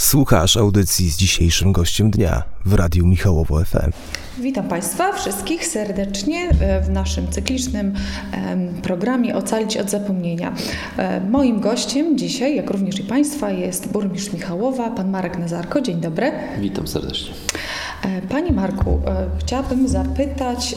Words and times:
Słuchasz 0.00 0.56
audycji 0.56 1.10
z 1.10 1.16
dzisiejszym 1.16 1.72
gościem 1.72 2.10
dnia 2.10 2.42
w 2.64 2.74
Radiu 2.74 3.06
Michałowo 3.06 3.64
FM. 3.64 3.90
Witam 4.38 4.68
Państwa 4.68 5.12
wszystkich 5.12 5.66
serdecznie 5.66 6.50
e, 6.60 6.80
w 6.80 6.90
naszym 6.90 7.28
cyklicznym 7.32 7.94
programie 8.82 9.36
Ocalić 9.36 9.76
od 9.76 9.90
zapomnienia. 9.90 10.54
E, 10.96 11.20
moim 11.20 11.60
gościem 11.60 12.18
dzisiaj, 12.18 12.56
jak 12.56 12.70
również 12.70 13.00
i 13.00 13.02
Państwa, 13.02 13.50
jest 13.50 13.88
burmistrz 13.88 14.32
Michałowa, 14.32 14.90
pan 14.90 15.10
Marek 15.10 15.38
Nazarko. 15.38 15.80
Dzień 15.80 16.00
dobry. 16.00 16.32
Witam 16.60 16.88
serdecznie. 16.88 17.34
E, 18.02 18.22
panie 18.22 18.52
Marku, 18.52 19.00
chciałabym 19.40 19.88
zapytać 19.88 20.76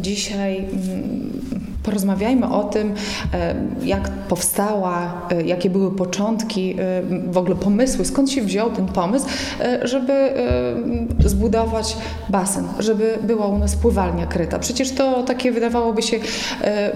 dzisiaj 0.00 0.58
mm, 0.58 1.63
Porozmawiajmy 1.84 2.48
o 2.48 2.64
tym, 2.64 2.94
e, 3.34 3.54
jak 3.82 4.10
powstała, 4.10 5.22
e, 5.30 5.42
jakie 5.42 5.70
były 5.70 5.96
początki, 5.96 6.70
e, 6.72 7.02
w 7.30 7.38
ogóle 7.38 7.56
pomysły, 7.56 8.04
skąd 8.04 8.30
się 8.30 8.42
wziął 8.42 8.70
ten 8.70 8.86
pomysł, 8.86 9.26
żeby 9.82 10.12
zbudować 11.24 11.96
basen, 12.28 12.64
żeby 12.78 13.18
była 13.22 13.46
u 13.46 13.58
nas 13.58 13.76
pływalnia 13.76 14.26
kryta. 14.26 14.58
Przecież 14.58 14.90
to 14.90 15.22
takie 15.22 15.52
wydawałoby 15.52 16.02
się 16.02 16.16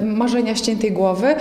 marzenia 0.02 0.54
ściętej 0.54 0.92
głowy. 0.92 1.34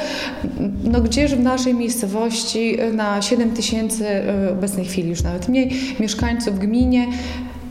No 0.83 1.01
gdzież 1.01 1.35
w 1.35 1.39
naszej 1.39 1.73
miejscowości 1.73 2.77
na 2.93 3.21
7 3.21 3.51
tysięcy, 3.51 4.05
obecnej 4.51 4.85
chwili 4.85 5.09
już 5.09 5.23
nawet 5.23 5.49
mniej, 5.49 5.71
mieszkańców 5.99 6.59
gminie, 6.59 7.07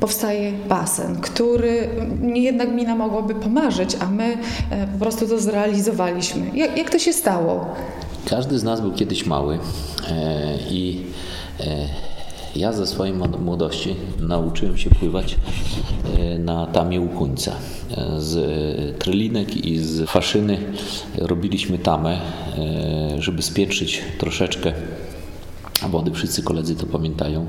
powstaje 0.06 0.52
basen, 0.68 1.20
który 1.20 1.88
nie 2.20 2.42
jedna 2.42 2.66
gmina 2.66 2.96
mogłaby 2.96 3.34
pomarzyć, 3.34 3.96
a 4.00 4.06
my 4.06 4.38
e, 4.70 4.86
po 4.86 4.98
prostu 4.98 5.28
to 5.28 5.38
zrealizowaliśmy. 5.38 6.50
Jak, 6.54 6.78
jak 6.78 6.90
to 6.90 6.98
się 6.98 7.12
stało? 7.12 7.66
Każdy 8.26 8.58
z 8.58 8.64
nas 8.64 8.80
był 8.80 8.92
kiedyś 8.92 9.26
mały 9.26 9.58
e, 10.08 10.58
i 10.70 11.02
e, 11.60 11.64
ja 12.56 12.72
ze 12.72 12.86
swojej 12.86 13.14
młodości 13.40 13.96
nauczyłem 14.20 14.78
się 14.78 14.90
pływać 14.90 15.36
na 16.38 16.66
tamie 16.66 17.00
u 17.00 17.08
Kuńca. 17.08 17.52
Z 18.18 18.98
trylinek 18.98 19.56
i 19.56 19.78
z 19.78 20.10
faszyny 20.10 20.58
robiliśmy 21.18 21.78
tamę, 21.78 22.20
żeby 23.18 23.42
spieprzyć 23.42 24.02
troszeczkę 24.18 24.72
wody. 25.88 26.10
Wszyscy 26.10 26.42
koledzy 26.42 26.76
to 26.76 26.86
pamiętają. 26.86 27.46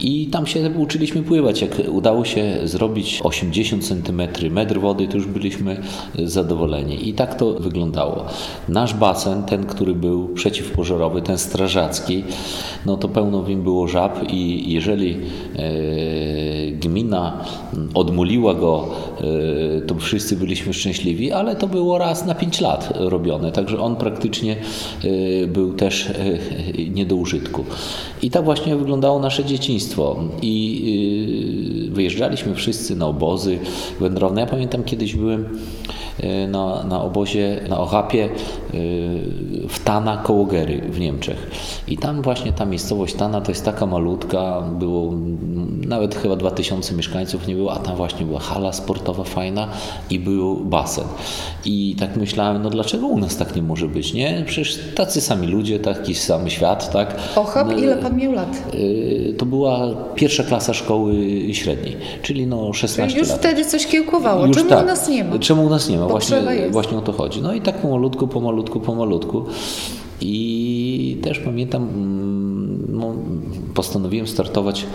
I 0.00 0.26
tam 0.26 0.46
się 0.46 0.70
uczyliśmy 0.70 1.22
pływać. 1.22 1.62
Jak 1.62 1.70
udało 1.88 2.24
się 2.24 2.58
zrobić 2.64 3.20
80 3.24 3.84
cm, 3.84 4.22
metr 4.50 4.80
wody, 4.80 5.08
to 5.08 5.16
już 5.16 5.26
byliśmy 5.26 5.82
zadowoleni. 6.18 7.08
I 7.08 7.12
tak 7.14 7.34
to 7.34 7.52
wyglądało. 7.52 8.24
Nasz 8.68 8.94
basen, 8.94 9.42
ten, 9.42 9.66
który 9.66 9.94
był 9.94 10.28
przeciwpożarowy, 10.28 11.22
ten 11.22 11.38
strażacki, 11.38 12.24
no 12.86 12.96
to 12.96 13.08
pełno 13.08 13.42
w 13.42 13.48
nim 13.48 13.62
było 13.62 13.88
żab 13.88 14.32
i 14.32 14.72
jeżeli 14.72 15.16
e, 15.56 16.70
gmina 16.72 17.44
odmuliła 17.94 18.54
go, 18.54 18.88
e, 19.78 19.80
to 19.80 19.94
wszyscy 19.94 20.36
byliśmy 20.36 20.72
szczęśliwi, 20.72 21.32
ale 21.32 21.56
to 21.56 21.66
było 21.66 21.98
raz 21.98 22.26
na 22.26 22.34
5 22.34 22.60
lat 22.60 22.92
robione, 22.96 23.52
także 23.52 23.80
on 23.80 23.96
praktycznie 23.96 24.56
e, 25.04 25.46
był 25.46 25.72
też 25.72 26.10
nie 26.94 27.06
do 27.06 27.16
użytku. 27.16 27.64
I 28.22 28.30
tak 28.30 28.44
właśnie 28.44 28.76
wyglądało 28.76 29.18
nasze 29.18 29.44
dzieciństwo 29.44 29.89
i 30.42 31.86
y, 31.88 31.94
wyjeżdżaliśmy 31.94 32.54
wszyscy 32.54 32.96
na 32.96 33.06
obozy 33.06 33.58
wędrowne. 34.00 34.40
Ja 34.40 34.46
pamiętam 34.46 34.84
kiedyś 34.84 35.16
byłem 35.16 35.48
na, 36.48 36.84
na 36.84 37.02
obozie 37.02 37.60
na 37.68 37.78
Ochapie 37.78 38.24
y, 38.24 38.28
w 39.68 39.78
Tana 39.84 40.16
koło 40.16 40.44
Gery 40.44 40.80
w 40.90 41.00
Niemczech. 41.00 41.50
I 41.88 41.98
tam 41.98 42.22
właśnie 42.22 42.52
ta 42.52 42.64
miejscowość 42.64 43.14
Tana 43.14 43.40
to 43.40 43.50
jest 43.52 43.64
taka 43.64 43.86
malutka, 43.86 44.62
było 44.78 45.12
nawet 45.86 46.14
chyba 46.14 46.36
2000 46.36 46.94
mieszkańców 46.94 47.46
nie 47.46 47.54
było, 47.54 47.72
a 47.72 47.78
tam 47.78 47.96
właśnie 47.96 48.26
była 48.26 48.40
hala 48.40 48.72
sportowa 48.72 49.24
fajna 49.24 49.68
i 50.10 50.18
był 50.18 50.56
basen. 50.56 51.04
I 51.64 51.96
tak 52.00 52.16
myślałem, 52.16 52.62
no 52.62 52.70
dlaczego 52.70 53.06
u 53.06 53.18
nas 53.18 53.36
tak 53.36 53.56
nie 53.56 53.62
może 53.62 53.88
być, 53.88 54.14
nie? 54.14 54.44
Przecież 54.46 54.78
tacy 54.94 55.20
sami 55.20 55.46
ludzie, 55.46 55.78
taki 55.78 56.14
sam 56.14 56.50
świat, 56.50 56.92
tak? 56.92 57.16
Ochap, 57.36 57.66
no, 57.66 57.72
ile 57.78 57.96
pan 57.96 58.16
miał 58.16 58.32
lat? 58.32 58.62
To 59.38 59.46
była 59.46 59.78
pierwsza 60.14 60.42
klasa 60.42 60.74
szkoły 60.74 61.14
średniej, 61.52 61.96
czyli 62.22 62.46
no 62.46 62.72
16 62.72 63.18
Już 63.18 63.28
lat. 63.28 63.38
wtedy 63.38 63.64
coś 63.64 63.86
kiełkowało. 63.86 64.46
Już 64.46 64.56
czemu 64.56 64.68
tak. 64.70 64.84
u 64.84 64.86
nas 64.86 65.08
nie 65.08 65.24
ma? 65.24 65.38
Czemu 65.38 65.66
u 65.66 65.70
nas 65.70 65.88
nie 65.88 65.98
ma? 65.98 66.06
Właśnie, 66.10 66.42
właśnie 66.70 66.98
o 66.98 67.00
to 67.00 67.12
chodzi. 67.12 67.42
No 67.42 67.54
i 67.54 67.60
tak 67.60 67.78
pomalutku, 67.78 68.28
pomalutku, 68.28 68.80
pomalutku. 68.80 69.44
I 70.20 71.18
też 71.22 71.38
pamiętam, 71.38 71.88
no, 72.88 73.14
postanowiłem 73.74 74.26
startować 74.26 74.86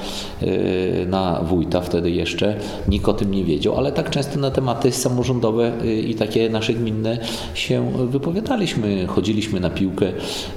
y, 0.41 1.05
na 1.09 1.41
wójta 1.43 1.81
wtedy 1.81 2.11
jeszcze. 2.11 2.55
Nikt 2.87 3.09
o 3.09 3.13
tym 3.13 3.31
nie 3.31 3.43
wiedział, 3.43 3.77
ale 3.77 3.91
tak 3.91 4.09
często 4.09 4.39
na 4.39 4.51
tematy 4.51 4.91
samorządowe 4.91 5.71
y, 5.83 6.01
i 6.01 6.15
takie 6.15 6.49
nasze 6.49 6.73
gminne 6.73 7.17
się 7.53 7.91
wypowiadaliśmy. 8.07 9.07
Chodziliśmy 9.07 9.59
na 9.59 9.69
piłkę, 9.69 10.05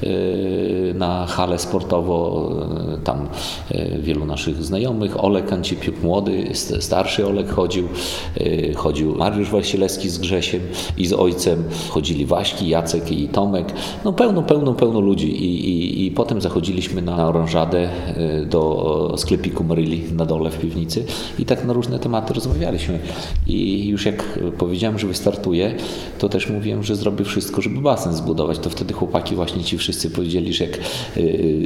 y, 0.02 0.94
na 0.96 1.26
halę 1.26 1.58
sportowo, 1.58 2.48
tam 3.04 3.28
wielu 3.98 4.26
naszych 4.26 4.64
znajomych. 4.64 5.24
Olek 5.24 5.52
Ancipiuk 5.52 6.02
młody, 6.02 6.50
starszy 6.80 7.26
Olek 7.26 7.50
chodził, 7.50 7.88
chodził 8.76 9.14
Mariusz 9.14 9.50
Wasilewski 9.50 10.08
z 10.08 10.18
Grzesiem 10.18 10.60
i 10.96 11.06
z 11.06 11.12
ojcem, 11.12 11.64
chodzili 11.88 12.26
Waśki, 12.26 12.68
Jacek 12.68 13.12
i 13.12 13.28
Tomek. 13.28 13.72
No 14.04 14.12
pełno, 14.12 14.42
pełno, 14.42 14.74
pełno 14.74 15.00
ludzi 15.00 15.44
i, 15.44 15.70
i, 15.70 16.06
i 16.06 16.10
potem 16.10 16.40
zachodziliśmy 16.40 17.02
na 17.02 17.28
orężadę 17.28 17.88
do 18.46 19.14
sklepiku 19.16 19.64
Maryli 19.64 20.02
na 20.12 20.26
dole 20.26 20.50
w 20.50 20.58
piwnicy 20.58 21.04
i 21.38 21.44
tak 21.44 21.64
na 21.64 21.72
różne 21.72 21.98
tematy 21.98 22.34
rozmawialiśmy. 22.34 22.98
I 23.46 23.88
już 23.88 24.06
jak 24.06 24.38
powiedziałem, 24.58 24.98
że 24.98 25.06
wystartuję, 25.06 25.74
to 26.18 26.28
też 26.28 26.50
mówiłem, 26.50 26.82
że 26.82 26.96
zrobię 26.96 27.24
wszystko, 27.24 27.62
żeby 27.62 27.80
basen 27.80 28.14
zbudować. 28.14 28.58
To 28.58 28.70
wtedy 28.70 28.94
chłopaki 28.94 29.34
właśnie 29.34 29.64
ci 29.64 29.78
wszyscy 29.78 30.10
powiedzieli, 30.10 30.52
że 30.52 30.64
jak 30.64 30.78
y, 31.16 31.20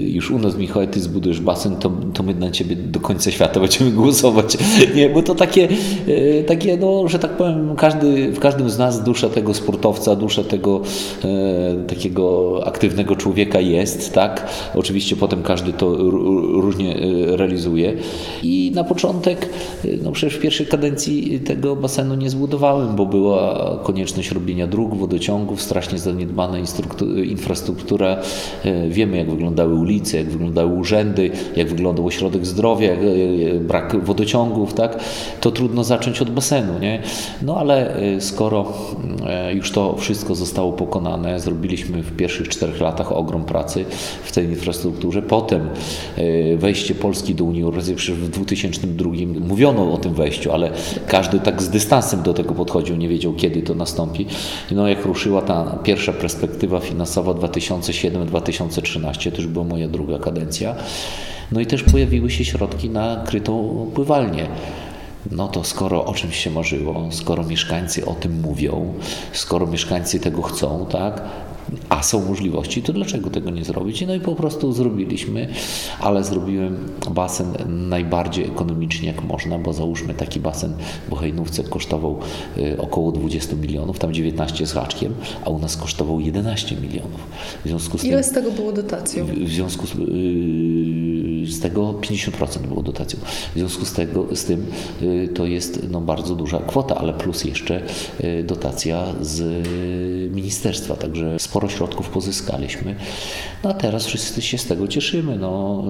już 0.08 0.31
u 0.31 0.38
nas 0.38 0.56
Michał, 0.56 0.86
ty 0.86 1.00
zbudujesz 1.00 1.41
basen, 1.41 1.76
to, 1.76 1.92
to 2.14 2.22
my 2.22 2.34
na 2.34 2.50
ciebie 2.50 2.76
do 2.76 3.00
końca 3.00 3.31
świata 3.31 3.60
będziemy 3.60 3.91
głosować. 4.02 4.56
Nie, 4.94 5.08
bo 5.08 5.22
to 5.22 5.34
takie, 5.34 5.69
y, 6.08 6.44
takie 6.47 6.76
no, 6.76 7.08
że 7.08 7.19
tak 7.19 7.36
powiem, 7.36 7.76
każdy, 7.76 8.32
w 8.32 8.38
każdym 8.38 8.70
z 8.70 8.78
nas 8.78 9.04
dusza 9.04 9.28
tego 9.28 9.54
sportowca, 9.54 10.16
dusza 10.16 10.44
tego 10.44 10.82
takiego 11.88 12.60
aktywnego 12.66 13.16
człowieka 13.16 13.60
jest, 13.60 14.14
tak? 14.14 14.48
Oczywiście 14.75 15.16
potem 15.16 15.42
każdy 15.42 15.72
to 15.72 15.97
różnie 16.41 16.97
e, 16.97 17.37
realizuje. 17.37 17.94
I 18.43 18.72
na 18.75 18.84
początek, 18.84 19.48
e, 19.84 19.88
no 20.03 20.12
przecież 20.12 20.38
w 20.38 20.41
pierwszej 20.41 20.66
kadencji 20.66 21.41
tego 21.41 21.76
basenu 21.76 22.15
nie 22.15 22.31
zbudowałem, 22.31 22.97
bo 22.97 23.06
była 23.06 23.78
konieczność 23.82 24.31
robienia 24.31 24.66
dróg, 24.66 24.94
wodociągów, 24.94 25.62
strasznie 25.62 25.98
zaniedbana 25.98 26.59
infrastruktura. 27.25 28.16
E, 28.65 28.88
wiemy, 28.88 29.16
jak 29.16 29.31
wyglądały 29.31 29.75
ulice, 29.75 30.16
jak 30.16 30.26
wyglądały 30.26 30.72
urzędy, 30.75 31.31
jak 31.56 31.69
wyglądał 31.69 32.06
ośrodek 32.06 32.47
zdrowia, 32.47 32.91
brak 33.60 34.04
wodociągów, 34.04 34.75
tak? 34.75 34.99
To 35.41 35.50
trudno 35.50 35.84
zacząć 35.84 36.22
od 36.22 36.31
basenu, 36.31 36.78
nie? 36.78 37.03
No 37.43 37.56
ale 37.56 37.97
skoro 38.19 38.72
już 39.54 39.70
to 39.70 39.97
wszystko 39.97 40.34
zostało 40.34 40.72
pokonane, 40.72 41.41
zrobiliśmy 41.41 42.03
w 42.03 42.16
pierwszych 42.16 42.49
czterech 42.49 42.81
latach 42.81 43.12
ogrom 43.12 43.44
pracy 43.44 43.84
w 44.25 44.32
tej 44.32 44.47
infrastrukturze. 44.47 45.22
Potem 45.22 45.69
wejście 46.56 46.94
Polski 46.94 47.34
do 47.34 47.44
Unii 47.44 47.62
Europejskiej. 47.62 47.96
Przecież 47.96 48.16
w 48.16 48.28
2002 48.28 49.10
mówiono 49.40 49.92
o 49.92 49.98
tym 49.98 50.14
wejściu, 50.14 50.52
ale 50.52 50.70
każdy 51.06 51.40
tak 51.40 51.62
z 51.62 51.68
dystansem 51.68 52.22
do 52.22 52.34
tego 52.34 52.54
podchodził, 52.54 52.96
nie 52.96 53.08
wiedział 53.08 53.32
kiedy 53.32 53.62
to 53.62 53.74
nastąpi. 53.74 54.26
No 54.70 54.88
jak 54.88 55.04
ruszyła 55.04 55.42
ta 55.42 55.78
pierwsza 55.82 56.12
perspektywa 56.12 56.80
finansowa 56.80 57.32
2007-2013, 57.32 59.30
to 59.30 59.36
już 59.36 59.46
była 59.46 59.64
moja 59.64 59.88
druga 59.88 60.18
kadencja. 60.18 60.74
No 61.52 61.60
i 61.60 61.66
też 61.66 61.82
pojawiły 61.82 62.30
się 62.30 62.44
środki 62.44 62.90
na 62.90 63.25
krytą 63.26 63.86
pływalnię. 63.94 64.46
No 65.30 65.48
to 65.48 65.64
skoro 65.64 66.04
o 66.04 66.14
czymś 66.14 66.36
się 66.36 66.50
marzyło, 66.50 67.08
skoro 67.10 67.44
mieszkańcy 67.44 68.06
o 68.06 68.14
tym 68.14 68.40
mówią, 68.40 68.94
skoro 69.32 69.66
mieszkańcy 69.66 70.20
tego 70.20 70.42
chcą, 70.42 70.86
tak, 70.90 71.22
a 71.88 72.02
są 72.02 72.28
możliwości, 72.28 72.82
to 72.82 72.92
dlaczego 72.92 73.30
tego 73.30 73.50
nie 73.50 73.64
zrobić? 73.64 74.06
No 74.06 74.14
i 74.14 74.20
po 74.20 74.34
prostu 74.34 74.72
zrobiliśmy, 74.72 75.48
ale 76.00 76.24
zrobiłem 76.24 76.78
basen 77.10 77.46
najbardziej 77.69 78.44
ekonomicznie 78.44 79.08
jak 79.08 79.24
można, 79.24 79.58
bo 79.58 79.72
załóżmy 79.72 80.14
taki 80.14 80.40
basen 80.40 80.74
w 81.06 81.10
Bohejnówce 81.10 81.64
kosztował 81.64 82.19
y, 82.58 82.76
około 82.78 83.12
20 83.12 83.56
milionów, 83.56 83.98
tam 83.98 84.14
19 84.14 84.66
z 84.66 84.72
haczkiem, 84.72 85.14
a 85.44 85.50
u 85.50 85.58
nas 85.58 85.76
kosztował 85.76 86.20
11 86.20 86.76
milionów. 86.76 87.20
W 87.64 87.69
związku 87.69 87.98
z 87.98 88.04
Ile 88.04 88.22
tym, 88.22 88.30
z 88.30 88.32
tego 88.32 88.50
było 88.50 88.72
dotacją? 88.72 89.26
W, 89.26 89.48
związku 89.48 89.86
z... 89.86 89.94
Yy, 89.94 91.22
z 91.46 91.60
tego 91.60 91.92
50% 91.92 92.58
było 92.58 92.82
dotacją. 92.82 93.20
W 93.54 93.58
związku 93.58 93.84
z, 93.84 93.92
tego, 93.92 94.36
z 94.36 94.44
tym 94.44 94.66
to 95.34 95.46
jest 95.46 95.90
no, 95.90 96.00
bardzo 96.00 96.34
duża 96.34 96.58
kwota, 96.58 96.94
ale 96.94 97.12
plus 97.12 97.44
jeszcze 97.44 97.82
dotacja 98.44 99.06
z 99.20 99.66
ministerstwa, 100.34 100.96
także 100.96 101.38
sporo 101.38 101.62
środków 101.69 102.09
pozyskaliśmy. 102.09 102.94
No 103.64 103.70
a 103.70 103.75
teraz 103.75 104.06
wszyscy 104.06 104.43
się 104.43 104.59
z 104.59 104.67
tego 104.67 104.88
cieszymy, 104.88 105.37
no, 105.38 105.85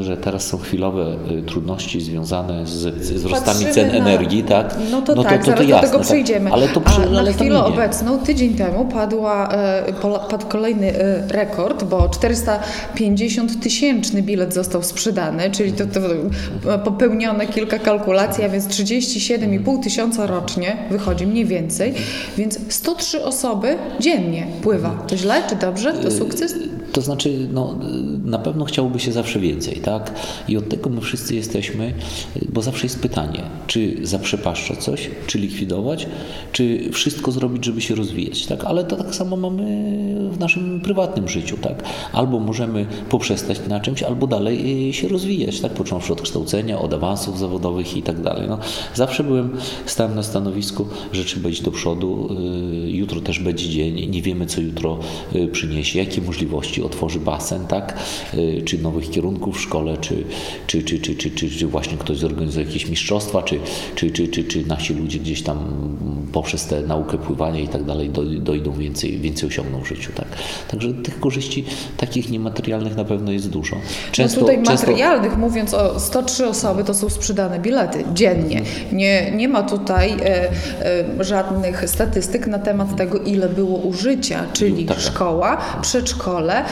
że 0.00 0.16
teraz 0.16 0.46
są 0.46 0.58
chwilowe 0.58 1.16
trudności 1.46 2.00
związane 2.00 2.66
z, 2.66 2.94
wzrostami 2.94 3.66
cen 3.72 3.88
na, 3.88 3.94
energii, 3.94 4.42
tak? 4.42 4.76
No 4.90 5.02
to 5.02 5.14
no 5.14 5.22
tak, 5.22 5.44
to, 5.44 5.50
to, 5.50 5.56
to, 5.56 5.56
zaraz 5.56 5.68
jasne, 5.68 5.80
do 5.80 5.86
tego 5.86 5.98
tak. 5.98 6.06
przejdziemy. 6.06 6.52
Ale 6.52 6.68
to 6.68 6.80
przy, 6.80 7.02
A 7.02 7.06
na 7.06 7.18
ale 7.18 7.32
chwilę 7.32 7.64
obecną, 7.64 8.18
tydzień 8.18 8.54
temu 8.54 8.84
padła, 8.84 9.48
padł 10.30 10.46
kolejny 10.46 10.92
rekord, 11.28 11.84
bo 11.84 12.08
450 12.08 13.60
tysięczny 13.60 14.22
bilet 14.22 14.54
został 14.54 14.82
sprzedany, 14.82 15.50
czyli 15.50 15.72
to, 15.72 15.84
to 15.86 16.00
popełnione 16.78 17.46
kilka 17.46 17.78
kalkulacji, 17.78 18.44
a 18.44 18.48
więc 18.48 18.68
37,5 18.68 19.82
tysiąca 19.82 20.26
rocznie 20.26 20.76
wychodzi 20.90 21.26
mniej 21.26 21.44
więcej, 21.44 21.94
więc 22.36 22.58
103 22.68 23.24
osoby 23.24 23.78
dziennie 24.00 24.46
pływa. 24.62 25.06
To 25.08 25.16
źle 25.16 25.42
czy 25.48 25.56
dobrze? 25.56 25.92
To 25.92 26.10
sukces? 26.10 26.54
To 26.92 27.00
znaczy, 27.00 27.48
no, 27.52 27.78
na 28.24 28.38
pewno 28.38 28.64
chciałoby 28.64 29.00
się 29.00 29.12
zawsze 29.12 29.40
więcej, 29.40 29.76
tak? 29.76 30.14
I 30.48 30.56
od 30.56 30.68
tego 30.68 30.90
my 30.90 31.00
wszyscy 31.00 31.34
jesteśmy, 31.34 31.94
bo 32.48 32.62
zawsze 32.62 32.86
jest 32.86 33.00
pytanie, 33.00 33.42
czy 33.66 33.96
zaprzepaszcza 34.02 34.76
coś, 34.76 35.10
czy 35.26 35.38
likwidować, 35.38 36.06
czy 36.52 36.90
wszystko 36.92 37.32
zrobić, 37.32 37.64
żeby 37.64 37.80
się 37.80 37.94
rozwijać, 37.94 38.46
tak? 38.46 38.64
Ale 38.64 38.84
to 38.84 38.96
tak 38.96 39.14
samo 39.14 39.36
mamy 39.36 39.62
w 40.30 40.38
naszym 40.38 40.80
prywatnym 40.80 41.28
życiu, 41.28 41.56
tak? 41.56 41.82
Albo 42.12 42.40
możemy 42.40 42.86
poprzestać 43.10 43.60
na 43.68 43.80
czymś, 43.80 44.02
albo 44.02 44.26
dalej 44.26 44.92
się 44.92 45.08
rozwijać, 45.08 45.60
tak? 45.60 45.72
Począwszy 45.72 46.12
od 46.12 46.22
kształcenia, 46.22 46.78
od 46.78 46.94
awansów 46.94 47.38
zawodowych 47.38 47.96
i 47.96 48.02
tak 48.02 48.20
dalej. 48.20 48.48
No, 48.48 48.58
zawsze 48.94 49.24
byłem, 49.24 49.56
stałem 49.86 50.14
na 50.14 50.22
stanowisku, 50.22 50.86
że 51.12 51.24
trzeba 51.24 51.48
iść 51.48 51.62
do 51.62 51.70
przodu, 51.70 52.28
y, 52.84 52.90
jutro 52.90 53.20
też 53.20 53.38
będzie 53.38 53.68
dzień, 53.68 54.10
nie 54.10 54.22
wiemy, 54.22 54.46
co 54.46 54.60
jutro 54.60 54.98
y, 55.34 55.48
przyniesie, 55.48 55.98
jakie 55.98 56.20
możliwości 56.20 56.77
otworzy 56.82 57.20
basen, 57.20 57.66
tak? 57.66 57.98
Y, 58.34 58.62
czy 58.64 58.78
nowych 58.78 59.10
kierunków 59.10 59.56
w 59.56 59.60
szkole, 59.60 59.96
czy, 59.96 60.24
czy, 60.66 60.82
czy, 60.82 60.98
czy, 60.98 61.16
czy, 61.16 61.30
czy, 61.30 61.50
czy 61.50 61.66
właśnie 61.66 61.98
ktoś 61.98 62.18
zorganizuje 62.18 62.66
jakieś 62.66 62.88
mistrzostwa, 62.88 63.42
czy, 63.42 63.60
czy, 63.94 64.10
czy, 64.10 64.28
czy, 64.28 64.44
czy 64.44 64.66
nasi 64.66 64.94
ludzie 64.94 65.18
gdzieś 65.18 65.42
tam 65.42 65.58
poprzez 66.32 66.66
tę 66.66 66.80
naukę 66.80 67.18
pływania 67.18 67.60
i 67.60 67.68
tak 67.68 67.84
dalej 67.84 68.10
dojdą 68.40 68.72
więcej, 68.72 69.18
więcej 69.18 69.48
osiągną 69.48 69.80
w 69.80 69.88
życiu, 69.88 70.12
tak? 70.14 70.26
Także 70.70 70.92
tych 70.94 71.20
korzyści 71.20 71.64
takich 71.96 72.30
niematerialnych 72.30 72.96
na 72.96 73.04
pewno 73.04 73.32
jest 73.32 73.48
dużo. 73.48 73.76
No 73.76 73.82
często, 74.12 74.40
no 74.40 74.46
tutaj 74.46 74.62
często... 74.62 74.86
materialnych, 74.86 75.36
mówiąc 75.36 75.74
o 75.74 76.00
103 76.00 76.48
osoby, 76.48 76.84
to 76.84 76.94
są 76.94 77.08
sprzedane 77.08 77.60
bilety 77.60 78.04
dziennie. 78.14 78.62
Nie, 78.92 79.30
nie 79.30 79.48
ma 79.48 79.62
tutaj 79.62 80.12
e, 80.12 80.50
e, 81.20 81.24
żadnych 81.24 81.90
statystyk 81.90 82.46
na 82.46 82.58
temat 82.58 82.96
tego, 82.96 83.18
ile 83.18 83.48
było 83.48 83.78
użycia, 83.78 84.46
czyli 84.52 84.84
tak. 84.84 85.00
szkoła, 85.00 85.58
przedszkole, 85.82 86.64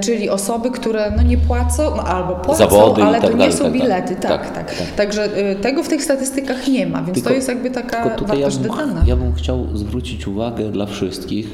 czyli 0.00 0.30
osoby, 0.30 0.70
które 0.70 1.12
no, 1.16 1.22
nie 1.22 1.36
płacą 1.38 1.96
no, 1.96 2.02
albo 2.02 2.34
płacą, 2.34 2.58
Zawody 2.58 3.02
ale 3.02 3.20
tak 3.20 3.30
to 3.30 3.36
nie 3.36 3.52
są 3.52 3.64
tak 3.64 3.72
bilety. 3.72 4.16
Tak, 4.16 4.22
tak, 4.22 4.54
tak, 4.54 4.74
tak. 4.78 4.86
Także 4.96 5.24
e, 5.24 5.54
tego 5.54 5.82
w 5.82 5.88
tych 5.88 6.04
statystykach 6.04 6.68
nie 6.68 6.86
ma, 6.86 7.02
więc 7.02 7.14
tylko, 7.14 7.28
to 7.28 7.34
jest 7.34 7.48
jakby 7.48 7.70
taka 7.70 8.04
wartość 8.04 8.56
ja 8.56 8.62
bym, 8.62 8.68
dodana. 8.68 9.04
Ja 9.06 9.16
bym 9.16 9.34
chciał 9.34 9.66
zwrócić 9.74 10.26
uwagę 10.26 10.70
dla 10.70 10.86
wszystkich, 10.86 11.46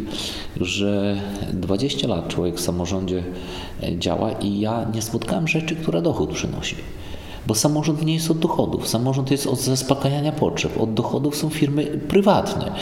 że 0.60 1.16
20 1.52 2.08
lat 2.08 2.28
człowiek 2.28 2.54
w 2.54 2.60
samorządzie 2.60 3.22
e, 3.82 3.98
działa 3.98 4.32
i 4.32 4.60
ja 4.60 4.86
nie 4.94 5.02
spotkałem 5.02 5.48
rzeczy, 5.48 5.76
która 5.76 6.00
dochód 6.00 6.32
przynosi. 6.32 6.76
Bo 7.46 7.54
samorząd 7.54 8.04
nie 8.04 8.14
jest 8.14 8.30
od 8.30 8.38
dochodów. 8.38 8.88
Samorząd 8.88 9.30
jest 9.30 9.46
od 9.46 9.60
zaspokajania 9.60 10.32
potrzeb. 10.32 10.80
Od 10.80 10.94
dochodów 10.94 11.36
są 11.36 11.50
firmy 11.50 11.84
prywatne. 11.84 12.72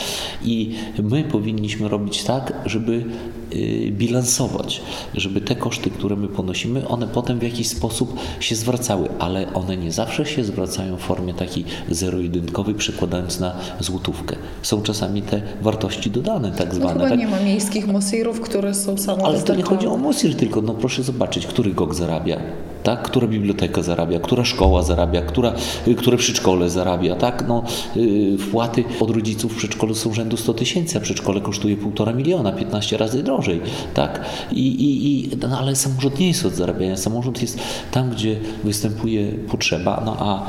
I 0.44 0.74
my 1.02 1.24
powinniśmy 1.24 1.88
robić 1.88 2.24
tak, 2.24 2.52
żeby 2.66 3.04
y, 3.52 3.90
bilansować, 3.90 4.82
żeby 5.14 5.40
te 5.40 5.56
koszty, 5.56 5.90
które 5.90 6.16
my 6.16 6.28
ponosimy, 6.28 6.88
one 6.88 7.08
potem 7.08 7.38
w 7.38 7.42
jakiś 7.42 7.68
sposób 7.68 8.16
się 8.40 8.54
zwracały, 8.54 9.08
ale 9.18 9.54
one 9.54 9.76
nie 9.76 9.92
zawsze 9.92 10.26
się 10.26 10.44
zwracają 10.44 10.96
w 10.96 11.00
formie 11.00 11.34
takiej 11.34 11.64
zero-jedynkowej, 11.90 12.74
przekładając 12.74 13.40
na 13.40 13.54
złotówkę. 13.80 14.36
Są 14.62 14.82
czasami 14.82 15.22
te 15.22 15.42
wartości 15.62 16.10
dodane, 16.10 16.52
tak 16.52 16.68
no 16.68 16.74
zwane. 16.74 16.94
No 16.94 17.00
chyba 17.00 17.08
tak? 17.08 17.18
nie 17.18 17.28
ma 17.28 17.40
miejskich 17.40 17.86
mosirów, 17.86 18.40
które 18.40 18.74
są 18.74 18.98
samo 18.98 19.26
Ale 19.26 19.42
to 19.42 19.54
nie 19.54 19.62
chodzi 19.62 19.86
o 19.86 19.96
mosir 19.96 20.36
tylko, 20.36 20.62
no 20.62 20.74
proszę 20.74 21.02
zobaczyć, 21.02 21.46
który 21.46 21.74
GOG 21.74 21.94
zarabia, 21.94 22.40
tak? 22.82 23.02
która 23.02 23.26
biblioteka 23.26 23.82
zarabia, 23.82 24.20
która 24.20 24.44
szkoła 24.44 24.82
zarabia, 24.82 25.22
która, 25.22 25.54
y, 25.88 25.94
które 25.94 26.16
przedszkole 26.16 26.70
zarabia. 26.70 27.16
Tak? 27.16 27.44
No, 27.48 27.64
y, 27.96 28.38
wpłaty 28.38 28.84
od 29.00 29.10
rodziców 29.10 29.52
w 29.52 29.56
przedszkolu 29.56 29.94
są 29.94 30.14
rzędu 30.14 30.36
100 30.36 30.54
tysięcy, 30.54 30.98
a 30.98 31.00
przedszkole 31.00 31.40
kosztuje 31.40 31.76
1,5 31.76 32.16
miliona, 32.16 32.52
15 32.52 32.96
razy 32.96 33.22
drożej. 33.22 33.60
Tak? 33.94 34.24
I, 34.52 34.66
i, 34.66 35.24
i, 35.24 35.36
no, 35.48 35.58
ale 35.58 35.76
samorząd 35.76 36.18
nie 36.18 36.28
jest 36.28 36.46
od 36.46 36.54
zarabiania. 36.54 36.96
Samorząd 36.96 37.42
jest 37.42 37.58
tam, 37.90 38.10
gdzie 38.10 38.36
występuje 38.64 39.32
potrzeba, 39.32 40.02
no 40.06 40.16
a 40.18 40.46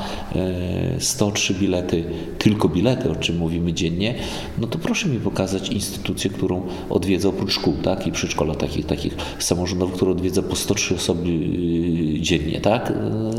103 1.00 1.54
e, 1.54 1.60
bilety, 1.60 2.04
tylko 2.40 2.70
bilety, 2.70 3.12
o 3.12 3.16
czym 3.16 3.38
mówimy 3.38 3.74
dziennie, 3.74 4.16
no 4.58 4.68
to 4.68 4.80
proszę 4.80 5.10
mi 5.10 5.20
pokazać 5.20 5.70
instytucję, 5.70 6.30
którą 6.30 6.62
odwiedza 6.90 7.30
oprócz 7.30 7.52
szkół 7.52 7.74
tak? 7.84 8.08
i 8.08 8.12
przedszkola 8.12 8.56
takich, 8.56 8.86
takich 8.86 9.16
samorządowych, 9.40 9.96
które 9.96 10.12
odwiedza 10.12 10.42
po 10.42 10.56
103 10.56 10.96
osoby 10.96 11.30
y, 11.30 12.23
dziennie, 12.24 12.62
tak? 12.62 12.94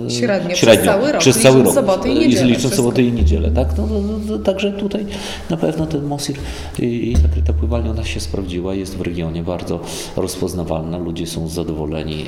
Średnio, 0.09 0.55
Średnio 0.55 0.55
przez 0.55 0.85
cały 0.85 1.13
rok, 1.13 1.21
przez 1.21 1.39
cały 1.43 1.63
rok. 1.63 1.75
soboty 1.75 2.09
i 2.09 2.15
niedzielę. 2.19 2.47
Licząc 2.47 2.75
soboty 2.75 3.03
i 3.03 3.13
niedzielę, 3.13 3.51
tak? 3.51 3.69
No, 3.79 3.87
no, 3.87 4.01
no, 4.29 4.39
także 4.39 4.73
tutaj 4.73 5.07
na 5.51 5.57
pewno 5.57 5.87
ten 5.87 6.05
Mosir 6.05 6.37
i 6.79 7.17
ta 7.47 7.53
pływalnia 7.53 7.91
ona 7.91 8.05
się 8.05 8.21
sprawdziła, 8.21 8.75
jest 8.75 8.97
w 8.97 9.01
regionie 9.01 9.43
bardzo 9.43 9.81
rozpoznawalna, 10.17 10.99
ludzie 10.99 11.27
są 11.27 11.49
zadowoleni 11.49 12.25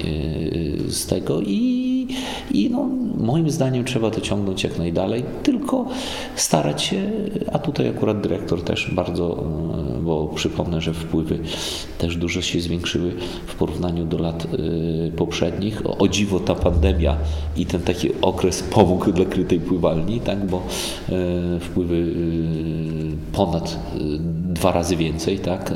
y, 0.88 0.92
z 0.92 1.06
tego 1.06 1.40
i 1.40 1.85
i 2.50 2.70
no, 2.70 2.88
moim 3.16 3.50
zdaniem 3.50 3.84
trzeba 3.84 4.10
to 4.10 4.20
ciągnąć 4.20 4.64
jak 4.64 4.78
najdalej, 4.78 5.24
tylko 5.42 5.86
starać 6.36 6.82
się, 6.82 7.10
a 7.52 7.58
tutaj 7.58 7.88
akurat 7.88 8.20
dyrektor 8.20 8.62
też 8.62 8.90
bardzo, 8.94 9.44
e, 9.98 10.02
bo 10.02 10.26
przypomnę, 10.26 10.80
że 10.80 10.94
wpływy 10.94 11.38
też 11.98 12.16
dużo 12.16 12.42
się 12.42 12.60
zwiększyły 12.60 13.12
w 13.46 13.54
porównaniu 13.54 14.04
do 14.04 14.18
lat 14.18 14.46
e, 14.46 15.10
poprzednich. 15.10 15.82
O 15.98 16.08
dziwo 16.08 16.40
ta 16.40 16.54
pandemia 16.54 17.16
i 17.56 17.66
ten 17.66 17.80
taki 17.82 18.08
okres 18.22 18.62
pomógł 18.62 19.12
dla 19.12 19.24
krytej 19.24 19.60
pływalni, 19.60 20.20
tak, 20.20 20.46
bo 20.46 20.56
e, 20.56 21.60
wpływy 21.60 22.14
ponad 23.32 23.78
dwa 24.52 24.72
razy 24.72 24.96
więcej, 24.96 25.38
tak, 25.38 25.74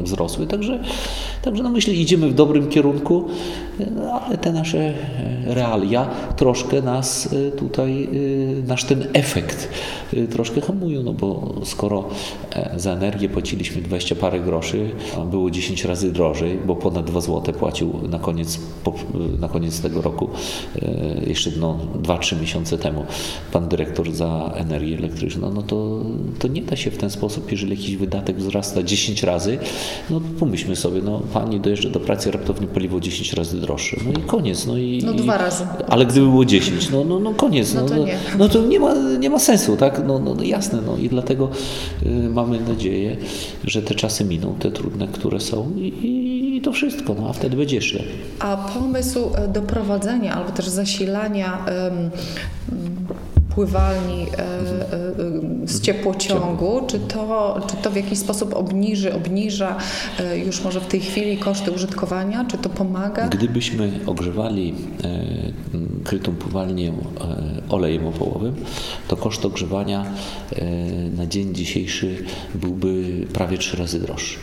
wzrosły. 0.00 0.46
Także, 0.46 0.80
także 1.42 1.62
no 1.62 1.70
myślę, 1.70 1.94
idziemy 1.94 2.28
w 2.28 2.34
dobrym 2.34 2.68
kierunku, 2.68 3.28
ale 4.26 4.38
te 4.38 4.52
nasze 4.52 4.94
realia 5.46 6.10
troszkę 6.36 6.82
nas 6.82 7.32
y, 7.32 7.52
tutaj, 7.56 8.08
y, 8.12 8.62
nasz 8.66 8.84
ten 8.84 9.06
efekt 9.12 9.68
y, 10.14 10.28
troszkę 10.28 10.60
hamują, 10.60 11.02
no 11.02 11.12
bo 11.12 11.54
skoro 11.64 12.08
e, 12.52 12.72
za 12.76 12.92
energię 12.92 13.28
płaciliśmy 13.28 13.82
20 13.82 14.14
parę 14.14 14.40
groszy, 14.40 14.90
było 15.30 15.50
10 15.50 15.84
razy 15.84 16.12
drożej, 16.12 16.58
bo 16.66 16.76
ponad 16.76 17.06
2 17.06 17.20
zł 17.20 17.54
płacił 17.54 17.92
na 18.08 18.18
koniec, 18.18 18.60
na 19.40 19.48
koniec 19.48 19.80
tego 19.80 20.02
roku, 20.02 20.28
e, 20.82 21.24
jeszcze 21.26 21.50
no, 21.60 21.78
2-3 22.02 22.40
miesiące 22.40 22.78
temu, 22.78 23.04
pan 23.52 23.68
dyrektor 23.68 24.12
za 24.12 24.52
energię 24.54 24.98
elektryczną, 24.98 25.52
no 25.52 25.62
to, 25.62 26.00
to 26.38 26.48
nie 26.48 26.62
da 26.62 26.76
się 26.76 26.90
w 26.90 26.96
ten 26.96 27.10
sposób, 27.10 27.50
jeżeli 27.50 27.76
jakiś 27.76 27.96
wydatek 27.96 28.36
wzrasta 28.36 28.82
10 28.82 29.22
razy, 29.22 29.58
no 30.10 30.20
pomyślmy 30.40 30.76
sobie, 30.76 31.02
no 31.02 31.22
pani 31.32 31.60
dojeżdża 31.60 31.90
do 31.90 32.00
pracy, 32.00 32.30
raptownie 32.30 32.66
paliwo 32.66 33.00
10 33.00 33.32
razy 33.32 33.60
droższe, 33.60 33.96
no 34.04 34.20
i 34.20 34.22
koniec. 34.22 34.66
No, 34.66 34.76
i, 34.76 35.02
no 35.04 35.12
dwa 35.12 35.38
razy. 35.38 35.66
Ale 35.88 36.06
gdyby 36.06 36.26
było 36.26 36.44
10, 36.44 36.90
no, 36.90 37.04
no, 37.04 37.20
no 37.20 37.34
koniec. 37.34 37.74
No, 37.74 37.80
no, 37.80 37.88
to, 37.88 37.96
nie. 37.96 38.18
no 38.38 38.48
to 38.48 38.62
nie 38.62 38.80
ma, 38.80 38.94
nie 38.94 39.30
ma 39.30 39.38
sensu, 39.38 39.76
tak? 39.76 40.02
No, 40.06 40.18
no, 40.18 40.34
no 40.34 40.42
jasne, 40.42 40.78
no 40.86 40.96
i 40.96 41.08
dlatego 41.08 41.50
y, 42.02 42.08
mamy 42.08 42.60
nadzieję, 42.60 43.16
że 43.64 43.82
te 43.82 43.94
czasy 43.94 44.24
miną, 44.24 44.54
te 44.58 44.70
trudne, 44.70 45.08
które 45.08 45.40
są 45.40 45.70
i, 45.76 46.56
i 46.56 46.60
to 46.62 46.72
wszystko, 46.72 47.14
no 47.14 47.28
a 47.28 47.32
wtedy 47.32 47.56
będzie 47.56 47.76
jeszcze 47.76 47.98
lepiej. 47.98 48.14
A 48.38 48.56
pomysł 48.56 49.30
e, 49.34 49.48
doprowadzenia 49.48 50.34
albo 50.34 50.50
też 50.50 50.68
zasilania 50.68 51.66
um, 51.66 52.10
pływalni 53.54 54.22
e, 54.22 54.26
e, 54.26 54.48
z 55.64 55.80
ciepłociągu, 55.80 56.80
czy 56.86 56.98
to, 56.98 57.60
czy 57.66 57.76
to 57.76 57.90
w 57.90 57.96
jakiś 57.96 58.18
sposób 58.18 58.54
obniży, 58.54 59.14
obniża 59.14 59.76
e, 60.18 60.38
już 60.38 60.64
może 60.64 60.80
w 60.80 60.86
tej 60.86 61.00
chwili 61.00 61.38
koszty 61.38 61.70
użytkowania, 61.70 62.44
czy 62.44 62.58
to 62.58 62.68
pomaga? 62.68 63.28
Gdybyśmy 63.28 63.90
ogrzewali 64.06 64.74
krytą 66.04 66.32
pływalnię 66.32 66.92
olejem 67.68 68.06
opałowym, 68.06 68.54
to 69.08 69.16
koszt 69.16 69.44
ogrzewania 69.44 70.04
na 71.16 71.26
dzień 71.26 71.54
dzisiejszy 71.54 72.24
byłby 72.54 73.26
prawie 73.32 73.58
trzy 73.58 73.76
razy 73.76 74.00
droższy. 74.00 74.38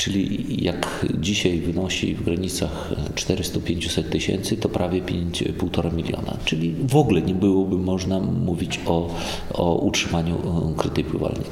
Czyli 0.00 0.64
jak 0.64 1.06
dzisiaj 1.18 1.58
wynosi 1.58 2.14
w 2.14 2.24
granicach 2.24 2.92
400-500 3.14 4.02
tysięcy, 4.02 4.56
to 4.56 4.68
prawie 4.68 5.02
5,5 5.02 5.94
miliona. 5.94 6.36
Czyli 6.44 6.74
w 6.88 6.96
ogóle 6.96 7.22
nie 7.22 7.34
byłoby 7.34 7.78
można 7.78 8.20
mówić 8.20 8.80
o, 8.86 9.14
o 9.54 9.74
utrzymaniu 9.74 10.34
e, 10.34 10.74
krytej 10.78 11.04
pływalni. 11.04 11.44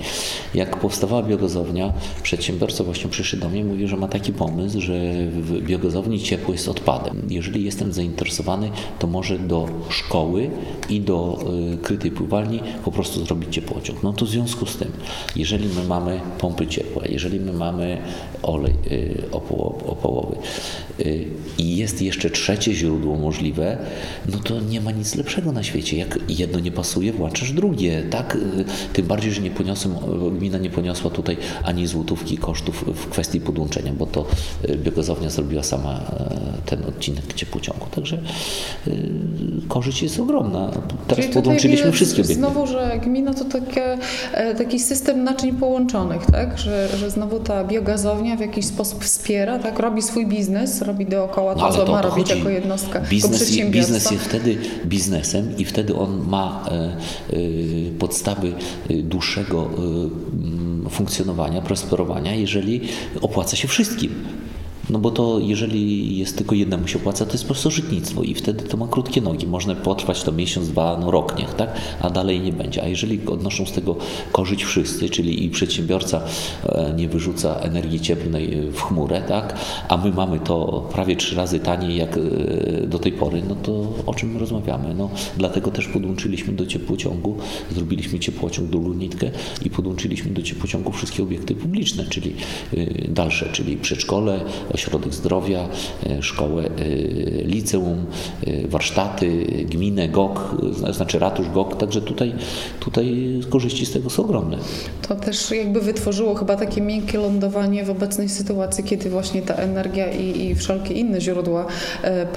Jak 0.55 0.81
powstawała 0.81 1.23
biogazownia, 1.23 1.93
przedsiębiorca 2.23 2.85
właśnie 2.85 3.11
przyszedł 3.11 3.43
do 3.43 3.49
mnie 3.49 3.61
i 3.61 3.65
mówi, 3.65 3.89
że 3.89 3.97
ma 3.97 4.09
taki 4.09 4.33
pomysł, 4.33 4.81
że 4.81 5.01
w 5.31 5.63
biogazowni 5.63 6.21
ciepło 6.21 6.53
jest 6.53 6.69
odpadem. 6.69 7.23
Jeżeli 7.31 7.65
jestem 7.65 7.93
zainteresowany, 7.93 8.71
to 8.99 9.07
może 9.07 9.39
do 9.39 9.69
szkoły 9.91 10.51
i 10.89 11.01
do 11.01 11.45
krytej 11.83 12.11
pływalni 12.11 12.61
po 12.85 12.93
prostu 12.93 13.25
zrobić 13.25 13.55
ciepłociąg. 13.55 14.03
No 14.03 14.13
to 14.13 14.25
w 14.25 14.29
związku 14.29 14.67
z 14.67 14.77
tym, 14.77 14.93
jeżeli 15.37 15.69
my 15.69 15.85
mamy 15.89 16.21
pompy 16.39 16.67
ciepła, 16.67 17.03
jeżeli 17.07 17.41
my 17.41 17.53
mamy 17.53 17.99
olej 18.43 18.75
y, 18.91 19.29
opałowy 19.33 20.37
y, 20.37 20.88
i 21.59 21.77
jest 21.77 22.03
jeszcze 22.03 22.31
trzecie 22.31 22.75
źródło 22.75 23.17
możliwe, 23.17 23.79
no 24.33 24.39
to 24.39 24.61
nie 24.61 24.81
ma 24.81 24.91
nic 24.91 25.15
lepszego 25.15 25.53
na 25.53 25.63
świecie. 25.63 25.97
Jak 25.97 26.19
jedno 26.29 26.61
nie 26.61 26.73
pasuje, 26.73 27.13
włączasz 27.13 27.53
drugie, 27.53 28.03
tak? 28.11 28.39
Tym 28.93 29.07
bardziej, 29.07 29.33
że 29.33 29.43
nie 29.43 29.51
poniosłem, 29.51 29.95
gmina 30.39 30.59
nie 30.59 30.71
poniosła 30.71 31.11
tutaj 31.11 31.37
ani 31.63 31.87
złotówki 31.87 32.39
kosztów 32.39 32.85
w 32.97 33.09
kwestii 33.09 33.41
podłączenia, 33.41 33.93
bo 33.93 34.07
to 34.07 34.27
biogazownia 34.77 35.31
zrobiła 35.31 35.63
sama 35.63 36.01
ten 36.67 36.85
odcinek 36.85 37.35
ciepłociągu. 37.35 37.87
Także 37.95 38.19
korzyść 39.69 40.03
jest 40.03 40.21
ogromna. 40.21 40.71
Teraz 41.09 41.25
Czyli 41.25 41.35
podłączyliśmy 41.35 41.93
wszystkie 41.93 42.23
obiekty. 42.23 42.35
Znowu, 42.35 42.67
że 42.67 43.01
gmina 43.05 43.35
to 43.35 43.45
takie, 43.45 43.99
e, 44.33 44.55
taki 44.55 44.79
system 44.79 45.25
naczyń 45.25 45.53
połączonych, 45.53 46.27
tak? 46.27 46.59
Że, 46.59 46.89
że 46.97 47.11
znowu 47.11 47.41
ta 47.41 47.65
biogazownia 47.65 48.37
w 48.37 48.41
jakiś 48.41 48.67
sposób 48.67 49.05
wspiera, 49.05 49.59
tak? 49.59 49.79
Robi 49.79 50.03
swój 50.03 50.27
biznes, 50.27 50.83
robi 50.89 51.07
dookoła 51.07 51.55
to, 51.55 51.61
no, 51.61 51.73
co 51.73 51.85
to 51.85 51.93
ma 51.93 52.03
robić 52.03 52.31
jako 52.31 52.49
jednostka, 52.49 53.01
biznes, 53.01 53.57
jako 53.57 53.71
biznes 53.71 54.11
jest 54.11 54.25
wtedy 54.25 54.59
biznesem 54.87 55.59
i 55.59 55.65
wtedy 55.65 55.95
on 55.97 56.29
ma 56.29 56.65
e, 56.71 56.75
e, 56.75 57.37
podstawy 57.99 58.53
dłuższego 58.91 59.71
funkcjonowania, 60.91 61.61
prosperowania, 61.63 62.35
jeżeli 62.35 62.81
opłaca 63.21 63.57
się 63.57 63.69
wszystkim. 63.69 64.15
No 64.91 64.99
bo 64.99 65.11
to 65.11 65.39
jeżeli 65.39 66.19
jest 66.19 66.37
tylko 66.37 66.55
jednemu 66.55 66.89
się 66.89 66.99
opłaca, 66.99 67.27
to 67.27 67.33
jest 67.33 67.45
po 67.45 67.49
prostu 67.49 67.71
żytnictwo 67.71 68.23
i 68.23 68.35
wtedy 68.35 68.65
to 68.65 68.77
ma 68.77 68.87
krótkie 68.87 69.21
nogi. 69.21 69.47
Można 69.47 69.75
potrwać 69.75 70.23
to 70.23 70.33
miesiąc, 70.33 70.69
dwa, 70.69 70.99
no 71.01 71.11
rok 71.11 71.39
niech, 71.39 71.55
tak? 71.55 71.73
A 72.01 72.11
dalej 72.11 72.41
nie 72.41 72.53
będzie. 72.53 72.83
A 72.83 72.87
jeżeli 72.87 73.27
odnoszą 73.27 73.67
z 73.67 73.73
tego 73.73 73.97
korzyść 74.33 74.65
wszyscy, 74.65 75.11
czyli 75.11 75.45
i 75.45 75.51
przedsiębiorca 75.51 76.21
e, 76.65 76.95
nie 76.97 77.09
wyrzuca 77.09 77.55
energii 77.55 78.01
cieplnej 78.01 78.71
w 78.73 78.81
chmurę, 78.81 79.23
tak? 79.29 79.59
A 79.89 79.97
my 79.97 80.13
mamy 80.13 80.41
to 80.41 80.89
prawie 80.93 81.17
trzy 81.17 81.37
razy 81.37 81.61
taniej 81.61 81.97
jak 81.97 82.17
e, 82.17 82.21
do 82.87 82.99
tej 82.99 83.13
pory, 83.13 83.43
no 83.49 83.55
to 83.55 83.93
o 84.07 84.15
czym 84.15 84.33
my 84.33 84.39
rozmawiamy? 84.39 84.95
No 84.95 85.11
dlatego 85.37 85.71
też 85.71 85.89
podłączyliśmy 85.89 86.53
do 86.53 86.67
ciepłociągu, 86.67 87.37
zrobiliśmy 87.71 88.19
ciepłociąg 88.19 88.71
do 88.71 88.79
Lunitkę 88.79 89.31
i 89.65 89.71
podłączyliśmy 89.71 90.31
do 90.31 90.43
ciepłociągu 90.43 90.93
wszystkie 90.93 91.23
obiekty 91.23 91.55
publiczne, 91.55 92.05
czyli 92.05 92.35
e, 92.77 93.09
dalsze, 93.09 93.49
czyli 93.53 93.77
przedszkole, 93.77 94.41
ośrodek 94.79 95.15
zdrowia, 95.15 95.69
e, 96.07 96.23
szkołę, 96.23 96.65
e, 96.65 96.69
liceum, 97.45 98.07
e, 98.47 98.69
warsztaty, 98.69 99.45
gminę, 99.71 100.09
GOK, 100.09 100.57
znaczy 100.93 101.19
ratusz 101.19 101.49
GOK, 101.49 101.77
także 101.77 102.01
tutaj, 102.01 102.35
tutaj 102.81 103.41
korzyści 103.51 103.87
z 103.87 103.93
tego 103.93 104.11
są 104.11 104.25
ogromne. 104.25 104.57
To 105.09 105.15
też 105.15 105.51
jakby 105.51 105.81
wytworzyło 105.81 106.35
chyba 106.35 106.57
takie 106.57 106.81
miękkie 106.81 107.19
lądowanie 107.19 107.85
w 107.85 107.91
obecnej 107.91 108.29
sytuacji, 108.29 108.85
kiedy 108.85 109.11
właśnie 109.11 109.43
ta 109.43 109.55
energia 109.55 110.13
i, 110.13 110.47
i 110.47 110.55
wszelkie 110.55 110.95
inne 110.95 111.21
źródła 111.21 111.67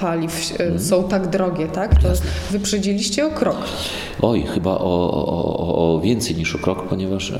paliw 0.00 0.60
mm. 0.60 0.80
są 0.80 1.04
tak 1.04 1.30
drogie, 1.30 1.66
tak? 1.66 2.02
To 2.02 2.08
wyprzedziliście 2.50 3.26
o 3.26 3.30
krok. 3.30 3.58
Oj, 4.22 4.42
chyba 4.42 4.70
o, 4.70 5.10
o, 5.10 5.94
o 5.94 6.00
więcej 6.00 6.36
niż 6.36 6.54
o 6.54 6.58
krok, 6.58 6.88
ponieważ 6.88 7.32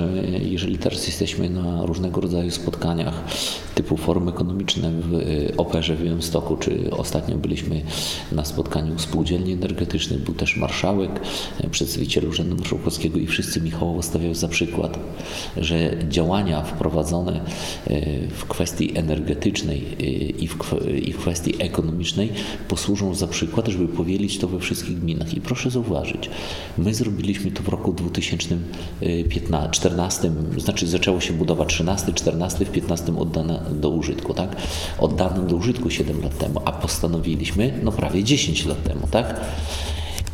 jeżeli 0.42 0.78
teraz 0.78 1.06
jesteśmy 1.06 1.50
na 1.50 1.87
różnego 1.87 2.21
rodzaju 2.21 2.50
spotkaniach 2.50 3.14
typu 3.75 3.97
forum 3.97 4.28
ekonomiczne 4.28 4.92
w 5.01 5.15
y, 5.15 5.53
Operze 5.57 5.97
w 5.97 6.05
Białymstoku, 6.05 6.57
czy 6.57 6.91
ostatnio 6.91 7.37
byliśmy 7.37 7.83
na 8.33 8.45
spotkaniu 8.45 8.99
spółdzielni 8.99 9.53
energetycznych, 9.53 10.21
był 10.21 10.35
też 10.35 10.57
marszałek, 10.57 11.21
y, 11.65 11.71
przedstawiciel 11.71 12.29
Urzędu 12.29 12.57
Marszałkowskiego 12.57 13.19
i 13.19 13.27
wszyscy 13.27 13.61
Michałowo 13.61 14.03
stawiają 14.03 14.35
za 14.35 14.49
przykład, 14.49 14.99
że 15.57 15.97
działania 16.09 16.63
wprowadzone 16.63 17.41
y, 17.91 18.29
w 18.31 18.45
kwestii 18.45 18.99
energetycznej 18.99 19.83
i 20.45 20.49
w, 20.49 20.57
i 21.05 21.13
w 21.13 21.19
kwestii 21.19 21.55
ekonomicznej 21.59 22.33
posłużą 22.69 23.15
za 23.15 23.27
przykład, 23.27 23.69
żeby 23.69 23.89
powielić 23.89 24.39
to 24.39 24.49
we 24.49 24.61
wszystkich 24.61 25.01
gminach. 25.01 25.35
I 25.35 25.41
proszę 25.41 25.71
zauważyć, 25.71 26.31
my 26.79 26.95
zrobiliśmy 26.95 27.51
to 27.51 27.63
w 27.63 27.69
roku 27.69 27.93
2014, 27.93 30.33
znaczy 30.59 30.87
zaczęło 30.87 31.21
się 31.21 31.33
budowa 31.33 31.65
13, 31.65 32.13
14, 32.13 32.65
w 32.65 32.71
15 32.71 33.19
oddana 33.19 33.61
do 33.71 33.91
użytku, 33.91 34.35
tak? 34.35 34.57
Oddano 34.99 35.43
do 35.43 35.57
użytku 35.57 35.91
7 35.91 36.23
lat 36.23 36.39
temu, 36.39 36.61
a 36.65 36.73
postanowiliśmy 36.73 37.73
no 37.83 37.93
prawie 37.93 38.25
10 38.25 38.67
lat 38.67 38.83
temu, 38.83 39.09
tak? 39.11 39.41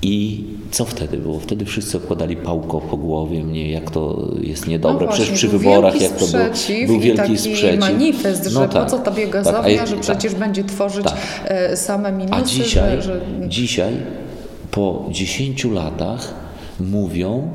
I 0.03 0.45
co 0.71 0.85
wtedy 0.85 1.17
było? 1.17 1.41
Wtedy 1.41 1.65
wszyscy 1.65 1.97
okładali 1.97 2.37
pałko 2.37 2.81
po 2.81 2.97
głowie 2.97 3.45
mnie, 3.45 3.71
jak 3.71 3.91
to 3.91 4.33
jest 4.41 4.67
niedobre. 4.67 5.07
No 5.07 5.13
przecież 5.13 5.31
przy 5.31 5.49
wyborach, 5.49 6.01
jak 6.01 6.13
to 6.13 6.27
był, 6.27 6.87
był 6.87 7.01
wielki 7.01 7.23
taki 7.23 7.39
sprzeciw. 7.39 7.81
manifest, 7.81 8.47
że 8.47 8.61
no 8.61 8.69
tak, 8.69 8.85
po 8.85 8.91
co 8.91 8.99
ta 8.99 9.11
biogazownia, 9.11 9.79
tak, 9.79 9.89
że 9.89 9.97
przecież 9.97 10.33
tak, 10.33 10.41
będzie 10.41 10.65
tworzyć 10.65 11.05
tak. 11.05 11.17
E, 11.45 11.77
same 11.77 12.13
minusy. 12.13 12.35
A 12.35 12.43
dzisiaj, 12.43 13.03
że, 13.03 13.03
że... 13.03 13.49
dzisiaj 13.49 13.95
po 14.71 15.09
10 15.11 15.65
latach 15.65 16.35
mówią, 16.81 17.51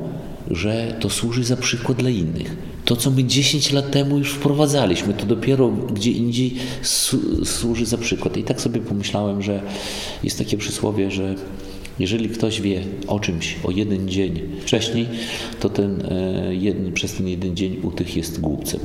że 0.50 0.94
to 1.00 1.10
służy 1.10 1.44
za 1.44 1.56
przykład 1.56 1.98
dla 1.98 2.10
innych. 2.10 2.56
To, 2.84 2.96
co 2.96 3.10
my 3.10 3.24
10 3.24 3.72
lat 3.72 3.90
temu 3.90 4.18
już 4.18 4.32
wprowadzaliśmy, 4.32 5.14
to 5.14 5.26
dopiero 5.26 5.68
gdzie 5.68 6.10
indziej 6.10 6.54
służy 7.44 7.86
za 7.86 7.98
przykład. 7.98 8.36
I 8.36 8.42
tak 8.42 8.60
sobie 8.60 8.80
pomyślałem, 8.80 9.42
że 9.42 9.62
jest 10.22 10.38
takie 10.38 10.56
przysłowie, 10.56 11.10
że 11.10 11.34
jeżeli 11.98 12.28
ktoś 12.28 12.60
wie 12.60 12.82
o 13.06 13.20
czymś 13.20 13.56
o 13.64 13.70
jeden 13.70 14.08
dzień 14.08 14.40
wcześniej, 14.60 15.06
to 15.60 15.70
ten 15.70 16.02
e, 16.10 16.54
jeden, 16.54 16.92
przez 16.92 17.14
ten 17.14 17.28
jeden 17.28 17.56
dzień 17.56 17.76
u 17.82 17.90
tych 17.90 18.16
jest 18.16 18.40
głupcem. 18.40 18.80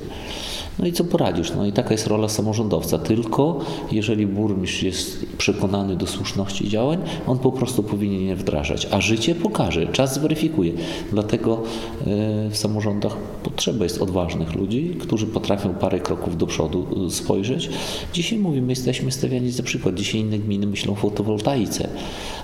No 0.79 0.87
i 0.87 0.93
co 0.93 1.03
poradzisz? 1.03 1.51
No 1.55 1.65
i 1.65 1.71
taka 1.71 1.91
jest 1.91 2.07
rola 2.07 2.29
samorządowca. 2.29 2.97
Tylko 2.97 3.59
jeżeli 3.91 4.27
burmistrz 4.27 4.83
jest 4.83 5.25
przekonany 5.37 5.95
do 5.95 6.07
słuszności 6.07 6.69
działań, 6.69 6.99
on 7.27 7.39
po 7.39 7.51
prostu 7.51 7.83
powinien 7.83 8.21
je 8.21 8.35
wdrażać. 8.35 8.87
A 8.91 9.01
życie 9.01 9.35
pokaże, 9.35 9.87
czas 9.87 10.13
zweryfikuje. 10.13 10.73
Dlatego 11.11 11.53
e, 11.57 12.49
w 12.49 12.57
samorządach 12.57 13.17
potrzeba 13.43 13.83
jest 13.83 14.01
odważnych 14.01 14.55
ludzi, 14.55 14.95
którzy 14.99 15.27
potrafią 15.27 15.73
parę 15.73 15.99
kroków 15.99 16.37
do 16.37 16.47
przodu 16.47 16.87
e, 17.07 17.11
spojrzeć. 17.11 17.69
Dzisiaj 18.13 18.39
mówimy, 18.39 18.71
jesteśmy 18.71 19.11
stawiani 19.11 19.51
za 19.51 19.63
przykład. 19.63 19.95
Dzisiaj 19.95 20.21
inne 20.21 20.39
gminy 20.39 20.67
myślą 20.67 20.93
o 20.93 20.95
fotowoltaice, 20.95 21.87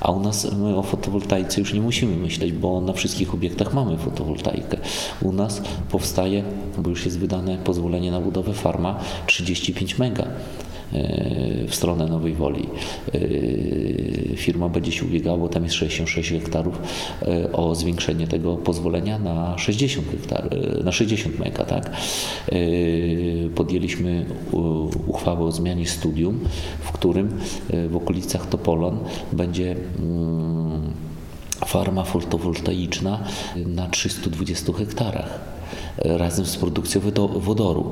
a 0.01 0.11
u 0.11 0.19
nas 0.19 0.53
my 0.57 0.75
o 0.75 0.83
fotowoltaice 0.83 1.61
już 1.61 1.73
nie 1.73 1.81
musimy 1.81 2.17
myśleć, 2.17 2.51
bo 2.51 2.81
na 2.81 2.93
wszystkich 2.93 3.33
obiektach 3.33 3.73
mamy 3.73 3.97
fotowoltaikę. 3.97 4.77
U 5.21 5.31
nas 5.31 5.61
powstaje, 5.91 6.43
bo 6.77 6.89
już 6.89 7.05
jest 7.05 7.19
wydane 7.19 7.57
pozwolenie 7.57 8.11
na 8.11 8.24
budowę 8.25 8.53
farma 8.53 8.99
35 9.27 9.97
mega 9.97 10.23
e, 10.23 11.67
w 11.67 11.75
stronę 11.75 12.07
Nowej 12.07 12.33
Woli. 12.33 12.67
E, 13.13 14.35
firma 14.35 14.69
będzie 14.69 14.91
się 14.91 15.05
ubiegała, 15.05 15.37
bo 15.37 15.49
tam 15.49 15.63
jest 15.63 15.75
66 15.75 16.29
hektarów, 16.29 16.81
e, 17.21 17.51
o 17.51 17.75
zwiększenie 17.75 18.27
tego 18.27 18.55
pozwolenia 18.55 19.19
na 19.19 19.57
60 19.57 20.11
hektar, 20.11 20.49
na 20.83 20.91
60 20.91 21.39
mega, 21.39 21.65
tak? 21.65 21.91
Podjęliśmy 23.55 24.25
uchwałę 25.07 25.45
o 25.45 25.51
zmianie 25.51 25.87
studium, 25.87 26.39
w 26.79 26.91
którym 26.91 27.29
w 27.89 27.95
okolicach 27.95 28.49
Topolon 28.49 28.99
będzie 29.33 29.75
mm, 29.99 30.93
farma 31.65 32.03
fotowoltaiczna 32.03 33.23
na 33.55 33.87
320 33.87 34.73
hektarach 34.73 35.54
razem 35.97 36.45
z 36.45 36.57
produkcją 36.57 37.01
wodoru 37.35 37.91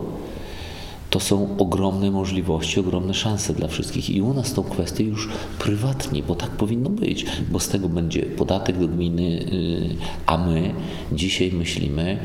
to 1.13 1.19
są 1.19 1.57
ogromne 1.57 2.12
możliwości, 2.12 2.79
ogromne 2.79 3.13
szanse 3.13 3.53
dla 3.53 3.67
wszystkich. 3.67 4.10
I 4.10 4.22
u 4.22 4.33
nas 4.33 4.53
tą 4.53 4.63
kwestię 4.63 5.03
już 5.03 5.29
prywatnie, 5.60 6.24
bo 6.24 6.36
tak 6.36 6.50
powinno 6.50 6.89
być, 6.89 7.25
bo 7.51 7.60
z 7.60 7.67
tego 7.67 7.89
będzie 7.89 8.22
podatek 8.22 8.79
do 8.79 8.88
gminy, 8.88 9.24
y, 9.24 9.95
a 10.25 10.38
my 10.38 10.74
dzisiaj 11.12 11.51
myślimy 11.51 12.19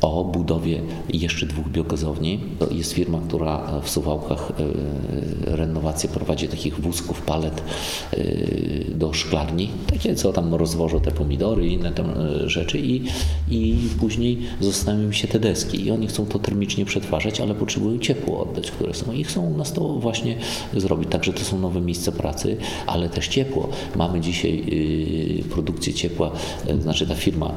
o 0.00 0.24
budowie 0.24 0.80
jeszcze 1.12 1.46
dwóch 1.46 1.68
biogazowni. 1.68 2.40
Jest 2.70 2.92
firma, 2.92 3.20
która 3.28 3.80
w 3.82 3.90
Suwałkach 3.90 4.52
renowację 5.44 6.08
prowadzi 6.08 6.48
takich 6.48 6.80
wózków, 6.80 7.22
palet 7.22 7.62
do 8.94 9.12
szklarni, 9.12 9.68
takie 9.86 10.14
co 10.14 10.32
tam 10.32 10.54
rozwożą 10.54 11.00
te 11.00 11.10
pomidory 11.10 11.68
i 11.68 11.72
inne 11.72 11.92
tam 11.92 12.06
rzeczy 12.46 12.78
i, 12.78 13.02
i 13.50 13.76
później 14.00 14.38
zostają 14.60 15.02
im 15.02 15.12
się 15.12 15.28
te 15.28 15.38
deski 15.38 15.86
i 15.86 15.90
oni 15.90 16.06
chcą 16.06 16.26
to 16.26 16.38
termicznie 16.38 16.84
przetwarzać, 16.84 17.40
ale 17.40 17.54
potrzebują 17.54 17.98
ciepło 17.98 18.40
oddać, 18.40 18.70
które 18.70 18.94
są 18.94 19.12
i 19.12 19.24
chcą 19.24 19.56
nas 19.56 19.72
to 19.72 19.88
właśnie 19.88 20.36
zrobić. 20.76 21.08
Także 21.10 21.32
to 21.32 21.44
są 21.44 21.58
nowe 21.58 21.80
miejsca 21.80 22.12
pracy, 22.12 22.56
ale 22.86 23.08
też 23.08 23.28
ciepło. 23.28 23.68
Mamy 23.96 24.20
dzisiaj 24.20 24.64
produkcję 25.50 25.94
ciepła, 25.94 26.30
znaczy 26.80 27.06
ta 27.06 27.14
firma 27.14 27.54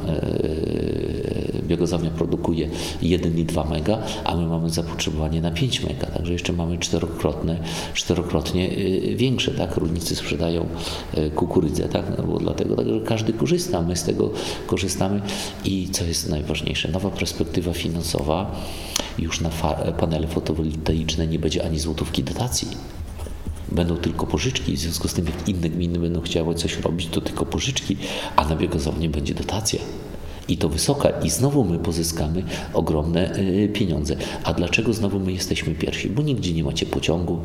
biogazownia 1.72 2.10
produkuje 2.10 2.70
1,2 3.01 3.70
mega, 3.70 4.00
a 4.24 4.36
my 4.36 4.48
mamy 4.48 4.70
zapotrzebowanie 4.70 5.42
na 5.42 5.51
5 5.51 5.84
mega, 5.84 6.08
także 6.08 6.34
jeszcze 6.34 6.54
mamy 6.54 6.78
czterokrotne, 6.78 7.60
czterokrotnie 7.94 8.70
większe, 9.16 9.51
tak? 9.51 9.78
Rolnicy 9.78 10.16
sprzedają 10.16 10.66
kukurydzę, 11.36 11.90
tak? 11.90 12.06
No 12.18 12.24
bo 12.24 12.40
dlatego 12.40 12.75
tak, 12.75 12.88
że 12.88 13.01
każdy 13.06 13.34
korzysta, 13.34 13.82
my 13.82 13.96
z 13.96 14.04
tego 14.04 14.32
korzystamy 14.68 15.22
i 15.66 15.90
co 15.92 16.06
jest 16.06 16.30
najważniejsze, 16.30 16.92
nowa 16.92 17.10
perspektywa 17.10 17.74
finansowa 17.74 18.51
już 19.20 19.42
na 19.42 19.50
panele 20.00 20.28
fotowoltaiczne 20.28 21.28
nie 21.28 21.40
będzie 21.40 21.66
ani 21.66 21.80
złotówki 21.80 22.24
dotacji 22.24 22.68
będą 23.72 23.98
tylko 23.98 24.28
pożyczki. 24.28 24.75
W 24.75 24.80
związku 24.80 25.08
z 25.08 25.13
tym, 25.13 25.25
jak 25.25 25.50
inne 25.50 25.70
gminy 25.70 26.00
będą 26.00 26.22
chciały 26.22 26.56
coś 26.56 26.80
robić, 26.80 27.08
to 27.08 27.22
tylko 27.22 27.46
pożyczki, 27.46 27.98
a 28.36 28.46
na 28.46 28.56
biogazownię 28.56 29.10
będzie 29.10 29.34
dotacja. 29.34 29.80
I 30.51 30.58
to 30.58 30.70
wysoka, 30.70 31.10
i 31.10 31.29
znowu 31.29 31.63
my 31.63 31.79
pozyskamy 31.79 32.43
ogromne 32.74 33.38
y, 33.38 33.70
pieniądze. 33.74 34.15
A 34.43 34.53
dlaczego 34.53 34.93
znowu 34.93 35.20
my 35.20 35.31
jesteśmy 35.31 35.75
pierwsi? 35.75 36.10
Bo 36.10 36.22
nigdzie 36.22 36.53
nie 36.53 36.63
macie 36.63 36.86
pociągu, 36.86 37.39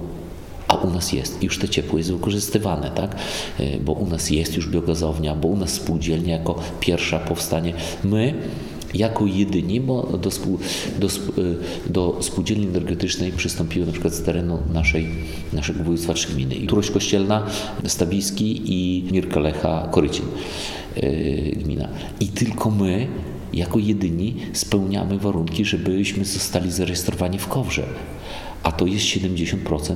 a 0.69 0.75
u 0.75 0.91
nas 0.91 1.13
jest. 1.13 1.43
Już 1.43 1.59
te 1.59 1.69
ciepło 1.69 1.99
jest 1.99 2.13
wykorzystywane, 2.13 2.91
tak? 2.91 3.17
Y, 3.61 3.81
bo 3.85 3.93
u 3.93 4.07
nas 4.07 4.31
jest 4.31 4.57
już 4.57 4.69
biogazownia, 4.69 5.35
bo 5.35 5.49
u 5.49 5.57
nas 5.57 5.73
spółdzielnia 5.73 6.37
jako 6.37 6.59
pierwsza 6.81 7.19
powstanie. 7.19 7.73
My 8.05 8.35
jako 8.99 9.27
jedyni, 9.27 9.81
bo 9.81 10.03
do, 10.03 10.31
spół, 10.31 10.59
do, 10.99 11.09
do 11.87 12.19
spółdzielni 12.21 12.67
energetycznej 12.67 13.33
przystąpiły 13.33 13.87
na 13.87 13.93
przykład 13.93 14.15
z 14.15 14.23
terenu 14.23 14.59
naszej, 14.75 15.09
naszego 15.53 15.79
województwa 15.79 16.15
trzy 16.15 16.33
gminy. 16.33 16.55
Turość 16.67 16.91
Kościelna, 16.91 17.47
Stawiski 17.87 18.63
i 18.65 19.05
Mirka 19.13 19.41
Lecha, 19.41 19.89
Korycin 19.91 20.25
yy, 20.97 21.53
gmina. 21.57 21.89
I 22.21 22.29
tylko 22.29 22.71
my 22.71 23.07
jako 23.53 23.79
jedyni 23.79 24.35
spełniamy 24.53 25.19
warunki, 25.19 25.65
żebyśmy 25.65 26.25
zostali 26.25 26.73
zarejestrowani 26.73 27.39
w 27.39 27.47
Kowrze 27.47 27.83
a 28.63 28.73
to 28.73 28.87
jest 28.87 29.05
70% 29.05 29.95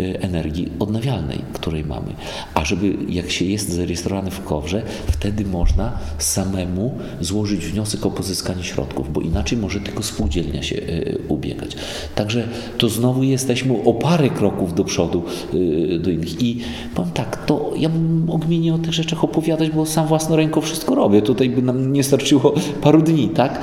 y, 0.00 0.20
energii 0.20 0.68
odnawialnej, 0.78 1.38
której 1.52 1.84
mamy. 1.84 2.14
A 2.54 2.64
żeby 2.64 2.96
jak 3.08 3.30
się 3.30 3.44
jest 3.44 3.68
zarejestrowany 3.68 4.30
w 4.30 4.44
KOWRze, 4.44 4.82
wtedy 5.06 5.44
można 5.44 5.98
samemu 6.18 6.98
złożyć 7.20 7.66
wniosek 7.66 8.06
o 8.06 8.10
pozyskanie 8.10 8.64
środków, 8.64 9.12
bo 9.12 9.20
inaczej 9.20 9.58
może 9.58 9.80
tylko 9.80 10.02
spółdzielnia 10.02 10.62
się 10.62 10.76
y, 10.76 11.18
ubiegać. 11.28 11.76
Także 12.14 12.48
to 12.78 12.88
znowu 12.88 13.22
jesteśmy 13.22 13.82
o 13.84 13.94
parę 13.94 14.30
kroków 14.30 14.74
do 14.74 14.84
przodu 14.84 15.22
y, 15.54 15.98
do 15.98 16.10
innych. 16.10 16.42
I 16.42 16.58
powiem 16.94 17.12
tak, 17.12 17.46
to 17.46 17.72
ja 17.76 17.88
bym 17.88 18.30
o 18.30 18.38
gminie 18.38 18.74
o 18.74 18.78
tych 18.78 18.92
rzeczach 18.92 19.24
opowiadać, 19.24 19.70
bo 19.70 19.86
sam 19.86 20.06
własną 20.06 20.36
ręką 20.36 20.60
wszystko 20.60 20.94
robię. 20.94 21.22
Tutaj 21.22 21.50
by 21.50 21.62
nam 21.62 21.92
nie 21.92 22.04
starczyło 22.04 22.54
paru 22.82 23.02
dni, 23.02 23.28
tak? 23.28 23.60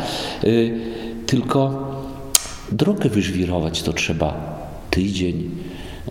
Tylko 1.26 1.89
Drogę 2.72 3.10
wyżwirować 3.10 3.84
to 3.84 3.94
trzeba 3.94 4.60
tydzień, 4.90 5.50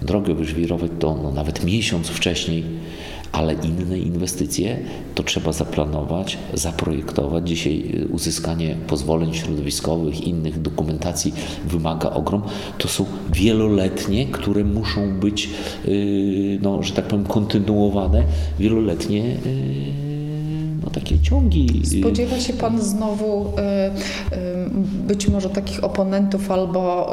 drogę 0.03 0.35
wyżwirować 0.35 0.91
to 0.99 1.19
no, 1.23 1.31
nawet 1.33 1.65
miesiąc 1.65 2.09
wcześniej, 2.09 2.65
ale 3.33 3.55
inne 3.55 3.99
inwestycje 3.99 4.79
to 5.15 5.23
trzeba 5.23 5.53
zaplanować, 5.53 6.38
zaprojektować. 6.55 7.49
Dzisiaj 7.49 7.91
y, 7.95 8.09
uzyskanie 8.09 8.77
pozwoleń 8.87 9.35
środowiskowych, 9.35 10.21
innych 10.21 10.62
dokumentacji 10.62 11.33
wymaga 11.67 12.11
ogrom. 12.11 12.43
To 12.79 12.88
są 12.88 13.05
wieloletnie, 13.33 14.27
które 14.27 14.65
muszą 14.65 15.21
być, 15.21 15.50
y, 15.88 16.59
no, 16.62 16.83
że 16.83 16.93
tak 16.93 17.05
powiem, 17.05 17.25
kontynuowane, 17.25 18.25
wieloletnie 18.59 19.23
y, 19.25 20.08
no, 20.88 20.95
takie 20.95 21.18
ciągi. 21.18 21.83
Spodziewa 22.00 22.40
się 22.40 22.52
Pan 22.52 22.83
znowu 22.83 23.47
y, 23.47 24.37
y, 24.37 24.71
być 25.07 25.28
może 25.28 25.50
takich 25.50 25.85
oponentów 25.85 26.50
albo 26.50 27.12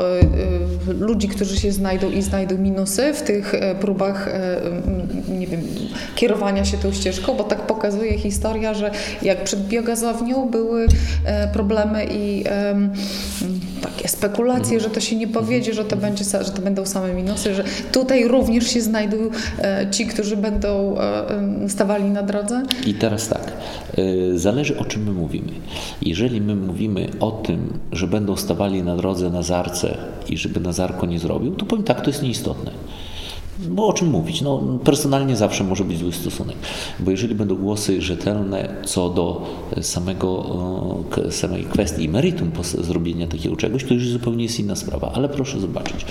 y, 0.89 0.93
ludzi, 0.93 1.27
którzy 1.27 1.57
się 1.57 1.71
znajdą 1.71 2.11
i 2.11 2.21
znajdą 2.21 2.57
minusy 2.57 3.13
w 3.13 3.21
tych 3.21 3.55
próbach, 3.81 4.29
nie 5.39 5.44
wiem, 5.45 5.61
kierowania 6.15 6.65
się 6.65 6.77
tą 6.77 6.91
ścieżką, 6.91 7.33
bo 7.33 7.43
tak 7.43 7.61
pokazuje 7.61 8.17
historia, 8.17 8.73
że 8.73 8.91
jak 9.21 9.43
przed 9.43 9.67
biogazownią 9.67 10.49
były 10.49 10.87
problemy 11.53 12.05
i 12.11 12.43
takie 13.81 14.07
spekulacje, 14.07 14.79
że 14.79 14.89
to 14.89 14.99
się 14.99 15.15
nie 15.15 15.27
powiedzie, 15.27 15.73
że 15.73 15.85
to, 15.85 15.95
będzie, 15.95 16.23
że 16.23 16.51
to 16.51 16.61
będą 16.61 16.85
same 16.85 17.13
minusy, 17.13 17.55
że 17.55 17.63
tutaj 17.91 18.27
również 18.27 18.67
się 18.67 18.81
znajdą 18.81 19.17
ci, 19.91 20.05
którzy 20.05 20.37
będą 20.37 20.95
stawali 21.67 22.03
na 22.03 22.23
drodze? 22.23 22.63
I 22.85 22.93
teraz 22.93 23.27
tak. 23.27 23.51
Zależy 24.35 24.77
o 24.77 24.85
czym 24.85 25.03
my 25.03 25.11
mówimy. 25.11 25.51
Jeżeli 26.01 26.41
my 26.41 26.55
mówimy 26.55 27.07
o 27.19 27.31
tym, 27.31 27.79
że 27.91 28.07
będą 28.07 28.35
stawali 28.35 28.83
na 28.83 28.95
drodze 28.95 29.29
Nazarce 29.29 29.97
i 30.29 30.37
żeby 30.37 30.59
Nazarko 30.59 31.05
nie 31.05 31.19
zrobił, 31.19 31.55
to 31.55 31.65
powiem 31.65 31.85
tak, 31.85 32.01
to 32.01 32.09
jest 32.09 32.23
nieistotne. 32.23 32.71
Bo 33.59 33.87
o 33.87 33.93
czym 33.93 34.09
mówić? 34.09 34.41
No, 34.41 34.61
personalnie 34.83 35.35
zawsze 35.35 35.63
może 35.63 35.83
być 35.83 35.97
zły 35.97 36.13
stosunek, 36.13 36.55
bo 36.99 37.11
jeżeli 37.11 37.35
będą 37.35 37.55
głosy 37.55 38.01
rzetelne 38.01 38.75
co 38.85 39.09
do 39.09 39.41
samego, 39.81 40.45
samej 41.29 41.63
kwestii 41.63 42.09
meritum 42.09 42.51
zrobienia 42.63 43.27
takiego 43.27 43.55
czegoś, 43.55 43.83
to 43.83 43.93
już 43.93 44.09
zupełnie 44.09 44.43
jest 44.43 44.59
inna 44.59 44.75
sprawa. 44.75 45.11
Ale 45.13 45.29
proszę 45.29 45.59
zobaczyć, 45.59 46.05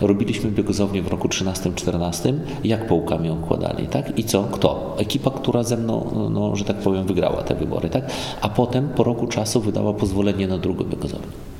robiliśmy 0.00 0.50
biogazownię 0.50 1.02
w 1.02 1.08
roku 1.08 1.28
13-14, 1.28 2.34
jak 2.64 2.86
połkami 2.86 3.30
układali, 3.30 3.86
tak? 3.86 4.18
I 4.18 4.24
co? 4.24 4.44
Kto? 4.44 4.96
Ekipa, 4.98 5.30
która 5.30 5.62
ze 5.62 5.76
mną, 5.76 6.28
no, 6.30 6.56
że 6.56 6.64
tak 6.64 6.76
powiem, 6.76 7.06
wygrała 7.06 7.42
te 7.42 7.54
wybory, 7.54 7.88
tak? 7.88 8.10
A 8.40 8.48
potem 8.48 8.88
po 8.88 9.04
roku 9.04 9.26
czasu 9.26 9.60
wydała 9.60 9.92
pozwolenie 9.92 10.48
na 10.48 10.58
drugą 10.58 10.84
biogazownię 10.84 11.53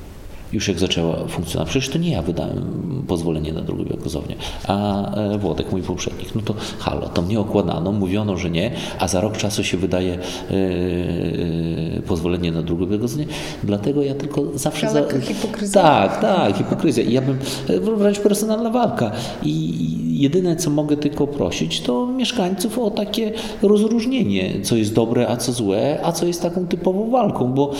już 0.55 0.67
jak 0.67 0.79
zaczęła 0.79 1.27
funkcjonować. 1.27 1.69
Przecież 1.69 1.89
to 1.89 1.97
nie 1.97 2.11
ja 2.11 2.21
wydałem 2.21 2.63
pozwolenie 3.07 3.53
na 3.53 3.61
drugą 3.61 3.83
biogazownię, 3.83 4.35
a 4.67 5.15
e, 5.15 5.37
Włodek, 5.37 5.71
mój 5.71 5.81
poprzednik. 5.81 6.35
No 6.35 6.41
to 6.41 6.55
halo, 6.79 7.09
to 7.09 7.21
mnie 7.21 7.39
okładano, 7.39 7.91
mówiono, 7.91 8.37
że 8.37 8.49
nie, 8.49 8.71
a 8.99 9.07
za 9.07 9.21
rok 9.21 9.37
czasu 9.37 9.63
się 9.63 9.77
wydaje 9.77 10.17
yy, 10.49 12.01
pozwolenie 12.07 12.51
na 12.51 12.63
drugą 12.63 12.85
biogazownię. 12.85 13.25
Dlatego 13.63 14.03
ja 14.03 14.15
tylko 14.15 14.43
zawsze... 14.55 14.89
Za... 14.89 15.03
hipokryzja. 15.21 15.81
Tak, 15.81 16.21
tak, 16.21 16.57
hipokryzja. 16.57 17.03
I 17.03 17.13
ja 17.13 17.21
bym, 17.21 17.39
wręcz 17.97 18.19
personalna 18.19 18.69
walka. 18.69 19.11
I 19.43 19.95
jedyne, 20.19 20.55
co 20.55 20.69
mogę 20.69 20.97
tylko 20.97 21.27
prosić, 21.27 21.81
to 21.81 22.07
mieszkańców 22.07 22.79
o 22.79 22.91
takie 22.91 23.31
rozróżnienie, 23.61 24.61
co 24.63 24.75
jest 24.75 24.93
dobre, 24.93 25.27
a 25.27 25.37
co 25.37 25.51
złe, 25.51 25.99
a 26.03 26.11
co 26.11 26.25
jest 26.25 26.41
taką 26.41 26.67
typową 26.67 27.09
walką, 27.09 27.53
bo 27.53 27.71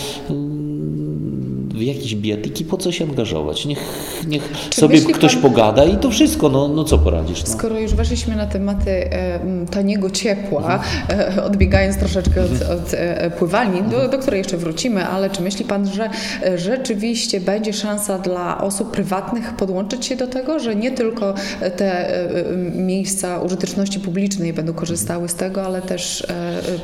w 1.75 1.81
jakieś 1.81 2.15
bijatyki, 2.15 2.65
po 2.65 2.77
co 2.77 2.91
się 2.91 3.05
angażować? 3.05 3.65
Niech, 3.65 3.79
niech 4.27 4.49
sobie 4.73 5.01
ktoś 5.01 5.33
pan... 5.33 5.41
pogada 5.41 5.85
i 5.85 5.97
to 5.97 6.11
wszystko, 6.11 6.49
no, 6.49 6.67
no 6.67 6.83
co 6.83 6.97
poradzisz? 6.97 7.43
No. 7.43 7.53
Skoro 7.53 7.79
już 7.79 7.93
weszliśmy 7.93 8.35
na 8.35 8.45
tematy 8.45 8.91
e, 8.91 9.39
taniego 9.71 10.09
ciepła, 10.09 10.73
mhm. 10.73 11.37
e, 11.37 11.43
odbiegając 11.43 11.97
troszeczkę 11.97 12.41
od, 12.41 12.51
mhm. 12.51 12.79
od 12.79 12.93
e, 12.93 13.31
pływalni, 13.31 13.83
do, 13.83 14.07
do 14.07 14.19
której 14.19 14.37
jeszcze 14.37 14.57
wrócimy, 14.57 15.07
ale 15.07 15.29
czy 15.29 15.41
myśli 15.41 15.65
Pan, 15.65 15.87
że 15.87 16.09
e, 16.43 16.57
rzeczywiście 16.57 17.41
będzie 17.41 17.73
szansa 17.73 18.19
dla 18.19 18.61
osób 18.61 18.91
prywatnych 18.91 19.53
podłączyć 19.53 20.05
się 20.05 20.15
do 20.15 20.27
tego, 20.27 20.59
że 20.59 20.75
nie 20.75 20.91
tylko 20.91 21.33
te 21.77 22.09
e, 22.09 22.29
e, 22.29 22.55
miejsca 22.75 23.39
użyteczności 23.39 23.99
publicznej 23.99 24.53
będą 24.53 24.73
korzystały 24.73 25.29
z 25.29 25.35
tego, 25.35 25.63
ale 25.63 25.81
też 25.81 26.27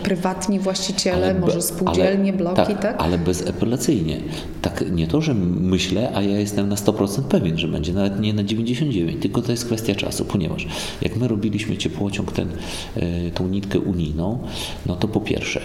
prywatni 0.03 0.59
właściciele, 0.59 1.33
be, 1.33 1.39
może 1.39 1.61
spółdzielnie, 1.61 2.29
ale, 2.29 2.37
bloki, 2.37 2.73
tak, 2.73 2.81
tak? 2.81 2.95
Ale 3.01 3.17
bezapelacyjnie. 3.17 4.17
Tak 4.61 4.80
nie 4.91 5.07
to, 5.07 5.21
że 5.21 5.33
myślę, 5.59 6.11
a 6.15 6.21
ja 6.21 6.39
jestem 6.39 6.69
na 6.69 6.75
100% 6.75 7.23
pewien, 7.23 7.57
że 7.57 7.67
będzie, 7.67 7.93
nawet 7.93 8.19
nie 8.19 8.33
na 8.33 8.43
99, 8.43 9.21
tylko 9.21 9.41
to 9.41 9.51
jest 9.51 9.65
kwestia 9.65 9.95
czasu, 9.95 10.25
ponieważ 10.25 10.67
jak 11.01 11.15
my 11.15 11.27
robiliśmy 11.27 11.77
ciepłociąg, 11.77 12.31
ten, 12.31 12.47
e, 12.95 13.31
tą 13.31 13.47
nitkę 13.47 13.79
unijną, 13.79 14.39
no 14.85 14.95
to 14.95 15.07
po 15.07 15.21
pierwsze, 15.21 15.61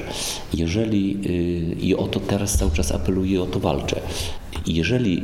jeżeli 0.55 1.19
e, 1.27 1.81
i 1.81 1.97
o 1.97 2.09
to 2.09 2.21
teraz 2.21 2.59
cały 2.59 2.71
czas 2.71 2.93
apeluję, 2.93 3.43
o 3.43 3.47
to 3.47 3.61
walczę, 3.61 4.01
jeżeli 4.67 5.23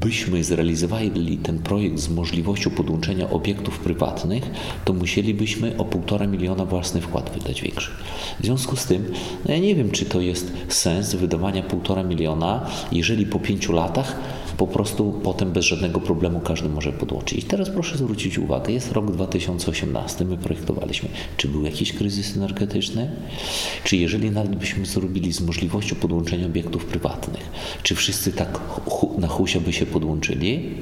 byśmy 0.00 0.44
zrealizowali 0.44 1.38
ten 1.38 1.58
projekt 1.58 1.98
z 1.98 2.08
możliwością 2.08 2.70
podłączenia 2.70 3.30
obiektów 3.30 3.78
prywatnych, 3.78 4.50
to 4.84 4.92
musielibyśmy 4.92 5.76
o 5.78 5.84
półtora 5.84 6.26
miliona 6.26 6.64
własny 6.64 7.00
wkład 7.00 7.30
wydać 7.34 7.62
większy. 7.62 7.90
W 8.40 8.44
związku 8.44 8.76
z 8.76 8.84
tym, 8.84 9.12
no 9.44 9.54
ja 9.54 9.60
nie 9.60 9.74
wiem, 9.74 9.90
czy 9.90 10.04
to 10.04 10.20
jest 10.20 10.52
sens 10.68 11.14
wydawania 11.14 11.62
półtora 11.62 12.02
miliona, 12.02 12.66
jeżeli 12.92 13.26
po 13.26 13.38
pięciu 13.38 13.72
latach 13.72 14.16
po 14.56 14.66
prostu 14.66 15.20
potem 15.22 15.52
bez 15.52 15.64
żadnego 15.64 16.00
problemu 16.00 16.40
każdy 16.40 16.68
może 16.68 16.92
podłączyć. 16.92 17.38
I 17.38 17.42
teraz 17.42 17.70
proszę 17.70 17.98
zwrócić 17.98 18.38
uwagę, 18.38 18.72
jest 18.72 18.92
rok 18.92 19.10
2018, 19.10 20.24
my 20.24 20.36
projektowaliśmy, 20.36 21.08
czy 21.36 21.48
był 21.48 21.64
jakiś 21.64 21.92
kryzys 21.92 22.36
energetyczny, 22.36 23.10
czy 23.84 23.96
jeżeli 23.96 24.30
nawet 24.30 24.56
byśmy 24.56 24.86
zrobili 24.86 25.32
z 25.32 25.40
możliwością 25.40 25.96
podłączenia 25.96 26.46
obiektów 26.46 26.84
prywatnych, 26.84 27.50
czy 27.82 27.94
wszyscy 27.94 28.32
tak 28.32 28.60
na 29.18 29.28
husia 29.28 29.60
by 29.60 29.72
się 29.72 29.86
podłączyli? 29.86 30.74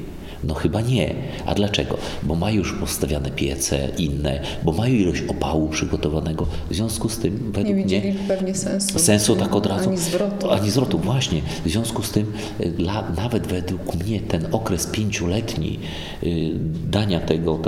No 0.46 0.54
chyba 0.54 0.80
nie. 0.80 1.14
A 1.46 1.54
dlaczego? 1.54 1.98
Bo 2.22 2.34
ma 2.34 2.50
już 2.50 2.72
postawiane 2.72 3.30
piece 3.30 3.88
inne, 3.98 4.40
bo 4.64 4.72
mają 4.72 4.94
ilość 4.94 5.22
opału 5.28 5.68
przygotowanego. 5.68 6.46
W 6.70 6.74
związku 6.74 7.08
z 7.08 7.18
tym 7.18 7.52
według 7.52 7.76
nie 7.76 7.82
widzieli 7.82 8.12
mnie 8.12 8.28
pewnie 8.28 8.54
sensu. 8.54 8.98
Sensu 8.98 9.36
tak 9.36 9.56
od 9.56 9.66
razu. 9.66 9.88
Ani 9.88 9.98
zwrotu. 9.98 10.50
Ani 10.50 10.70
zwrotu, 10.70 10.98
właśnie. 10.98 11.42
W 11.64 11.68
związku 11.68 12.02
z 12.02 12.10
tym 12.10 12.32
y, 12.60 12.70
dla, 12.70 13.10
nawet 13.16 13.46
według 13.46 13.94
mnie 13.94 14.20
ten 14.20 14.46
okres 14.52 14.86
pięcioletni 14.86 15.78
y, 16.22 16.52
dania 16.90 17.20
tego 17.20 17.58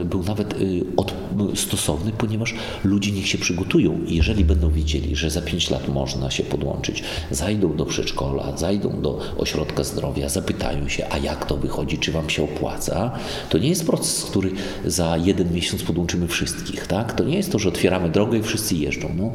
y, 0.00 0.04
był 0.04 0.22
nawet 0.22 0.54
od, 0.96 1.14
stosowny, 1.54 2.12
ponieważ 2.18 2.54
ludzie 2.84 3.12
niech 3.12 3.28
się 3.28 3.38
przygotują. 3.38 4.00
I 4.06 4.16
jeżeli 4.16 4.44
będą 4.44 4.70
wiedzieli, 4.70 5.16
że 5.16 5.30
za 5.30 5.42
pięć 5.42 5.70
lat 5.70 5.88
można 5.88 6.30
się 6.30 6.42
podłączyć, 6.42 7.02
zajdą 7.30 7.76
do 7.76 7.86
przedszkola, 7.86 8.56
zajdą 8.56 9.02
do 9.02 9.18
ośrodka 9.38 9.84
zdrowia, 9.84 10.28
zapytają 10.28 10.88
się, 10.88 11.06
a 11.10 11.18
jak 11.18 11.44
to 11.44 11.56
wychodzi, 11.56 11.95
czy 11.98 12.12
Wam 12.12 12.30
się 12.30 12.44
opłaca, 12.44 13.10
to 13.48 13.58
nie 13.58 13.68
jest 13.68 13.86
proces, 13.86 14.24
który 14.24 14.50
za 14.86 15.16
jeden 15.16 15.54
miesiąc 15.54 15.82
podłączymy 15.82 16.28
wszystkich. 16.28 16.86
Tak? 16.86 17.12
To 17.12 17.24
nie 17.24 17.36
jest 17.36 17.52
to, 17.52 17.58
że 17.58 17.68
otwieramy 17.68 18.08
drogę 18.08 18.38
i 18.38 18.42
wszyscy 18.42 18.74
jeżdżą. 18.74 19.08
No. 19.16 19.32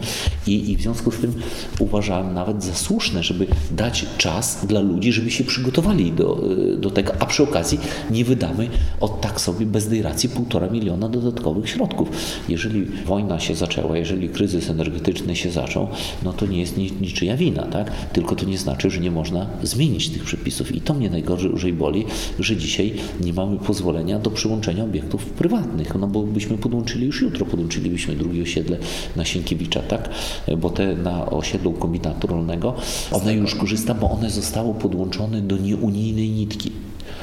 I, 0.47 0.71
I 0.71 0.77
w 0.77 0.81
związku 0.81 1.11
z 1.11 1.17
tym 1.17 1.33
uważałem 1.79 2.33
nawet 2.33 2.63
za 2.63 2.73
słuszne, 2.73 3.23
żeby 3.23 3.47
dać 3.71 4.05
czas 4.17 4.65
dla 4.65 4.79
ludzi, 4.79 5.11
żeby 5.11 5.31
się 5.31 5.43
przygotowali 5.43 6.11
do, 6.11 6.43
do 6.77 6.91
tego, 6.91 7.13
a 7.19 7.25
przy 7.25 7.43
okazji 7.43 7.79
nie 8.11 8.25
wydamy 8.25 8.69
od 8.99 9.21
tak 9.21 9.41
sobie 9.41 9.65
bez 9.65 9.87
tej 9.87 10.01
racji 10.01 10.29
półtora 10.29 10.67
miliona 10.67 11.09
dodatkowych 11.09 11.69
środków. 11.69 12.09
Jeżeli 12.49 12.85
wojna 13.05 13.39
się 13.39 13.55
zaczęła, 13.55 13.97
jeżeli 13.97 14.29
kryzys 14.29 14.69
energetyczny 14.69 15.35
się 15.35 15.51
zaczął, 15.51 15.87
no 16.23 16.33
to 16.33 16.45
nie 16.45 16.59
jest 16.59 16.77
niczyja 16.77 17.37
wina, 17.37 17.63
tak? 17.63 17.91
tylko 18.13 18.35
to 18.35 18.45
nie 18.45 18.57
znaczy, 18.57 18.91
że 18.91 18.99
nie 18.99 19.11
można 19.11 19.47
zmienić 19.63 20.09
tych 20.09 20.23
przepisów. 20.23 20.75
I 20.75 20.81
to 20.81 20.93
mnie 20.93 21.09
najgorzej 21.09 21.73
boli, 21.73 22.05
że 22.39 22.50
że 22.51 22.57
dzisiaj 22.57 22.93
nie 23.21 23.33
mamy 23.33 23.57
pozwolenia 23.57 24.19
do 24.19 24.31
przyłączenia 24.31 24.83
obiektów 24.83 25.25
prywatnych, 25.25 25.95
no 25.95 26.07
bo 26.07 26.23
byśmy 26.23 26.57
podłączyli 26.57 27.05
już 27.05 27.21
jutro, 27.21 27.45
podłączylibyśmy 27.45 28.15
drugie 28.15 28.43
osiedle 28.43 28.77
na 29.15 29.25
Sienkiewicza, 29.25 29.81
tak? 29.81 30.09
Bo 30.57 30.69
te 30.69 30.95
na 30.95 31.29
osiedlu 31.29 31.71
kombinatu 31.71 32.27
rolnego, 32.27 32.75
one 33.11 33.33
już 33.33 33.55
korzysta, 33.55 33.93
bo 33.93 34.11
one 34.11 34.29
zostało 34.29 34.73
podłączone 34.73 35.41
do 35.41 35.57
nieunijnej 35.57 36.29
nitki 36.29 36.71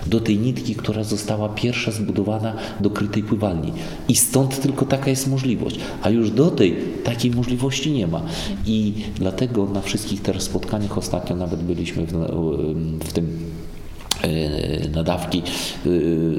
do 0.07 0.21
tej 0.21 0.38
nitki, 0.38 0.75
która 0.75 1.05
została 1.05 1.49
pierwsza 1.49 1.91
zbudowana 1.91 2.57
do 2.81 2.91
krytej 2.91 3.23
pływalni. 3.23 3.73
I 4.09 4.17
stąd 4.17 4.61
tylko 4.61 4.85
taka 4.85 5.11
jest 5.11 5.29
możliwość. 5.29 5.79
A 6.03 6.11
już 6.11 6.31
do 6.31 6.51
tej 6.51 6.77
takiej 7.05 7.31
możliwości 7.31 7.93
nie 7.93 8.07
ma. 8.07 8.23
I 8.67 8.93
dlatego 9.17 9.67
na 9.67 9.81
wszystkich 9.81 10.23
teraz 10.23 10.43
spotkaniach 10.43 10.99
ostatnio 10.99 11.37
nawet 11.37 11.62
byliśmy 11.62 12.07
w, 12.07 12.12
w 13.05 13.12
tym 13.12 13.38
nadawki 14.95 15.43
e, 15.87 15.91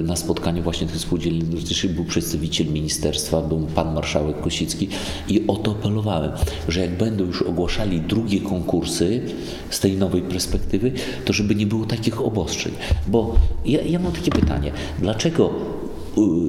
na 0.03 0.15
spotkaniu 0.15 0.63
właśnie 0.63 0.87
tych 0.87 0.97
spółdzielni 0.97 1.43
był 1.89 2.05
przedstawiciel 2.05 2.67
ministerstwa, 2.67 3.41
był 3.41 3.59
pan 3.59 3.93
marszałek 3.93 4.41
Kosicki 4.41 4.87
i 5.29 5.43
o 5.47 5.55
to 5.55 5.71
apelowałem, 5.71 6.31
że 6.67 6.81
jak 6.81 6.97
będą 6.97 7.25
już 7.25 7.41
ogłaszali 7.41 8.01
drugie 8.01 8.41
konkursy 8.41 9.21
z 9.69 9.79
tej 9.79 9.97
nowej 9.97 10.21
perspektywy, 10.21 10.91
to 11.25 11.33
żeby 11.33 11.55
nie 11.55 11.67
było 11.67 11.85
takich 11.85 12.21
obostrzeń. 12.21 12.73
Bo 13.07 13.35
ja, 13.65 13.81
ja 13.81 13.99
mam 13.99 14.11
takie 14.11 14.31
pytanie, 14.31 14.71
dlaczego 14.99 15.49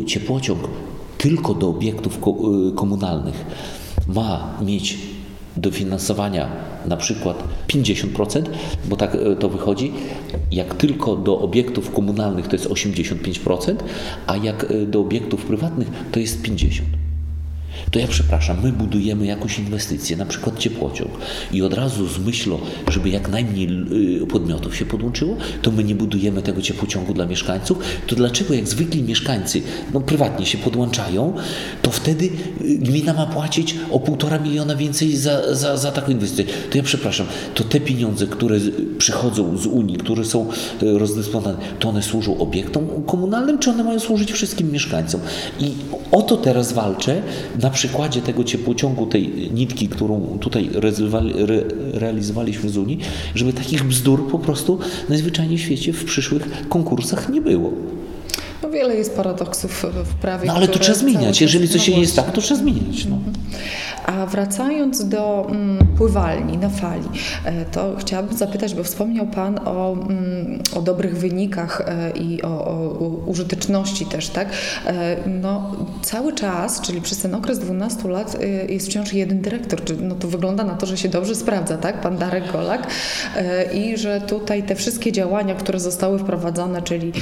e, 0.02 0.04
ciepłociąg 0.06 0.60
tylko 1.18 1.54
do 1.54 1.68
obiektów 1.68 2.18
komunalnych 2.74 3.44
ma 4.06 4.58
mieć 4.62 4.98
dofinansowania 5.56 6.48
na 6.86 6.96
przykład 6.96 7.44
50%, 7.68 8.42
bo 8.84 8.96
tak 8.96 9.14
e, 9.14 9.36
to 9.36 9.48
wychodzi, 9.48 9.92
jak 10.52 10.74
tylko 10.74 11.16
do 11.16 11.38
obiektów 11.38 11.90
komunalnych 11.90 12.48
to 12.48 12.56
jest 12.56 12.68
85%, 12.68 13.74
a 14.26 14.36
jak 14.36 14.64
e, 14.64 14.86
do 14.86 15.00
obiektów 15.00 15.44
prywatnych 15.44 15.88
to 16.12 16.20
jest 16.20 16.42
50% 16.42 16.99
to 17.90 17.98
ja 17.98 18.06
przepraszam, 18.06 18.56
my 18.62 18.72
budujemy 18.72 19.26
jakąś 19.26 19.58
inwestycję, 19.58 20.16
na 20.16 20.26
przykład 20.26 20.58
ciepłociąg 20.58 21.10
i 21.52 21.62
od 21.62 21.74
razu 21.74 22.08
z 22.08 22.18
myślą, 22.18 22.58
żeby 22.88 23.08
jak 23.08 23.28
najmniej 23.28 23.68
y, 24.22 24.26
podmiotów 24.26 24.76
się 24.76 24.84
podłączyło, 24.84 25.36
to 25.62 25.70
my 25.70 25.84
nie 25.84 25.94
budujemy 25.94 26.42
tego 26.42 26.62
ciepłociągu 26.62 27.14
dla 27.14 27.26
mieszkańców, 27.26 27.78
to 28.06 28.16
dlaczego 28.16 28.54
jak 28.54 28.68
zwykli 28.68 29.02
mieszkańcy 29.02 29.62
no, 29.94 30.00
prywatnie 30.00 30.46
się 30.46 30.58
podłączają, 30.58 31.34
to 31.82 31.90
wtedy 31.90 32.24
y, 32.24 32.30
gmina 32.78 33.12
ma 33.12 33.26
płacić 33.26 33.74
o 33.90 34.00
półtora 34.00 34.38
miliona 34.38 34.76
więcej 34.76 35.16
za, 35.16 35.54
za, 35.54 35.76
za 35.76 35.92
taką 35.92 36.12
inwestycję. 36.12 36.54
To 36.70 36.76
ja 36.76 36.82
przepraszam, 36.82 37.26
to 37.54 37.64
te 37.64 37.80
pieniądze, 37.80 38.26
które 38.26 38.58
przychodzą 38.98 39.58
z 39.58 39.66
Unii, 39.66 39.96
które 39.96 40.24
są 40.24 40.48
y, 40.82 40.98
rozdysponowane, 40.98 41.58
to 41.78 41.88
one 41.88 42.02
służą 42.02 42.38
obiektom 42.38 42.88
komunalnym, 43.06 43.58
czy 43.58 43.70
one 43.70 43.84
mają 43.84 44.00
służyć 44.00 44.32
wszystkim 44.32 44.72
mieszkańcom? 44.72 45.20
I 45.60 45.72
o 46.12 46.22
to 46.22 46.36
teraz 46.36 46.72
walczę 46.72 47.22
na 47.58 47.70
przykładzie 47.80 48.22
tego 48.22 48.44
ciepłociągu, 48.44 49.06
tej 49.06 49.50
nitki, 49.52 49.88
którą 49.88 50.38
tutaj 50.40 50.70
realizowaliśmy 51.92 52.70
z 52.70 52.76
Unii, 52.76 52.98
żeby 53.34 53.52
takich 53.52 53.84
bzdur 53.84 54.30
po 54.30 54.38
prostu 54.38 54.78
najzwyczajniej 55.08 55.58
w 55.58 55.60
świecie 55.60 55.92
w 55.92 56.04
przyszłych 56.04 56.68
konkursach 56.68 57.28
nie 57.28 57.40
było. 57.40 57.72
No 58.62 58.70
wiele 58.70 58.96
jest 58.96 59.16
paradoksów 59.16 59.86
w 60.04 60.14
prawie. 60.14 60.46
No 60.46 60.54
ale 60.54 60.68
to 60.68 60.78
trzeba 60.78 60.98
zmieniać. 60.98 61.40
Jeżeli 61.40 61.68
coś 61.68 61.82
się 61.82 61.92
nie 61.92 62.00
jest 62.00 62.16
tak, 62.16 62.32
to 62.32 62.40
trzeba 62.40 62.60
zmieniać. 62.60 63.06
No. 63.06 63.16
Mhm. 63.16 63.34
A 64.06 64.26
wracając 64.26 65.08
do 65.08 65.46
mm, 65.50 65.86
pływalni 65.96 66.58
na 66.58 66.68
fali, 66.68 67.08
e, 67.44 67.64
to 67.64 67.96
chciałabym 67.98 68.36
zapytać, 68.36 68.74
bo 68.74 68.84
wspomniał 68.84 69.26
Pan 69.26 69.60
o, 69.64 69.92
mm, 69.92 70.62
o 70.76 70.82
dobrych 70.82 71.18
wynikach 71.18 71.82
e, 71.86 72.10
i 72.10 72.42
o, 72.42 72.48
o, 72.48 72.98
użyteczności 73.26 74.06
też, 74.06 74.28
tak? 74.28 74.48
E, 74.86 75.16
no, 75.26 75.76
cały 76.02 76.32
czas, 76.32 76.80
czyli 76.80 77.00
przez 77.00 77.18
ten 77.18 77.34
okres 77.34 77.58
12 77.58 78.08
lat 78.08 78.36
jest 78.68 78.86
wciąż 78.86 79.12
jeden 79.12 79.40
dyrektor, 79.40 79.80
no 80.00 80.14
to 80.14 80.28
wygląda 80.28 80.64
na 80.64 80.74
to, 80.74 80.86
że 80.86 80.96
się 80.96 81.08
dobrze 81.08 81.34
sprawdza, 81.34 81.76
tak? 81.76 82.00
Pan 82.00 82.16
Darek 82.16 82.52
Golak 82.52 82.86
i 83.74 83.96
że 83.96 84.20
tutaj 84.20 84.62
te 84.62 84.74
wszystkie 84.74 85.12
działania, 85.12 85.54
które 85.54 85.80
zostały 85.80 86.18
wprowadzone, 86.18 86.82
czyli 86.82 87.12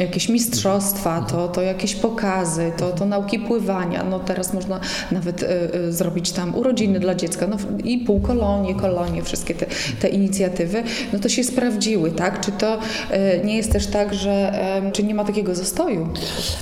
jakieś 0.00 0.27
mistrzostwa, 0.28 1.20
to, 1.20 1.48
to 1.48 1.62
jakieś 1.62 1.94
pokazy, 1.94 2.72
to, 2.76 2.90
to 2.90 3.06
nauki 3.06 3.38
pływania, 3.38 4.04
no 4.04 4.18
teraz 4.18 4.54
można 4.54 4.80
nawet 5.12 5.44
Y, 5.74 5.92
zrobić 5.92 6.32
tam 6.32 6.54
urodziny 6.54 7.00
dla 7.00 7.14
dziecka, 7.14 7.46
no 7.46 7.56
i 7.84 7.98
półkolonie, 7.98 8.74
kolonie, 8.74 9.22
wszystkie 9.22 9.54
te, 9.54 9.66
te 10.00 10.08
inicjatywy, 10.08 10.82
no 11.12 11.18
to 11.18 11.28
się 11.28 11.44
sprawdziły, 11.44 12.10
tak? 12.10 12.40
Czy 12.40 12.52
to 12.52 12.74
y, 12.76 13.44
nie 13.44 13.56
jest 13.56 13.72
też 13.72 13.86
tak, 13.86 14.14
że 14.14 14.52
czy 14.92 15.02
nie 15.02 15.14
ma 15.14 15.24
takiego 15.24 15.54
zastoju? 15.54 16.08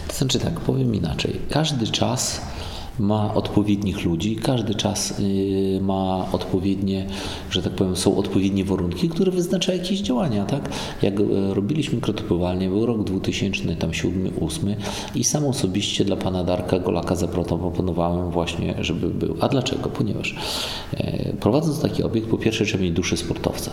To 0.08 0.14
znaczy 0.14 0.38
tak, 0.38 0.60
powiem 0.60 0.94
inaczej. 0.94 1.40
Każdy 1.50 1.86
czas 1.86 2.40
ma 2.98 3.34
odpowiednich 3.34 4.04
ludzi, 4.04 4.36
każdy 4.36 4.74
czas 4.74 5.20
y, 5.20 5.80
ma 5.82 6.26
odpowiednie, 6.32 7.06
że 7.50 7.62
tak 7.62 7.72
powiem, 7.72 7.96
są 7.96 8.16
odpowiednie 8.16 8.64
warunki, 8.64 9.08
które 9.08 9.32
wyznaczają 9.32 9.78
jakieś 9.78 10.00
działania, 10.00 10.44
tak? 10.44 10.70
Jak 11.02 11.20
e, 11.20 11.24
robiliśmy 11.54 12.00
krotopływalnię, 12.00 12.68
był 12.68 12.86
rok 12.86 13.04
2000, 13.04 13.76
tam 13.76 13.94
7, 13.94 14.30
8 14.40 14.74
i 15.14 15.24
sam 15.24 15.44
osobiście 15.44 16.04
dla 16.04 16.16
pana 16.16 16.44
Darka 16.44 16.78
Golaka 16.78 17.16
zaproponowałem 17.16 18.30
właśnie, 18.30 18.74
żeby 18.80 19.08
był. 19.08 19.36
A 19.40 19.48
dlaczego? 19.48 19.88
Ponieważ 19.88 20.34
e, 20.96 21.32
prowadząc 21.32 21.80
taki 21.80 22.02
obiekt, 22.02 22.28
po 22.28 22.38
pierwsze 22.38 22.64
trzeba 22.64 22.84
mieć 22.84 22.92
duszę 22.92 23.16
sportowca. 23.16 23.70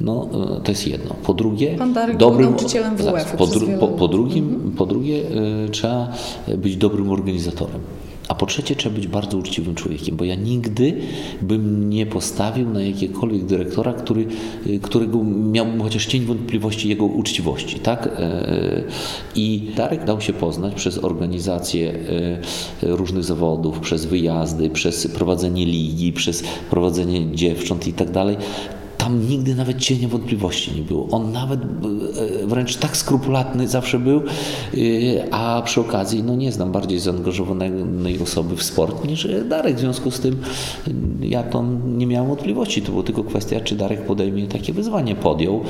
No, 0.00 0.28
e, 0.56 0.60
to 0.60 0.72
jest 0.72 0.86
jedno. 0.86 1.14
Po 1.24 1.34
drugie, 1.34 1.76
Pan 1.78 1.92
Darek 1.92 2.16
dobrym, 2.16 2.50
nauczycielem 2.50 2.96
WF-u 2.96 3.36
po, 3.36 3.46
dru, 3.46 3.68
po, 3.80 3.88
po, 3.88 4.08
drugim, 4.08 4.44
mhm. 4.44 4.72
po 4.72 4.86
drugie, 4.86 5.22
trzeba 5.70 6.12
być 6.58 6.76
dobrym 6.76 7.10
organizatorem. 7.10 7.80
A 8.28 8.34
po 8.34 8.46
trzecie, 8.46 8.76
trzeba 8.76 8.94
być 8.94 9.06
bardzo 9.06 9.38
uczciwym 9.38 9.74
człowiekiem, 9.74 10.16
bo 10.16 10.24
ja 10.24 10.34
nigdy 10.34 10.94
bym 11.42 11.90
nie 11.90 12.06
postawił 12.06 12.70
na 12.70 12.82
jakiegokolwiek 12.82 13.44
dyrektora, 13.44 13.92
który, 13.92 14.26
y, 14.66 14.80
którego 14.80 15.24
miałbym 15.24 15.82
chociaż 15.82 16.06
cień 16.06 16.24
wątpliwości 16.24 16.88
jego 16.88 17.04
uczciwości. 17.04 17.80
Tak? 17.80 18.06
E, 18.06 18.82
I 19.36 19.70
Darek 19.76 20.04
dał 20.04 20.20
się 20.20 20.32
poznać 20.32 20.74
przez 20.74 21.04
organizację 21.04 21.92
e, 22.82 22.96
różnych 22.96 23.24
zawodów, 23.24 23.80
przez 23.80 24.06
wyjazdy, 24.06 24.70
przez 24.70 25.06
prowadzenie 25.06 25.66
ligi, 25.66 26.12
przez 26.12 26.44
prowadzenie 26.70 27.36
dziewcząt 27.36 27.86
i 27.86 27.92
tak 27.92 28.10
dalej 28.10 28.36
tam 29.06 29.28
nigdy 29.28 29.54
nawet 29.54 29.78
cienia 29.78 30.08
wątpliwości 30.08 30.72
nie 30.76 30.82
było. 30.82 31.08
On 31.10 31.32
nawet 31.32 31.60
wręcz 32.44 32.76
tak 32.76 32.96
skrupulatny 32.96 33.68
zawsze 33.68 33.98
był, 33.98 34.22
a 35.30 35.62
przy 35.64 35.80
okazji 35.80 36.22
no 36.22 36.36
nie 36.36 36.52
znam 36.52 36.72
bardziej 36.72 36.98
zaangażowanej 36.98 38.22
osoby 38.22 38.56
w 38.56 38.62
sport 38.62 39.04
niż 39.08 39.28
Darek. 39.48 39.76
W 39.76 39.80
związku 39.80 40.10
z 40.10 40.20
tym 40.20 40.36
ja 41.20 41.42
to 41.42 41.64
nie 41.86 42.06
miałem 42.06 42.28
wątpliwości. 42.28 42.82
To 42.82 42.92
była 42.92 43.02
tylko 43.02 43.24
kwestia, 43.24 43.60
czy 43.60 43.76
Darek 43.76 44.06
podejmie 44.06 44.46
takie 44.46 44.72
wyzwanie. 44.72 45.14
Podjął. 45.14 45.60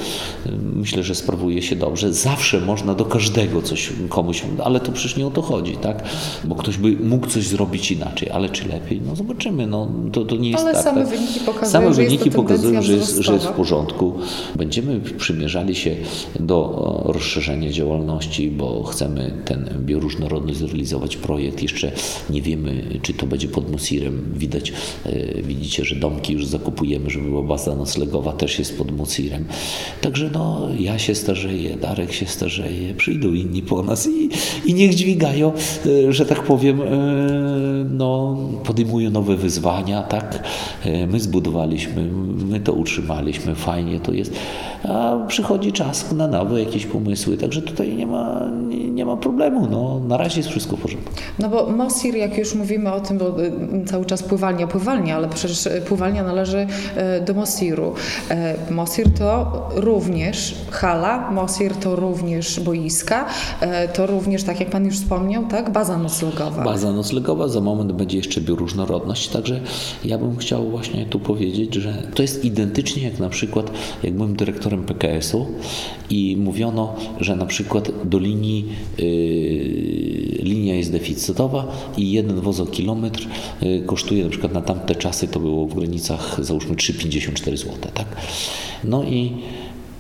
Myślę, 0.75 1.03
że 1.03 1.15
sprawuje 1.15 1.63
się 1.63 1.77
dobrze. 1.77 2.13
Zawsze 2.13 2.61
można 2.61 2.95
do 2.95 3.05
każdego 3.05 3.63
coś 3.63 3.93
komuś, 4.09 4.43
ale 4.65 4.81
to 4.81 4.93
przecież 4.93 5.17
nie 5.17 5.27
o 5.27 5.31
to 5.31 5.43
chodzi, 5.43 5.77
tak? 5.77 6.05
Bo 6.45 6.55
ktoś 6.55 6.77
by 6.77 6.93
mógł 6.93 7.27
coś 7.27 7.47
zrobić 7.47 7.91
inaczej, 7.93 8.31
ale 8.31 8.49
czy 8.49 8.69
lepiej? 8.69 9.01
No 9.07 9.17
zobaczymy. 9.17 9.67
No, 9.67 9.89
to, 10.13 10.25
to 10.25 10.37
nie 10.37 10.51
jest 10.51 10.65
ale 10.65 10.75
tak. 10.75 10.85
same 10.85 11.01
tak? 11.01 11.11
wyniki 11.11 11.41
pokazują, 11.41 11.71
same 11.71 11.95
że 11.95 12.03
wyniki 12.03 12.25
jest 12.25 12.37
to 12.37 12.43
pokazują, 12.43 12.83
że 12.83 12.93
jest, 12.93 13.23
że 13.27 13.35
jest 13.35 13.47
w 13.47 13.53
porządku. 13.53 14.15
Będziemy 14.57 15.01
przymierzali 15.01 15.75
się 15.75 15.97
do 16.41 17.03
rozszerzenia 17.05 17.73
działalności, 17.73 18.51
bo 18.51 18.83
chcemy 18.83 19.33
ten 19.45 19.69
bioróżnorodność 19.81 20.59
zrealizować 20.59 21.17
projekt. 21.17 21.63
Jeszcze 21.63 21.93
nie 22.31 22.43
wiemy, 22.43 22.85
czy 23.03 23.15
to 23.15 23.27
będzie 23.27 23.49
pod 23.49 23.71
Musirem. 23.71 24.33
Widać, 24.37 24.73
e, 25.07 25.43
widzicie, 25.43 25.85
że 25.85 25.97
domki 25.97 26.33
już 26.33 26.47
zakupujemy, 26.47 27.11
żeby 27.11 27.29
była 27.29 27.43
baza 27.43 27.75
noclegowa, 27.75 28.33
też 28.33 28.59
jest 28.59 28.79
pod 28.79 28.97
Musirem. 28.97 29.45
Także 30.01 30.31
no, 30.33 30.69
ja 30.79 30.99
się 30.99 31.15
starzeję, 31.15 31.77
Darek 31.77 32.13
się 32.13 32.27
starzeje, 32.27 32.95
przyjdą 32.95 33.33
inni 33.33 33.63
po 33.63 33.83
nas 33.83 34.09
i, 34.09 34.29
i 34.65 34.75
niech 34.75 34.95
dźwigają, 34.95 35.53
e, 35.87 36.13
że 36.13 36.27
tak 36.27 36.43
powiem, 36.43 36.83
e, 36.83 36.87
no, 37.91 38.39
podejmują 38.65 39.11
nowe 39.11 39.37
wyzwania, 39.37 40.03
tak? 40.03 40.43
E, 40.85 41.07
My 41.07 41.21
zbudowaliśmy, 41.21 42.11
my 42.51 42.61
to 42.61 42.73
utrzymaliśmy, 43.07 43.55
fajnie 43.55 44.01
to 44.01 44.13
jest, 44.13 44.33
a 44.85 45.17
przychodzi 45.29 45.73
czas 45.73 46.13
na 46.13 46.29
nowe 46.29 46.61
jakieś 46.61 46.87
pomysły, 46.87 47.37
także 47.37 47.63
tutaj 47.63 47.97
nie 47.97 48.07
ma, 48.07 48.51
nie, 48.69 48.91
nie 48.91 49.05
ma 49.05 49.17
problemu, 49.17 49.69
no, 49.71 50.01
na 50.09 50.17
razie 50.17 50.37
jest 50.37 50.49
wszystko 50.49 50.77
w 50.77 50.81
porządku. 50.81 51.13
No 51.39 51.49
bo 51.49 51.71
Mosir, 51.71 52.17
jak 52.17 52.39
już 52.39 52.55
mówimy 52.55 52.93
o 52.93 53.01
tym, 53.01 53.19
bo 53.19 53.43
y, 53.43 53.53
cały 53.87 54.05
czas 54.05 54.23
pływalnia, 54.23 54.67
pływalnia, 54.67 55.17
ale 55.17 55.29
przecież 55.29 55.67
y, 55.67 55.83
pływalnia 55.89 56.25
należy 56.25 56.59
y, 57.19 57.25
do 57.25 57.35
Mosiru. 57.35 57.95
Mosir 58.71 59.11
to 59.19 59.69
również 59.75 60.55
hala, 60.71 61.31
Mosir 61.31 61.75
to 61.75 61.97
również 61.97 62.61
boiska, 62.61 63.27
to 63.95 64.07
również, 64.07 64.45
tak 64.45 64.61
jak 64.61 64.71
Pan 64.71 64.85
już 64.85 64.95
wspomniał, 64.95 65.45
tak, 65.45 65.73
baza 65.73 65.99
noclegowa. 65.99 66.65
Baza 66.65 66.93
noclegowa, 66.93 67.49
za 67.49 67.61
moment 67.61 67.93
będzie 67.93 68.17
jeszcze 68.17 68.41
bioróżnorodność, 68.41 69.29
także 69.29 69.61
ja 70.05 70.19
bym 70.19 70.37
chciał 70.37 70.71
właśnie 70.71 71.07
tu 71.07 71.21
powiedzieć, 71.21 71.75
że 71.75 72.03
to 72.15 72.23
jest 72.23 72.45
identycznie 72.45 72.96
jak 73.03 73.19
na 73.19 73.29
przykład, 73.29 73.71
jak 74.03 74.15
byłem 74.15 74.37
dyrektorem 74.37 74.85
PKS-u 74.85 75.47
i 76.11 76.37
mówiono, 76.37 76.97
że 77.21 77.37
na 77.37 77.47
przykład 77.47 77.91
do 78.05 78.19
linii 78.19 78.65
yy, 78.99 79.05
linia 80.43 80.75
jest 80.75 80.93
deficytowa 80.93 81.93
i 81.97 82.13
jeden 82.13 82.41
wozokilometr 82.41 83.27
yy, 83.63 83.81
kosztuje 83.87 84.25
na 84.25 84.31
przykład 84.31 84.53
na 84.53 84.61
tamte 84.61 84.95
czasy 84.95 85.29
to 85.29 85.41
było 85.41 85.67
w 85.67 85.75
granicach 85.75 86.45
załóżmy 86.45 86.75
3,54 86.75 87.57
zł, 87.57 87.73
tak? 87.95 88.07
No 88.85 89.05
i 89.05 89.33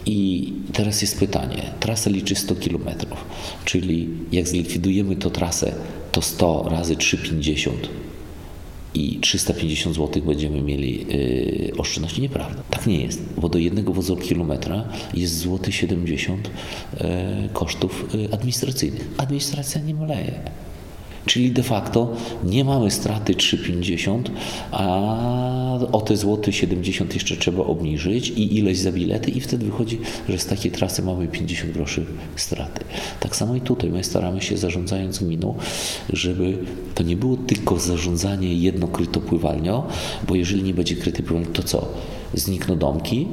i 0.07 0.53
teraz 0.73 1.03
jest 1.03 1.19
pytanie. 1.19 1.63
Trasa 1.81 2.11
liczy 2.11 2.35
100 2.35 2.55
km, 2.55 2.89
czyli 3.65 4.09
jak 4.33 4.49
zlikwidujemy 4.49 5.17
tą 5.17 5.31
trasę, 5.31 5.75
to 6.13 6.23
100 6.23 6.69
razy 6.71 6.97
3,50 6.97 7.71
i 8.97 9.19
350 9.21 9.97
zł 9.97 10.23
będziemy 10.23 10.63
mieli 10.63 11.07
yy, 11.09 11.73
oszczędności. 11.79 12.23
Nieprawda. 12.23 12.63
Tak 12.71 12.87
nie 12.87 13.01
jest, 13.01 13.23
bo 13.39 13.49
do 13.49 13.59
jednego 13.59 13.93
wozokilometra 13.93 14.85
jest 15.15 15.39
złoty 15.39 15.73
70 15.73 16.51
yy, 17.01 17.09
kosztów 17.53 18.15
yy, 18.15 18.29
administracyjnych. 18.33 19.09
Administracja 19.19 19.81
nie 19.81 19.95
maleje. 19.95 20.41
Czyli 21.27 21.51
de 21.51 21.63
facto 21.63 22.13
nie 22.45 22.65
mamy 22.65 22.91
straty 22.91 23.35
3,50, 23.35 24.23
a 24.71 24.87
o 25.93 26.01
te 26.01 26.17
złoty 26.17 26.53
70 26.53 27.15
jeszcze 27.15 27.37
trzeba 27.37 27.65
obniżyć 27.65 28.29
i 28.29 28.59
ileś 28.59 28.79
za 28.79 28.93
bilety 28.93 29.31
i 29.31 29.41
wtedy 29.41 29.67
wychodzi, 29.67 30.01
że 30.29 30.39
z 30.39 30.47
takiej 30.47 30.73
trasy 30.73 31.03
mamy 31.03 31.29
50 31.29 31.73
groszy 31.73 32.07
straty. 32.37 32.85
Tak 33.21 33.37
samo 33.37 33.57
i 33.57 33.61
tutaj 33.61 33.91
my 33.91 34.05
staramy 34.05 34.41
się 34.41 34.57
zarządzając 34.57 35.19
gminą, 35.19 35.55
żeby 36.13 36.59
to 36.95 37.03
nie 37.03 37.17
było 37.17 37.37
tylko 37.37 37.79
zarządzanie 37.79 38.55
jedno 38.55 38.89
krytopływalnią, 38.89 39.83
bo 40.29 40.35
jeżeli 40.35 40.63
nie 40.63 40.75
będzie 40.75 40.97
kryty 40.97 41.23
to 41.53 41.63
co? 41.63 41.89
Znikną 42.35 42.79
domki, 42.79 43.27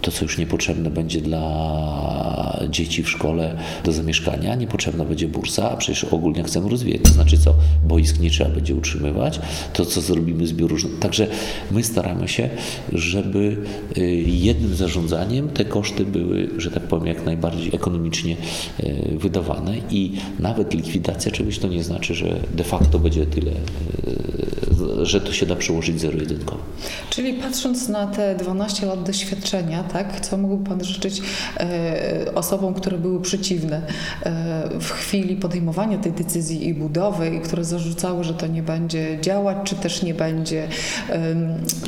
to, 0.00 0.10
co 0.10 0.24
już 0.24 0.38
niepotrzebne 0.38 0.90
będzie 0.90 1.20
dla 1.20 2.60
dzieci 2.70 3.02
w 3.02 3.10
szkole 3.10 3.56
do 3.84 3.92
zamieszkania, 3.92 4.54
niepotrzebna 4.54 5.04
będzie 5.04 5.28
bursa, 5.28 5.70
a 5.70 5.76
przecież 5.76 6.04
ogólnie 6.04 6.44
chcemy 6.44 6.68
rozwijać. 6.68 7.02
To 7.02 7.10
znaczy 7.10 7.38
co, 7.38 7.54
boisk 7.84 8.20
nie 8.20 8.30
trzeba 8.30 8.50
będzie 8.50 8.74
utrzymywać, 8.74 9.40
to 9.72 9.84
co 9.84 10.00
zrobimy 10.00 10.46
z 10.46 10.52
bioróżną. 10.52 10.90
Także 11.00 11.26
my 11.70 11.84
staramy 11.84 12.28
się, 12.28 12.48
żeby 12.92 13.56
y, 13.98 14.00
jednym 14.26 14.74
zarządzaniem 14.74 15.48
te 15.48 15.64
koszty 15.64 16.04
były, 16.04 16.48
że 16.56 16.70
tak 16.70 16.82
powiem, 16.82 17.06
jak 17.06 17.24
najbardziej 17.24 17.74
ekonomicznie 17.74 18.36
y, 18.80 19.18
wydawane 19.18 19.74
i 19.90 20.12
nawet 20.38 20.74
likwidacja 20.74 21.32
czegoś 21.32 21.58
to 21.58 21.68
nie 21.68 21.84
znaczy, 21.84 22.14
że 22.14 22.40
de 22.54 22.64
facto 22.64 22.98
będzie 22.98 23.26
tyle, 23.26 23.52
y, 23.52 25.06
że 25.06 25.20
to 25.20 25.32
się 25.32 25.46
da 25.46 25.56
przełożyć 25.56 26.00
zero-jedynkowo. 26.00 26.62
Czyli 27.10 27.34
patrząc 27.34 27.88
na 27.88 28.06
te 28.06 28.36
12 28.36 28.86
lat 28.86 29.02
doświadczenia, 29.02 29.84
tak, 29.92 30.20
co 30.20 30.36
mógłby 30.36 30.68
Pan 30.68 30.84
życzyć 30.84 31.22
e, 31.56 32.34
osobom, 32.34 32.74
które 32.74 32.98
były 32.98 33.20
przeciwne 33.20 33.82
e, 34.22 34.68
w 34.80 34.90
chwili 34.90 35.36
podejmowania 35.36 35.98
tej 35.98 36.12
decyzji 36.12 36.68
i 36.68 36.74
budowy, 36.74 37.30
i 37.36 37.40
które 37.40 37.64
zarzucały, 37.64 38.24
że 38.24 38.34
to 38.34 38.46
nie 38.46 38.62
będzie 38.62 39.18
działać, 39.22 39.56
czy 39.64 39.74
też 39.74 40.02
nie 40.02 40.14
będzie 40.14 40.68
e, 41.08 41.36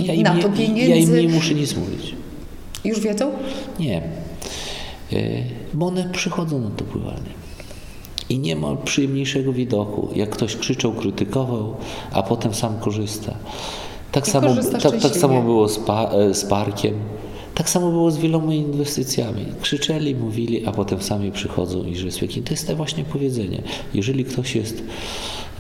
Ja 0.05 0.15
im, 0.15 0.23
na 0.23 0.35
to 0.37 0.49
pieniędzy? 0.49 0.91
ja 0.91 0.97
im 0.97 1.17
nie 1.17 1.35
muszę 1.35 1.55
nic 1.55 1.77
mówić. 1.77 2.15
Już 2.85 3.01
wiedzą? 3.01 3.31
Nie. 3.81 4.03
Y, 5.13 5.43
Bo 5.75 5.87
one 5.87 6.09
przychodzą 6.13 6.59
na 6.61 6.71
to 6.71 6.85
pływanie. 6.85 7.33
I 8.29 8.39
nie 8.39 8.57
ma 8.57 8.77
przyjemniejszego 8.77 9.53
widoku, 9.53 10.09
jak 10.15 10.31
ktoś 10.31 10.57
krzyczał, 10.57 10.93
krytykował, 10.93 11.75
a 12.13 12.23
potem 12.23 12.55
sam 12.55 12.79
korzysta. 12.79 13.35
Tak, 14.13 14.29
I 14.29 14.31
samo, 14.31 14.49
tak, 14.83 15.01
tak 15.03 15.17
samo 15.17 15.43
było 15.43 15.69
z, 15.69 15.79
pa, 15.79 16.11
e, 16.11 16.35
z 16.35 16.45
parkiem. 16.45 16.95
Tak 17.55 17.71
samo 17.71 17.91
było 17.91 18.11
z 18.11 18.19
wieloma 18.19 18.55
inwestycjami. 18.55 19.45
Krzyczeli, 19.61 20.15
mówili, 20.15 20.67
a 20.67 20.73
potem 20.73 21.03
sami 21.03 21.33
przychodzą 21.33 21.85
i 21.85 21.97
że 21.97 22.07
jest. 22.07 22.21
To 22.21 22.51
jest 22.51 22.67
to 22.67 22.77
właśnie 22.77 23.05
powiedzenie. 23.05 23.63
Jeżeli 23.95 24.25
ktoś 24.25 24.55
jest, 24.57 24.83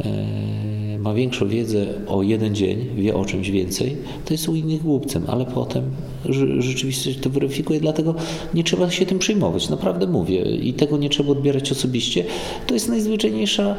e, 0.04 0.98
ma 0.98 1.14
większą 1.14 1.48
wiedzę 1.48 1.86
o 2.06 2.22
jeden 2.22 2.54
dzień, 2.54 2.86
wie 2.96 3.14
o 3.14 3.24
czymś 3.24 3.50
więcej, 3.50 3.96
to 4.24 4.34
jest 4.34 4.48
u 4.48 4.54
innych 4.54 4.82
głupcem, 4.82 5.24
ale 5.26 5.46
potem 5.46 5.84
rze- 6.24 6.62
rzeczywistość 6.62 7.18
to 7.18 7.30
weryfikuje, 7.30 7.80
dlatego 7.80 8.14
nie 8.54 8.64
trzeba 8.64 8.90
się 8.90 9.06
tym 9.06 9.18
przejmować. 9.18 9.68
Naprawdę 9.68 10.06
mówię 10.06 10.40
i 10.42 10.72
tego 10.72 10.98
nie 10.98 11.08
trzeba 11.10 11.30
odbierać 11.32 11.72
osobiście. 11.72 12.24
To 12.66 12.74
jest 12.74 12.88
najzwyczajniejsza 12.88 13.76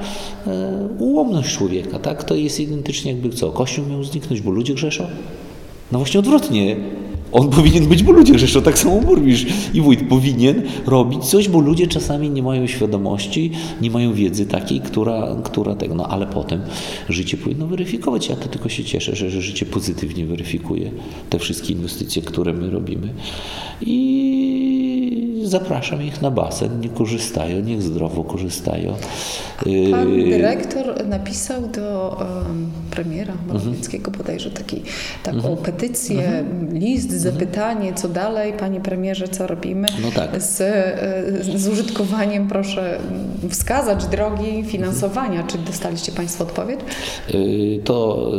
e, 0.48 0.88
ułomność 1.00 1.58
człowieka. 1.58 2.00
Tak? 2.00 2.24
To 2.24 2.36
jest 2.36 2.60
identycznie 2.60 3.12
jakby 3.12 3.30
co? 3.30 3.52
Kościół 3.52 3.86
miał 3.86 4.04
zniknąć, 4.04 4.42
bo 4.42 4.52
ludzie 4.52 4.74
grzeszą? 4.74 5.08
No 5.92 6.00
właśnie 6.00 6.20
odwrotnie. 6.20 6.76
On 7.34 7.50
powinien 7.50 7.88
być, 7.88 8.04
bo 8.04 8.12
ludzie 8.12 8.34
grzeszą, 8.34 8.62
tak 8.62 8.80
samo 8.80 9.02
burmistrz 9.02 9.46
i 9.74 9.82
wójt 9.82 10.08
powinien 10.10 10.62
robić 10.86 11.26
coś, 11.26 11.50
bo 11.50 11.60
ludzie 11.60 11.88
czasami 11.88 12.30
nie 12.30 12.44
mają 12.44 12.68
świadomości, 12.68 13.52
nie 13.82 13.92
mają 13.92 14.14
wiedzy 14.14 14.46
takiej, 14.46 14.82
która, 14.82 15.36
która 15.44 15.76
tego, 15.76 15.96
no 15.96 16.08
ale 16.08 16.28
potem 16.28 16.62
życie 17.10 17.38
powinno 17.38 17.68
weryfikować. 17.68 18.30
Ja 18.30 18.36
to 18.36 18.48
tylko 18.48 18.70
się 18.70 18.84
cieszę, 18.84 19.16
że, 19.16 19.30
że 19.30 19.42
życie 19.42 19.66
pozytywnie 19.66 20.26
weryfikuje 20.26 20.92
te 21.30 21.40
wszystkie 21.40 21.74
inwestycje, 21.74 22.22
które 22.22 22.54
my 22.54 22.70
robimy 22.70 23.14
i 23.82 24.73
zapraszam 25.48 26.04
ich 26.04 26.22
na 26.22 26.32
basen, 26.32 26.82
niech 26.82 26.94
korzystają, 26.94 27.62
niech 27.62 27.82
zdrowo 27.82 28.24
korzystają. 28.24 28.94
Pan 29.92 30.10
Yy, 30.14 30.30
dyrektor 30.30 31.08
napisał 31.08 31.62
do 31.68 32.18
em, 32.22 32.72
premiera 32.92 33.34
Mhm. 33.34 33.48
Morawieckiego 33.48 34.12
bodajże 34.12 34.52
taki, 34.52 34.82
taką 35.24 35.56
petycję, 35.56 36.44
list, 36.72 37.12
zapytanie, 37.12 37.94
co 37.94 38.10
dalej, 38.10 38.54
panie 38.54 38.82
premierze, 38.82 39.28
co 39.28 39.48
robimy 39.48 39.88
No 40.02 40.12
tak. 40.16 40.42
z, 40.42 40.62
e, 40.62 41.58
z 41.60 41.68
użytkowaniem, 41.68 42.48
proszę 42.48 43.00
wskazać 43.50 44.06
drogi 44.06 44.64
finansowania. 44.64 45.44
Czy 45.44 45.58
dostaliście 45.58 46.12
państwo 46.12 46.44
odpowiedź? 46.44 46.80
Y, 47.34 47.80
to 47.84 48.32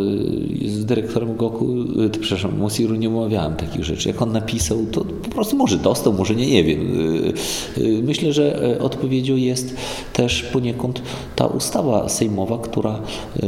y, 0.64 0.68
z 0.68 0.84
dyrektorem 0.84 1.36
Goku, 1.36 1.66
y, 2.06 2.10
przepraszam, 2.20 2.58
Mosiru 2.58 2.94
nie 2.94 3.08
omawiałem 3.08 3.54
takich 3.54 3.84
rzeczy. 3.84 4.08
Jak 4.08 4.22
on 4.22 4.32
napisał, 4.32 4.78
to 4.92 5.04
po 5.04 5.28
prostu 5.28 5.56
może 5.56 5.76
dostał, 5.78 6.12
może 6.12 6.34
nie, 6.34 6.46
nie 6.46 6.64
wiem. 6.64 6.80
Y, 6.94 7.80
y, 7.80 8.02
Myślę, 8.02 8.32
że 8.32 8.64
y, 8.76 8.80
odpowiedzią 8.80 9.36
jest 9.36 9.76
też 10.12 10.42
poniekąd 10.42 11.02
ta 11.36 11.46
ustawa 11.46 12.08
sejmowa, 12.08 12.58
która 12.58 13.00
y, 13.42 13.46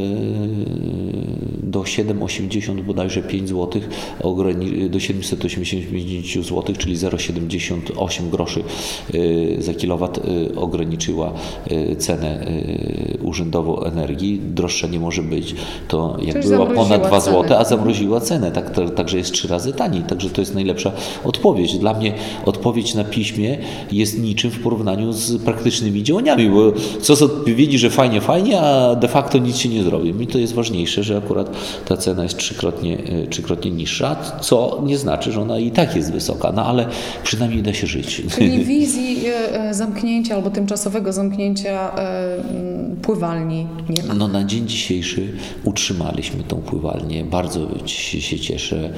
do 1.63 1.81
7,80 1.81 2.83
bodajże 2.83 3.23
5 3.23 3.49
zł, 3.49 3.83
do 4.91 5.01
785 5.01 6.47
zł, 6.49 6.75
czyli 6.79 6.97
0,78 6.97 8.31
groszy 8.31 8.63
za 9.59 9.75
kilowat 9.75 10.21
ograniczyła 10.57 11.33
cenę 11.99 12.47
urzędową 13.23 13.81
energii. 13.81 14.41
Droższa 14.55 14.87
nie 14.87 15.01
może 15.01 15.23
być. 15.23 15.55
To 15.89 16.17
jak 16.23 16.37
Czyli 16.37 16.49
była 16.49 16.67
ponad 16.67 17.07
2 17.07 17.21
zł, 17.21 17.59
a 17.59 17.65
zamroziła 17.65 18.21
cenę. 18.21 18.53
Tak, 18.53 18.95
także 18.97 19.19
jest 19.19 19.33
trzy 19.33 19.49
razy 19.49 19.73
taniej. 19.73 20.03
Także 20.03 20.31
to 20.31 20.41
jest 20.41 20.55
najlepsza 20.55 20.93
odpowiedź. 21.25 21.79
Dla 21.79 21.95
mnie 21.95 22.13
odpowiedź 22.45 22.95
na 22.95 23.05
piśmie 23.05 23.36
jest 23.93 24.19
niczym 24.19 24.51
w 24.51 24.61
porównaniu 24.61 25.13
z 25.13 25.43
praktycznymi 25.43 26.03
działaniami, 26.03 26.51
bo 26.51 26.73
co 27.01 27.17
z 27.17 27.23
odpowiedzi, 27.23 27.79
że 27.79 27.91
fajnie, 27.91 28.21
fajnie, 28.21 28.61
a 28.61 28.95
de 28.95 29.09
facto 29.09 29.39
nic 29.39 29.57
się 29.57 29.69
nie 29.69 29.83
zrobi. 29.83 30.15
Mi 30.15 30.27
to 30.27 30.39
jest 30.39 30.55
ważniejsze, 30.55 31.03
że 31.03 31.17
akurat 31.17 31.51
ta 31.89 31.97
cena 31.97 32.23
jest 32.23 32.37
trzykrotnie, 32.37 32.99
e, 32.99 33.27
trzykrotnie 33.27 33.71
niższa, 33.71 34.17
co 34.41 34.83
nie 34.85 34.99
znaczy, 34.99 35.33
że 35.33 35.41
ona 35.43 35.59
i 35.59 35.71
tak 35.71 35.97
jest 35.97 36.13
wysoka, 36.13 36.53
no 36.53 36.65
ale 36.65 36.87
przynajmniej 37.23 37.63
da 37.63 37.75
się 37.75 37.87
żyć. 37.87 38.23
Czyli 38.39 38.65
wizji 38.75 39.17
e, 39.53 39.75
zamknięcia 39.75 40.35
albo 40.35 40.51
tymczasowego 40.51 41.13
zamknięcia 41.13 41.91
pływalni 43.07 43.67
nie 43.89 44.03
ma? 44.03 44.15
No 44.15 44.29
na 44.29 44.45
dzień 44.45 44.69
dzisiejszy 44.69 45.33
utrzymaliśmy 45.65 46.43
tą 46.43 46.57
pływalnię. 46.57 47.25
Bardzo 47.25 47.69
się 47.87 48.39
cieszę. 48.39 48.93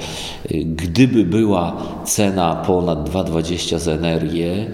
Gdyby 0.65 1.23
była 1.23 1.77
cena 2.05 2.55
ponad 2.55 3.09
2,20 3.09 3.79
za 3.79 3.91
energię, 3.91 4.71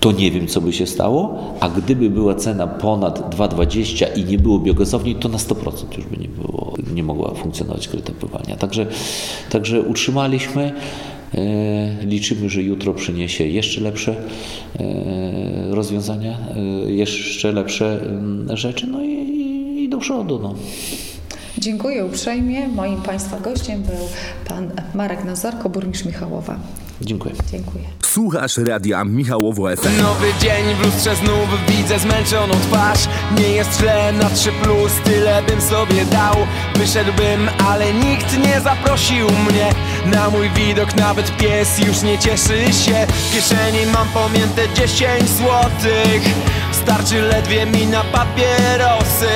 to 0.00 0.12
nie 0.12 0.30
wiem, 0.30 0.46
co 0.46 0.60
by 0.60 0.72
się 0.72 0.86
stało, 0.86 1.38
a 1.60 1.68
gdyby 1.68 2.10
była 2.10 2.34
cena 2.34 2.66
ponad 2.66 3.36
2,20 3.36 4.18
i 4.18 4.24
nie 4.24 4.38
było 4.38 4.58
biogazowni, 4.58 5.14
to 5.14 5.28
na 5.28 5.38
100% 5.38 5.96
już 5.96 6.06
by 6.06 6.16
nie 6.16 6.28
było, 6.28 6.74
nie 6.94 7.02
mogła 7.02 7.34
funkcjonować 7.34 7.88
kryta 7.88 8.12
pływalnia. 8.12 8.56
Także, 8.56 8.86
także 9.50 9.82
utrzymaliśmy. 9.82 10.72
E, 11.34 12.06
liczymy, 12.06 12.50
że 12.50 12.62
jutro 12.62 12.94
przyniesie 12.94 13.46
jeszcze 13.46 13.80
lepsze 13.80 14.16
e, 14.80 15.74
rozwiązania, 15.74 16.38
e, 16.86 16.92
jeszcze 16.92 17.52
lepsze 17.52 18.00
mm, 18.02 18.56
rzeczy, 18.56 18.86
no 18.86 19.02
i, 19.02 19.12
i 19.84 19.88
do 19.88 19.98
przodu. 19.98 20.38
No. 20.38 20.54
Dziękuję 21.58 22.04
uprzejmie. 22.04 22.68
Moim 22.68 23.02
Państwa 23.02 23.40
gościem 23.40 23.82
był 23.82 24.08
Pan 24.48 24.70
Marek 24.94 25.24
Nazarko, 25.24 25.68
burmistrz 25.68 26.04
Michałowa. 26.04 26.58
Dziękuję. 27.04 27.34
Dziękuję. 27.52 27.84
Słuchasz 28.02 28.56
radia 28.56 29.04
Michałowo 29.04 29.76
FM. 29.76 30.02
Nowy 30.02 30.26
dzień 30.40 30.74
w 30.80 30.84
lustrze 30.84 31.16
znów 31.16 31.48
widzę 31.68 31.98
zmęczoną 31.98 32.54
twarz. 32.54 33.08
Nie 33.38 33.48
jest 33.48 33.78
źle 33.78 34.12
na 34.12 34.30
3 34.30 34.52
plus, 34.52 34.92
tyle 35.04 35.42
bym 35.42 35.60
sobie 35.60 36.04
dał. 36.04 36.34
Wyszedłbym, 36.74 37.48
ale 37.68 37.94
nikt 37.94 38.38
nie 38.38 38.60
zaprosił 38.60 39.26
mnie. 39.26 39.74
Na 40.06 40.30
mój 40.30 40.50
widok 40.50 40.96
nawet 40.96 41.36
pies 41.36 41.78
już 41.78 42.02
nie 42.02 42.18
cieszy 42.18 42.72
się. 42.72 43.06
W 43.06 43.32
kieszeni 43.34 43.86
mam 43.92 44.08
pamięte 44.08 44.62
10 44.74 45.30
złotych. 45.30 46.22
Starczy 46.72 47.22
ledwie 47.22 47.66
mi 47.66 47.86
na 47.86 48.04
papierosy. 48.04 49.30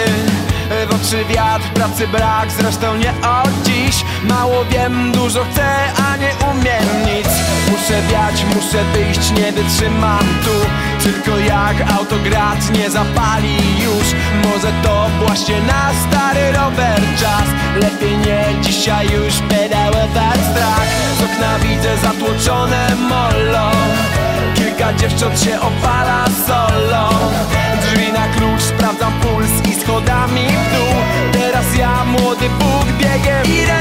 W 0.90 0.94
oczy 0.94 1.24
wiatr, 1.24 1.68
pracy 1.74 2.08
brak, 2.08 2.50
zresztą 2.58 2.96
nie 2.96 3.10
od 3.10 3.62
dziś 3.62 4.04
Mało 4.28 4.64
wiem, 4.64 5.12
dużo 5.12 5.44
chcę, 5.44 5.66
a 6.08 6.16
nie 6.16 6.30
nic. 7.06 7.28
Muszę 7.70 8.02
wiać, 8.10 8.44
muszę 8.54 8.84
wyjść, 8.92 9.30
nie 9.30 9.52
wytrzymam 9.52 10.26
tu. 10.44 10.56
Tylko 11.04 11.38
jak 11.38 11.92
autograd 11.98 12.70
nie 12.78 12.90
zapali 12.90 13.56
już. 13.84 14.06
Może 14.44 14.72
to 14.82 15.06
właśnie 15.26 15.60
na 15.60 15.90
stary 16.08 16.52
rower 16.52 17.00
czas. 17.20 17.48
Lepiej 17.82 18.18
nie 18.18 18.62
dzisiaj 18.62 19.06
już 19.06 19.34
pedałować 19.48 20.38
strach 20.52 20.86
Z 21.18 21.22
okna 21.22 21.58
widzę 21.58 21.96
zatłoczone 22.02 22.96
molo. 23.08 23.70
Kilka 24.54 24.94
dziewcząt 24.94 25.40
się 25.40 25.60
opala 25.60 26.24
solo. 26.46 27.08
Drzwi 27.82 28.12
na 28.12 28.28
klucz, 28.28 28.62
sprawdzam 28.62 29.12
puls 29.20 29.70
i 29.70 29.80
schodami 29.80 30.46
w 30.46 30.76
dół. 30.76 30.94
Teraz 31.32 31.76
ja, 31.78 32.04
młody 32.04 32.48
Bóg, 32.58 32.86
biegiem. 32.98 33.44
Idę 33.44 33.75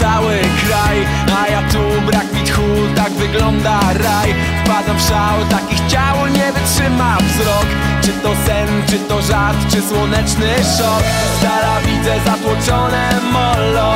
cały 0.00 0.34
kraj. 0.60 0.98
A 1.38 1.48
ja 1.48 1.62
tu 1.72 1.82
brak 2.06 2.32
mi 2.32 2.42
tak 2.96 3.12
wygląda 3.12 3.80
raj. 3.80 4.34
Wpadam 4.64 4.98
w 4.98 5.02
szał, 5.02 5.36
takich 5.50 5.86
ciał 5.86 6.26
nie 6.26 6.52
wytrzyma 6.52 7.16
wzrok. 7.16 7.68
Czy 8.02 8.12
to 8.12 8.30
sen, 8.46 8.68
czy 8.88 8.98
to 8.98 9.22
żart, 9.22 9.58
czy 9.70 9.82
słoneczny 9.82 10.54
szok? 10.78 11.02
Dala 11.42 11.80
widzę 11.80 12.14
zatłoczone 12.24 13.20
molo. 13.32 13.94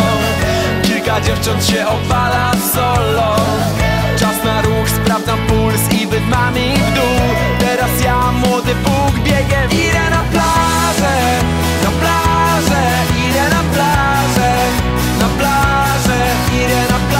Kilka 0.82 1.20
dziewcząt 1.20 1.64
się 1.64 1.86
opala 1.86 2.52
solo. 2.74 3.36
Czas 4.18 4.44
na 4.44 4.62
ruch, 4.62 4.88
sprawdzam 4.88 5.38
puls 5.46 6.02
i 6.02 6.06
wydmami 6.06 6.74
w 6.76 6.94
dół. 6.94 7.18
Teraz 7.58 8.04
ja, 8.04 8.32
młody 8.32 8.74
Bóg, 8.74 9.14
biegiem 9.24 9.70
idę 9.70 10.10
na 10.10 10.22
plażę 10.32 11.14
Na 11.84 11.90
plażę, 11.90 12.82
plażę, 16.52 16.64
idę 16.64 16.92
na 16.92 17.11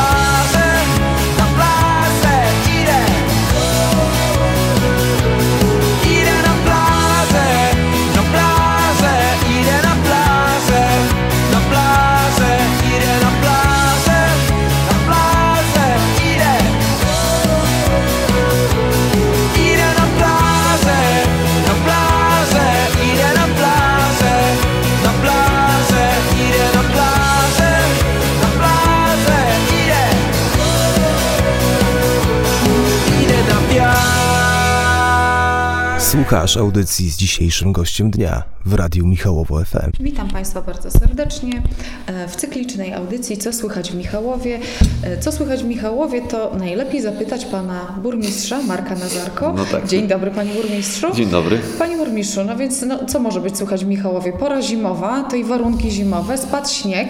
Słuchasz 36.33 36.57
audycji 36.57 37.11
z 37.11 37.16
dzisiejszym 37.16 37.73
gościem 37.73 38.11
dnia 38.11 38.42
w 38.66 38.75
Radiu 38.75 39.07
Michałowo 39.07 39.64
FM. 39.64 39.90
Witam 40.01 40.29
Państwa 40.29 40.62
bardzo 40.62 40.90
serdecznie 40.90 41.62
e, 42.07 42.29
w 42.29 42.37
cyklicznej 42.37 42.95
audycji 42.95 43.37
Co 43.37 43.53
słychać 43.53 43.92
w 43.92 43.95
Michałowie. 43.95 44.59
E, 45.03 45.18
Co 45.18 45.33
słychać 45.33 45.62
w 45.62 45.66
Michałowie 45.66 46.23
to 46.23 46.53
najlepiej 46.59 47.03
zapytać 47.03 47.45
Pana 47.45 47.99
Burmistrza 48.03 48.62
Marka 48.62 48.95
Nazarko. 48.95 49.53
No 49.57 49.64
tak. 49.64 49.87
Dzień 49.88 50.09
dobry 50.09 50.31
Panie 50.31 50.53
Burmistrzu. 50.55 51.14
Dzień 51.14 51.31
dobry. 51.31 51.59
Panie 51.79 51.97
Burmistrzu, 51.97 52.45
no 52.45 52.57
więc 52.57 52.83
no, 52.83 53.05
co 53.07 53.21
może 53.21 53.40
być 53.40 53.59
słychać 53.59 53.85
w 53.85 53.88
Michałowie? 53.88 54.33
Pora 54.33 54.62
zimowa, 54.62 55.23
to 55.23 55.37
i 55.37 55.45
warunki 55.45 55.90
zimowe, 55.90 56.38
spadł 56.38 56.68
śnieg 56.68 57.09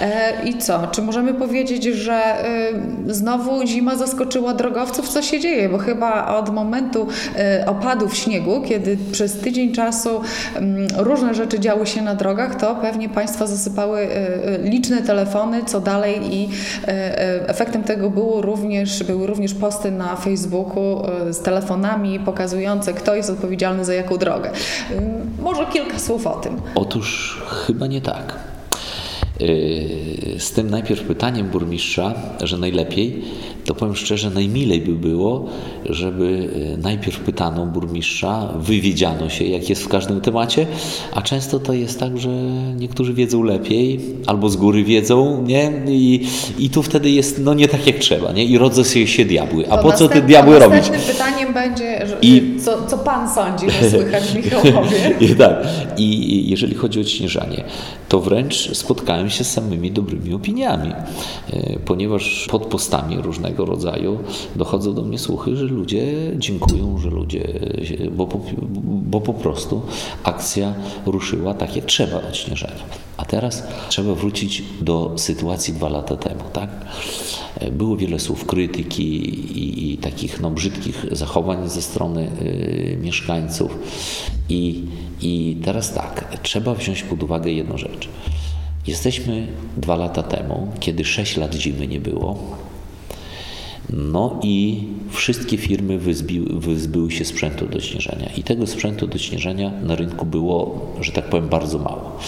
e, 0.00 0.44
i 0.44 0.58
co? 0.58 0.86
Czy 0.86 1.02
możemy 1.02 1.34
powiedzieć, 1.34 1.84
że 1.84 2.14
e, 2.14 2.72
znowu 3.06 3.66
zima 3.66 3.96
zaskoczyła 3.96 4.54
drogowców? 4.54 5.08
Co 5.08 5.22
się 5.22 5.40
dzieje? 5.40 5.68
Bo 5.68 5.78
chyba 5.78 6.36
od 6.36 6.54
momentu 6.54 7.08
e, 7.36 7.64
opadów 7.66 8.16
śniegu, 8.16 8.53
kiedy 8.60 8.98
przez 9.12 9.38
tydzień 9.38 9.72
czasu 9.72 10.20
mm, 10.54 10.86
różne 10.96 11.34
rzeczy 11.34 11.60
działy 11.60 11.86
się 11.86 12.02
na 12.02 12.14
drogach, 12.14 12.54
to 12.54 12.74
pewnie 12.74 13.08
Państwa 13.08 13.46
zasypały 13.46 14.00
e, 14.00 14.44
e, 14.44 14.58
liczne 14.58 15.02
telefony, 15.02 15.64
co 15.64 15.80
dalej 15.80 16.34
i 16.34 16.48
e, 16.88 17.48
efektem 17.48 17.84
tego 17.84 18.10
było 18.10 18.42
również, 18.42 19.02
były 19.02 19.26
również 19.26 19.54
posty 19.54 19.90
na 19.90 20.16
Facebooku 20.16 21.02
z 21.30 21.42
telefonami 21.42 22.20
pokazujące, 22.20 22.92
kto 22.92 23.14
jest 23.14 23.30
odpowiedzialny 23.30 23.84
za 23.84 23.94
jaką 23.94 24.16
drogę. 24.16 24.50
Może 25.42 25.66
kilka 25.66 25.98
słów 25.98 26.26
o 26.26 26.34
tym. 26.34 26.56
Otóż 26.74 27.42
chyba 27.66 27.86
nie 27.86 28.00
tak. 28.00 28.53
Z 30.38 30.52
tym 30.54 30.70
najpierw 30.70 31.02
pytaniem 31.02 31.48
burmistrza, 31.48 32.14
że 32.42 32.58
najlepiej, 32.58 33.22
to 33.64 33.74
powiem 33.74 33.96
szczerze, 33.96 34.30
najmilej 34.30 34.80
by 34.80 34.92
było, 34.92 35.48
żeby 35.90 36.48
najpierw 36.82 37.20
pytano 37.20 37.66
burmistrza, 37.66 38.48
wywiedziano 38.58 39.28
się, 39.28 39.44
jak 39.44 39.70
jest 39.70 39.84
w 39.84 39.88
każdym 39.88 40.20
temacie, 40.20 40.66
a 41.12 41.22
często 41.22 41.58
to 41.58 41.72
jest 41.72 42.00
tak, 42.00 42.18
że 42.18 42.30
niektórzy 42.76 43.14
wiedzą 43.14 43.42
lepiej, 43.42 44.00
albo 44.26 44.48
z 44.48 44.56
góry 44.56 44.84
wiedzą, 44.84 45.44
nie? 45.46 45.72
I, 45.88 46.26
i 46.58 46.70
tu 46.70 46.82
wtedy 46.82 47.10
jest 47.10 47.40
no 47.44 47.54
nie 47.54 47.68
tak 47.68 47.86
jak 47.86 47.96
trzeba, 47.96 48.32
nie? 48.32 48.44
I 48.44 48.58
rodzą 48.58 48.84
się, 48.84 49.06
się 49.06 49.24
diabły. 49.24 49.70
A 49.70 49.76
to 49.76 49.82
po 49.82 49.92
co 49.92 50.08
te 50.08 50.22
diabły 50.22 50.58
robić? 50.58 50.78
Następnym 50.78 51.16
pytaniem 51.16 51.54
będzie, 51.54 52.06
że, 52.06 52.16
I, 52.22 52.56
co, 52.64 52.86
co 52.86 52.98
Pan 52.98 53.34
sądzi, 53.34 53.66
że 53.70 53.90
słychać 53.90 54.34
Michałowie? 54.36 55.14
I, 55.20 55.28
tak. 55.28 55.66
I 55.96 56.50
jeżeli 56.50 56.74
chodzi 56.74 56.98
o 56.98 57.02
odśnieżanie, 57.02 57.64
to 58.08 58.20
wręcz 58.20 58.76
spotkałem 58.76 59.23
się 59.30 59.44
z 59.44 59.52
samymi 59.52 59.92
dobrymi 59.92 60.34
opiniami, 60.34 60.92
e, 60.92 61.78
ponieważ 61.78 62.46
pod 62.50 62.66
postami 62.66 63.16
różnego 63.16 63.64
rodzaju 63.64 64.18
dochodzą 64.56 64.94
do 64.94 65.02
mnie 65.02 65.18
słuchy, 65.18 65.56
że 65.56 65.64
ludzie 65.64 66.32
dziękują, 66.36 66.98
że 66.98 67.10
ludzie, 67.10 67.60
bo 68.12 68.26
po, 68.26 68.40
bo 68.84 69.20
po 69.20 69.34
prostu 69.34 69.82
akcja 70.22 70.74
ruszyła 71.06 71.54
tak 71.54 71.76
jak 71.76 71.84
trzeba 71.84 72.16
odśnieżania. 72.16 72.84
A 73.16 73.24
teraz 73.24 73.62
trzeba 73.88 74.14
wrócić 74.14 74.62
do 74.80 75.12
sytuacji 75.16 75.74
dwa 75.74 75.88
lata 75.88 76.16
temu. 76.16 76.44
Tak? 76.52 76.70
Było 77.72 77.96
wiele 77.96 78.20
słów 78.20 78.46
krytyki 78.46 79.04
i, 79.58 79.92
i 79.92 79.98
takich 79.98 80.40
no, 80.40 80.50
brzydkich 80.50 81.06
zachowań 81.12 81.68
ze 81.68 81.82
strony 81.82 82.30
y, 82.42 82.98
mieszkańców. 83.02 83.78
I, 84.48 84.84
I 85.22 85.56
teraz 85.64 85.94
tak, 85.94 86.38
trzeba 86.42 86.74
wziąć 86.74 87.02
pod 87.02 87.22
uwagę 87.22 87.52
jedną 87.52 87.78
rzecz. 87.78 88.08
Jesteśmy 88.86 89.46
dwa 89.76 89.96
lata 89.96 90.22
temu, 90.22 90.68
kiedy 90.80 91.04
sześć 91.04 91.36
lat 91.36 91.54
zimy 91.54 91.86
nie 91.86 92.00
było. 92.00 92.38
No 93.90 94.40
i 94.42 94.84
wszystkie 95.10 95.56
firmy 95.58 95.98
wyzbiły, 95.98 96.60
wyzbyły 96.60 97.10
się 97.10 97.24
sprzętu 97.24 97.66
do 97.66 97.80
śnieżenia. 97.80 98.30
I 98.36 98.42
tego 98.42 98.66
sprzętu 98.66 99.06
do 99.06 99.18
śnieżenia 99.18 99.70
na 99.82 99.96
rynku 99.96 100.26
było, 100.26 100.86
że 101.00 101.12
tak 101.12 101.24
powiem, 101.24 101.48
bardzo 101.48 101.78
mało. 101.78 102.18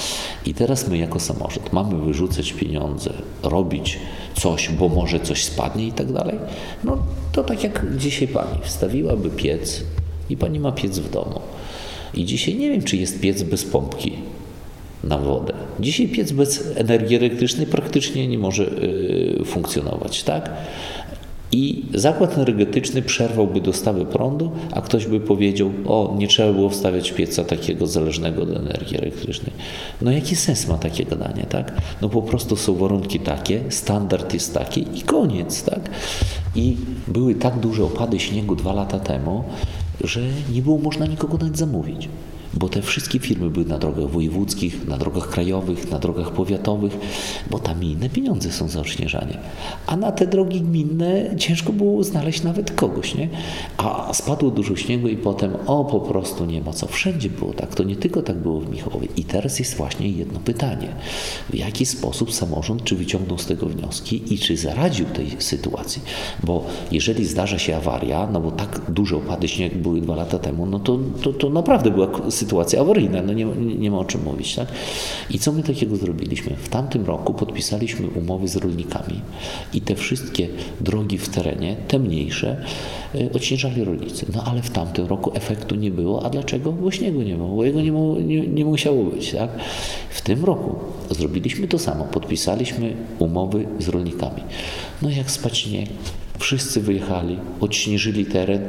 I 0.46 0.54
teraz 0.54 0.88
my 0.88 0.98
jako 0.98 1.20
samorząd 1.20 1.72
mamy 1.72 2.04
wyrzucać 2.04 2.52
pieniądze, 2.52 3.12
robić 3.42 3.98
coś, 4.34 4.68
bo 4.68 4.88
może 4.88 5.20
coś 5.20 5.44
spadnie 5.44 5.86
i 5.86 5.92
tak 5.92 6.12
dalej. 6.12 6.38
No 6.84 6.98
to 7.32 7.44
tak 7.44 7.64
jak 7.64 7.86
dzisiaj 7.96 8.28
pani 8.28 8.58
wstawiłaby 8.62 9.30
piec 9.30 9.84
i 10.30 10.36
pani 10.36 10.60
ma 10.60 10.72
piec 10.72 10.98
w 10.98 11.10
domu. 11.10 11.40
I 12.14 12.24
dzisiaj 12.24 12.54
nie 12.54 12.70
wiem, 12.70 12.82
czy 12.82 12.96
jest 12.96 13.20
piec 13.20 13.42
bez 13.42 13.64
pompki 13.64 14.12
na 15.08 15.18
wodę. 15.18 15.52
Dzisiaj 15.80 16.08
piec 16.08 16.32
bez 16.32 16.76
energii 16.76 17.16
elektrycznej 17.16 17.66
praktycznie 17.66 18.28
nie 18.28 18.38
może 18.38 18.64
y, 18.64 19.44
funkcjonować, 19.44 20.22
tak? 20.22 20.50
I 21.52 21.84
zakład 21.94 22.38
energetyczny 22.38 23.02
przerwałby 23.02 23.60
dostawy 23.60 24.06
prądu, 24.06 24.50
a 24.72 24.80
ktoś 24.80 25.06
by 25.06 25.20
powiedział: 25.20 25.70
O, 25.86 26.14
nie 26.18 26.28
trzeba 26.28 26.52
było 26.52 26.70
wstawiać 26.70 27.12
pieca 27.12 27.44
takiego 27.44 27.86
zależnego 27.86 28.42
od 28.42 28.56
energii 28.56 28.98
elektrycznej. 28.98 29.52
No 30.02 30.10
jaki 30.10 30.36
sens 30.36 30.68
ma 30.68 30.78
takie 30.78 31.04
gadanie, 31.04 31.46
tak? 31.48 31.82
No 32.02 32.08
po 32.08 32.22
prostu 32.22 32.56
są 32.56 32.74
warunki 32.74 33.20
takie, 33.20 33.60
standard 33.68 34.34
jest 34.34 34.54
taki 34.54 34.86
i 34.98 35.02
koniec, 35.02 35.62
tak? 35.62 35.90
I 36.54 36.76
były 37.08 37.34
tak 37.34 37.58
duże 37.58 37.84
opady 37.84 38.20
śniegu 38.20 38.56
dwa 38.56 38.72
lata 38.72 38.98
temu, 38.98 39.44
że 40.04 40.20
nie 40.52 40.62
było 40.62 40.78
można 40.78 41.06
nikogo 41.06 41.38
nawet 41.38 41.58
zamówić 41.58 42.08
bo 42.56 42.68
te 42.68 42.82
wszystkie 42.82 43.18
firmy 43.18 43.50
były 43.50 43.66
na 43.66 43.78
drogach 43.78 44.10
wojewódzkich, 44.10 44.88
na 44.88 44.98
drogach 44.98 45.28
krajowych, 45.28 45.90
na 45.90 45.98
drogach 45.98 46.30
powiatowych, 46.30 46.98
bo 47.50 47.58
tam 47.58 47.84
inne 47.84 48.10
pieniądze 48.10 48.52
są 48.52 48.68
za 48.68 48.80
odśnieżanie. 48.80 49.38
A 49.86 49.96
na 49.96 50.12
te 50.12 50.26
drogi 50.26 50.60
gminne 50.60 51.36
ciężko 51.38 51.72
było 51.72 52.04
znaleźć 52.04 52.42
nawet 52.42 52.70
kogoś, 52.70 53.14
nie? 53.14 53.28
A 53.76 54.14
spadło 54.14 54.50
dużo 54.50 54.76
śniegu 54.76 55.08
i 55.08 55.16
potem, 55.16 55.52
o, 55.66 55.84
po 55.84 56.00
prostu 56.00 56.44
nie 56.44 56.60
ma 56.60 56.72
co. 56.72 56.86
Wszędzie 56.86 57.30
było 57.30 57.52
tak, 57.52 57.74
to 57.74 57.84
nie 57.84 57.96
tylko 57.96 58.22
tak 58.22 58.36
było 58.36 58.60
w 58.60 58.70
Michałowie. 58.70 59.08
I 59.16 59.24
teraz 59.24 59.58
jest 59.58 59.76
właśnie 59.76 60.08
jedno 60.08 60.40
pytanie. 60.40 60.88
W 61.50 61.54
jaki 61.54 61.86
sposób 61.86 62.32
samorząd, 62.32 62.84
czy 62.84 62.96
wyciągnął 62.96 63.38
z 63.38 63.46
tego 63.46 63.66
wnioski 63.66 64.34
i 64.34 64.38
czy 64.38 64.56
zaradził 64.56 65.06
tej 65.06 65.30
sytuacji? 65.38 66.02
Bo 66.44 66.64
jeżeli 66.92 67.26
zdarza 67.26 67.58
się 67.58 67.76
awaria, 67.76 68.28
no 68.32 68.40
bo 68.40 68.50
tak 68.50 68.80
duże 68.88 69.16
opady 69.16 69.48
śniegu 69.48 69.78
były 69.78 70.00
dwa 70.00 70.16
lata 70.16 70.38
temu, 70.38 70.66
no 70.66 70.78
to, 70.78 70.98
to, 71.22 71.32
to 71.32 71.50
naprawdę 71.50 71.90
była 71.90 72.30
sytuacja 72.30 72.45
sytuacja 72.46 72.80
awaryjna, 72.80 73.22
no 73.22 73.32
nie, 73.32 73.44
nie 73.78 73.90
ma 73.90 73.98
o 73.98 74.04
czym 74.04 74.22
mówić. 74.22 74.54
Tak? 74.54 74.68
I 75.30 75.38
co 75.38 75.52
my 75.52 75.62
takiego 75.62 75.96
zrobiliśmy? 75.96 76.56
W 76.56 76.68
tamtym 76.68 77.06
roku 77.06 77.34
podpisaliśmy 77.34 78.08
umowy 78.08 78.48
z 78.48 78.56
rolnikami 78.56 79.20
i 79.74 79.80
te 79.80 79.94
wszystkie 79.94 80.48
drogi 80.80 81.18
w 81.18 81.28
terenie, 81.28 81.76
te 81.88 81.98
mniejsze, 81.98 82.62
y, 83.14 83.30
odśnieżali 83.34 83.84
rolnicy. 83.84 84.26
No 84.34 84.44
ale 84.44 84.62
w 84.62 84.70
tamtym 84.70 85.06
roku 85.06 85.32
efektu 85.34 85.74
nie 85.74 85.90
było. 85.90 86.24
A 86.26 86.30
dlaczego? 86.30 86.72
Bo 86.72 86.90
śniegu 86.90 87.22
nie 87.22 87.34
było, 87.34 87.56
bo 87.56 87.64
jego 87.64 87.80
nie, 87.80 87.90
nie, 88.24 88.46
nie 88.46 88.64
musiało 88.64 89.04
być. 89.04 89.32
Tak? 89.32 89.50
W 90.10 90.20
tym 90.20 90.44
roku 90.44 90.76
zrobiliśmy 91.10 91.68
to 91.68 91.78
samo. 91.78 92.04
Podpisaliśmy 92.04 92.96
umowy 93.18 93.66
z 93.78 93.88
rolnikami. 93.88 94.42
No 95.02 95.10
jak 95.10 95.30
spać 95.30 95.58
śnieg, 95.58 95.88
wszyscy 96.38 96.80
wyjechali, 96.80 97.38
odśnieżyli 97.60 98.26
teren, 98.26 98.62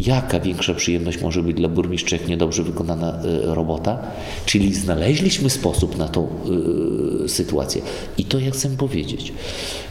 Jaka 0.00 0.40
większa 0.40 0.74
przyjemność 0.74 1.20
może 1.20 1.42
być 1.42 1.56
dla 1.56 1.68
burmistrza, 1.68 2.16
jak 2.16 2.28
niedobrze 2.28 2.62
wykonana 2.62 3.22
e, 3.22 3.54
robota? 3.54 3.98
Czyli 4.46 4.74
znaleźliśmy 4.74 5.50
sposób 5.50 5.98
na 5.98 6.08
tą 6.08 6.28
y, 7.24 7.28
sytuację. 7.28 7.82
I 8.18 8.24
to 8.24 8.38
ja 8.38 8.50
chcę 8.50 8.76
powiedzieć, 8.76 9.32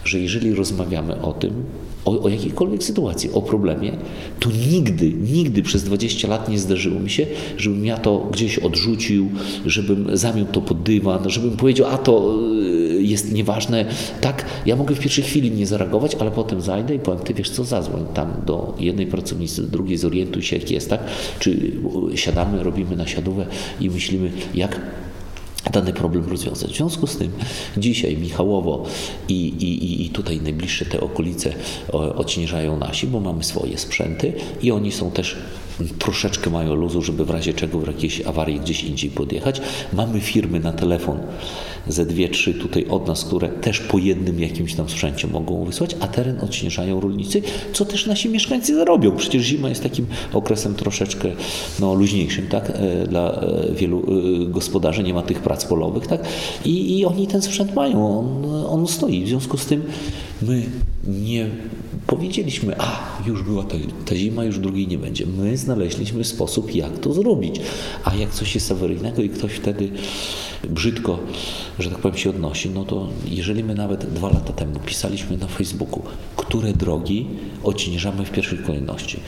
że 0.06 0.20
jeżeli 0.20 0.56
rozmawiamy 0.56 1.22
o 1.22 1.34
tym, 1.34 1.66
o, 2.06 2.22
o, 2.22 2.30
jakiejkolwiek 2.30 2.84
sytuacji, 2.84 3.32
o 3.34 3.42
problemie, 3.42 3.92
to 4.40 4.50
nigdy, 4.72 5.14
nigdy 5.14 5.64
przez 5.64 5.84
20 5.84 6.28
lat 6.28 6.50
nie 6.50 6.60
zdarzyło 6.60 7.00
mi 7.00 7.10
się, 7.10 7.26
żebym 7.58 7.86
ja 7.86 7.98
to 7.98 8.28
gdzieś 8.32 8.60
odrzucił, 8.60 9.30
żebym 9.66 10.18
zamiał 10.18 10.46
to 10.46 10.62
pod 10.62 10.84
dywan, 10.84 11.30
żebym 11.30 11.58
powiedział, 11.58 11.88
a 11.88 11.98
to 11.98 12.40
jest 13.00 13.32
nieważne. 13.32 13.86
Tak, 14.22 14.46
ja 14.66 14.76
mogę 14.76 14.96
w 14.96 15.00
pierwszej 15.00 15.24
chwili 15.24 15.52
nie 15.52 15.68
zareagować, 15.68 16.16
ale 16.16 16.32
potem 16.32 16.62
zajdę 16.62 16.96
i 16.96 17.00
powiem, 17.00 17.20
ty 17.20 17.34
wiesz 17.34 17.50
co, 17.50 17.64
zadzwoń 17.64 18.06
tam 18.14 18.34
do 18.46 18.76
jednej 18.80 19.08
pracownicy, 19.08 19.62
do 19.62 19.68
drugiej, 19.68 19.98
zorientuj 19.98 20.42
się, 20.42 20.58
jak 20.58 20.72
jest, 20.72 20.90
tak? 20.90 21.00
Czy 21.40 21.72
siadamy, 22.16 22.64
robimy 22.64 22.96
nasiadówę 22.96 23.46
i 23.82 23.90
myślimy, 23.90 24.32
jak 24.56 24.82
dany 25.72 25.94
problem 25.94 26.30
rozwiązać. 26.30 26.72
W 26.72 26.78
związku 26.78 27.08
z 27.08 27.18
tym 27.18 27.32
dzisiaj 27.78 28.18
Michałowo 28.18 28.86
i, 29.28 29.48
i, 29.48 30.06
i 30.06 30.10
tutaj 30.10 30.42
najbliższe 30.42 30.86
te 30.86 31.02
okolice 31.02 31.54
odśnieżają 32.16 32.78
nasi, 32.78 33.08
bo 33.08 33.20
mamy 33.20 33.44
swoje 33.44 33.78
sprzęty 33.78 34.34
i 34.62 34.72
oni 34.72 34.92
są 34.92 35.12
też 35.12 35.38
troszeczkę 36.00 36.50
mają 36.50 36.76
luzu, 36.76 37.02
żeby 37.02 37.26
w 37.26 37.30
razie 37.30 37.54
czego 37.54 37.80
w 37.80 37.88
jakiejś 37.88 38.22
awarii 38.22 38.60
gdzieś 38.60 38.84
indziej 38.84 39.10
podjechać. 39.10 39.62
Mamy 39.94 40.20
firmy 40.20 40.60
na 40.60 40.74
telefon 40.74 41.20
ze 41.88 42.06
dwie, 42.06 42.30
trzy 42.30 42.54
tutaj 42.54 42.86
od 42.90 43.08
nas, 43.08 43.26
które 43.26 43.50
też 43.50 43.80
po 43.80 43.98
jednym 43.98 44.40
jakimś 44.40 44.76
tam 44.76 44.90
sprzęcie 44.90 45.28
mogą 45.28 45.66
wysłać, 45.66 45.96
a 46.00 46.08
teren 46.08 46.40
odśnieżają 46.42 47.00
rolnicy, 47.00 47.42
co 47.74 47.86
też 47.86 48.06
nasi 48.06 48.30
mieszkańcy 48.30 48.76
zarobią. 48.76 49.16
Przecież 49.18 49.44
zima 49.44 49.70
jest 49.70 49.84
takim 49.84 50.06
okresem 50.34 50.76
troszeczkę 50.76 51.32
no, 51.80 51.94
luźniejszym 51.94 52.48
tak? 52.48 52.70
E, 52.70 53.08
dla 53.08 53.32
e, 53.32 53.74
wielu 53.74 54.00
e, 54.00 54.46
gospodarzy, 54.46 55.04
nie 55.04 55.14
ma 55.14 55.22
tych 55.22 55.40
prac 55.40 55.66
polowych 55.66 56.08
tak? 56.08 56.22
I, 56.66 57.00
i 57.00 57.06
oni 57.06 57.28
ten 57.28 57.42
sprzęt 57.42 57.76
mają, 57.76 58.20
on, 58.20 58.46
on 58.68 58.88
stoi. 58.88 59.24
W 59.24 59.28
związku 59.28 59.58
z 59.58 59.66
tym 59.66 59.84
my 60.42 60.64
nie 61.08 61.50
powiedzieliśmy, 62.08 62.76
a 62.80 63.00
już 63.26 63.44
była 63.44 63.64
ta, 63.64 63.76
ta, 64.06 64.16
zima, 64.16 64.44
już 64.44 64.60
drugiej 64.60 64.88
nie 64.88 64.98
będzie. 64.98 65.26
My 65.26 65.58
znaleźliśmy 65.58 66.24
sposób, 66.24 66.76
jak 66.76 67.00
to 67.00 67.14
zrobić. 67.14 67.62
A 68.04 68.16
jak 68.16 68.30
coś 68.30 68.56
jest 68.56 68.72
awaryjnego 68.72 69.22
i 69.22 69.30
ktoś 69.30 69.52
wtedy 69.54 69.92
brzydko, 70.70 71.20
że 71.80 71.90
tak 71.90 72.00
powiem, 72.00 72.18
się 72.18 72.30
odnosi, 72.30 72.70
no 72.70 72.86
to 72.86 73.10
jeżeli 73.28 73.64
my 73.64 73.76
nawet 73.76 74.14
dwa 74.14 74.30
lata 74.30 74.54
temu 74.54 74.80
pisaliśmy 74.80 75.38
na 75.38 75.48
Facebooku, 75.48 76.02
które 76.36 76.74
drogi 76.74 77.28
odciężamy 77.64 78.26
w 78.26 78.32
pierwszej 78.32 78.58
kolejności, 78.58 79.20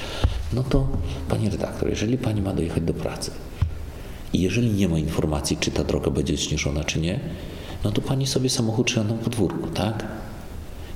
no 0.53 0.63
to 0.63 0.87
Pani 1.29 1.49
redaktor, 1.49 1.89
jeżeli 1.89 2.17
Pani 2.17 2.41
ma 2.41 2.53
dojechać 2.53 2.83
do 2.83 2.93
pracy 2.93 3.31
i 4.33 4.41
jeżeli 4.41 4.71
nie 4.71 4.87
ma 4.87 4.99
informacji, 4.99 5.57
czy 5.59 5.71
ta 5.71 5.83
droga 5.83 6.11
będzie 6.11 6.33
odśnieżona, 6.33 6.83
czy 6.83 6.99
nie, 6.99 7.19
no 7.83 7.91
to 7.91 8.01
Pani 8.01 8.27
sobie 8.27 8.49
samochód 8.49 8.87
trzyma 8.87 9.05
na 9.05 9.13
podwórku, 9.13 9.67
tak? 9.67 10.07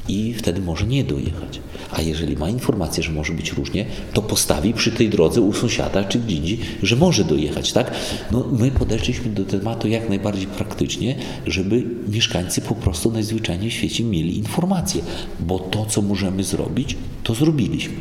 I 0.08 0.34
wtedy 0.34 0.62
może 0.62 0.88
nie 0.88 1.04
dojechać. 1.04 1.60
A 1.91 2.02
jeżeli 2.02 2.38
ma 2.38 2.49
informację, 2.49 3.04
że 3.04 3.12
może 3.12 3.34
być 3.34 3.52
różnie, 3.52 3.86
to 4.14 4.22
postawi 4.22 4.74
przy 4.74 4.91
tej 4.91 5.10
drodze 5.10 5.41
u 5.41 5.54
sąsiada 5.54 6.04
czy 6.04 6.20
gdzie 6.20 6.36
indziej, 6.36 6.60
że 6.84 6.95
może 6.95 7.24
dojechać, 7.24 7.74
tak? 7.74 7.91
No, 8.32 8.45
my 8.52 8.72
podeszliśmy 8.72 9.30
do 9.30 9.45
tematu 9.45 9.88
jak 9.88 10.10
najbardziej 10.10 10.47
praktycznie, 10.47 11.16
żeby 11.47 11.84
mieszkańcy 12.08 12.62
po 12.62 12.76
prostu 12.76 13.12
najzwyczajniej 13.12 13.70
w 13.70 13.74
świecie 13.74 14.04
mieli 14.04 14.38
informację, 14.38 15.02
bo 15.39 15.60
to, 15.60 15.86
co 15.86 16.02
możemy 16.02 16.43
zrobić, 16.43 16.97
to 17.24 17.34
zrobiliśmy. 17.36 17.95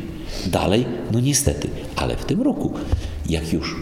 Dalej, 0.45 0.85
no 1.11 1.19
niestety, 1.19 1.69
ale 1.95 2.15
w 2.15 2.25
tym 2.25 2.41
roku, 2.41 2.73
jak 3.29 3.53
już 3.53 3.75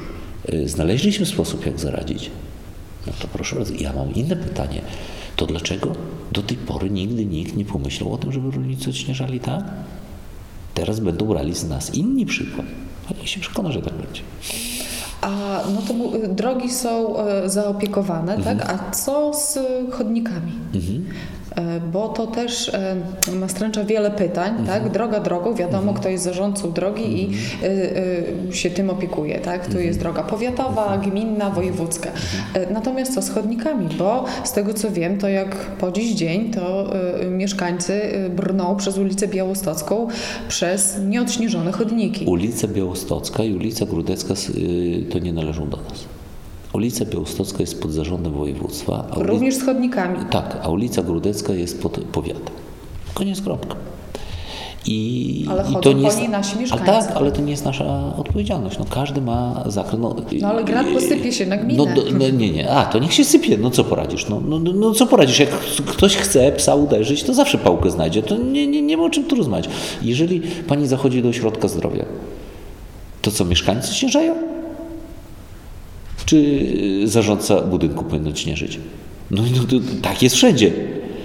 y, 0.54 0.70
znaleźliśmy 0.70 1.26
sposób, 1.26 1.66
jak 1.66 1.80
zaradzić, 1.80 2.30
no 3.08 3.14
to 3.20 3.28
proszę 3.28 3.56
bardzo, 3.56 3.74
ja 3.74 3.94
mam 3.94 4.14
inne 4.14 4.36
pytanie 4.36 4.82
To 5.40 5.46
dlaczego 5.46 5.92
do 6.32 6.42
tej 6.42 6.58
pory 6.58 6.90
nigdy 6.90 7.26
nikt 7.26 7.56
nie 7.56 7.66
pomyślał 7.66 8.14
o 8.14 8.18
tym, 8.18 8.32
żeby 8.32 8.52
rolnicy 8.52 8.90
odśnieżali 8.90 9.40
tak? 9.40 9.64
Teraz 10.74 11.00
będą 11.00 11.26
brali 11.26 11.56
z 11.56 11.64
nas 11.64 11.96
inni 11.96 12.26
przykład. 12.26 12.66
A 13.10 13.14
niech 13.14 13.30
się 13.30 13.40
przekona, 13.40 13.72
że 13.72 13.82
tak 13.82 13.94
będzie. 13.94 14.22
A 15.22 15.30
no 15.76 15.82
to 15.82 15.94
drogi 16.28 16.70
są 16.70 17.18
e, 17.18 17.50
zaopiekowane, 17.50 18.38
tak? 18.38 18.70
A 18.70 18.92
co 18.92 19.34
z 19.34 19.60
chodnikami? 19.92 20.52
E, 20.76 20.80
Bo 21.92 22.08
to 22.10 22.28
też 22.28 22.70
e, 22.70 22.96
nastręcza 23.40 23.84
wiele 23.84 24.12
pytań, 24.12 24.54
tak? 24.68 24.90
Droga 24.90 25.20
drogą, 25.20 25.54
wiadomo, 25.54 25.94
kto 25.94 26.10
jest 26.10 26.24
zarządcą 26.24 26.72
drogi 26.72 27.24
i 27.24 27.30
e, 27.64 27.68
e, 28.50 28.54
się 28.54 28.70
tym 28.70 28.90
opiekuje, 28.90 29.40
tak? 29.40 29.68
Tu 29.68 29.80
jest 29.80 30.00
droga 30.00 30.24
powiatowa, 30.24 30.98
gminna, 30.98 31.50
wojewódzka. 31.50 32.10
E, 32.54 32.74
Natomiast 32.74 33.14
co 33.14 33.22
z 33.22 33.30
chodnikami? 33.30 33.88
Bo 33.98 34.26
z 34.44 34.52
tego 34.52 34.74
co 34.74 34.92
wiem, 34.92 35.18
to 35.18 35.30
jak 35.30 35.56
po 35.56 35.92
dziś 35.92 36.12
dzień, 36.14 36.52
to 36.52 36.94
e, 37.22 37.26
mieszkańcy 37.26 37.94
e, 38.04 38.30
brną 38.30 38.76
przez 38.76 38.98
ulicę 38.98 39.28
Białostocką 39.28 40.08
przez 40.48 41.00
nieodśnieżone 41.08 41.72
chodniki. 41.72 42.26
Ulica 42.26 42.68
Białostocka 42.68 43.44
i 43.44 43.54
ulica 43.54 43.86
Grudecka 43.86 44.34
y, 44.34 45.06
to 45.12 45.20
nie 45.20 45.34
należą 45.34 45.70
do 45.70 45.78
nas. 45.78 46.06
Ulica 46.74 47.06
Białostocka 47.06 47.58
jest 47.60 47.82
pod 47.82 47.92
zarządem 47.92 48.34
województwa. 48.34 49.06
A 49.12 49.20
Również 49.20 49.56
z 49.56 49.64
chodnikami. 49.66 50.18
Tak, 50.30 50.58
a 50.64 50.70
ulica 50.70 51.02
Grudecka 51.04 51.54
jest 51.54 51.82
pod 51.82 52.00
powiatem. 52.12 52.54
Koniec 53.14 53.42
kropka. 53.42 53.76
I, 54.86 55.46
Ale 55.50 55.64
i 55.72 55.76
to 55.84 55.94
nie 55.94 56.04
jest, 56.04 56.28
nasi 56.30 56.52
ale 56.52 56.62
mieszkańcy. 56.62 56.86
tak, 56.86 57.18
ale 57.18 57.32
to 57.32 57.42
nie 57.42 57.52
jest 57.52 57.66
nasza 57.66 58.14
odpowiedzialność. 58.18 58.80
No, 58.80 58.86
każdy 58.90 59.22
ma 59.22 59.64
zakres. 59.68 60.00
No, 60.02 60.16
No 60.42 60.48
ale 60.48 60.64
grat 60.64 60.88
posypie 60.94 61.32
się 61.32 61.46
na 61.46 61.58
gminę. 61.58 61.78
No, 61.86 61.96
do, 61.96 62.12
no 62.12 62.30
nie, 62.30 62.50
nie. 62.52 62.72
A, 62.72 62.86
to 62.86 63.00
niech 63.00 63.14
się 63.14 63.24
sypie. 63.24 63.58
No 63.58 63.70
co 63.70 63.84
poradzisz? 63.84 64.30
No, 64.30 64.42
no, 64.48 64.60
no, 64.60 64.72
no 64.74 64.94
co 64.94 65.06
poradzisz? 65.08 65.40
Jak 65.40 65.50
ktoś 65.86 66.16
chce 66.16 66.52
psa 66.52 66.76
uderzyć, 66.76 67.24
to 67.24 67.34
zawsze 67.34 67.58
pałkę 67.58 67.92
znajdzie. 67.92 68.24
To 68.24 68.38
nie, 68.38 68.68
nie, 68.68 68.82
nie 68.82 68.98
ma 68.98 69.04
o 69.04 69.10
czym 69.10 69.24
tu 69.24 69.36
rozmawiać. 69.36 69.70
Jeżeli 70.02 70.42
pani 70.42 70.88
zachodzi 70.88 71.22
do 71.22 71.30
ośrodka 71.30 71.68
zdrowia, 71.68 72.06
to 73.22 73.32
co, 73.32 73.46
mieszkańcy 73.46 73.94
śnieżają? 73.96 74.36
Czy 76.30 76.60
zarządca 77.06 77.62
budynku 77.62 78.04
powinien 78.04 78.36
śnieżyć? 78.36 78.80
No, 79.32 79.42
no 79.58 79.64
to, 79.64 79.76
tak 80.02 80.24
jest 80.24 80.36
wszędzie. 80.36 80.72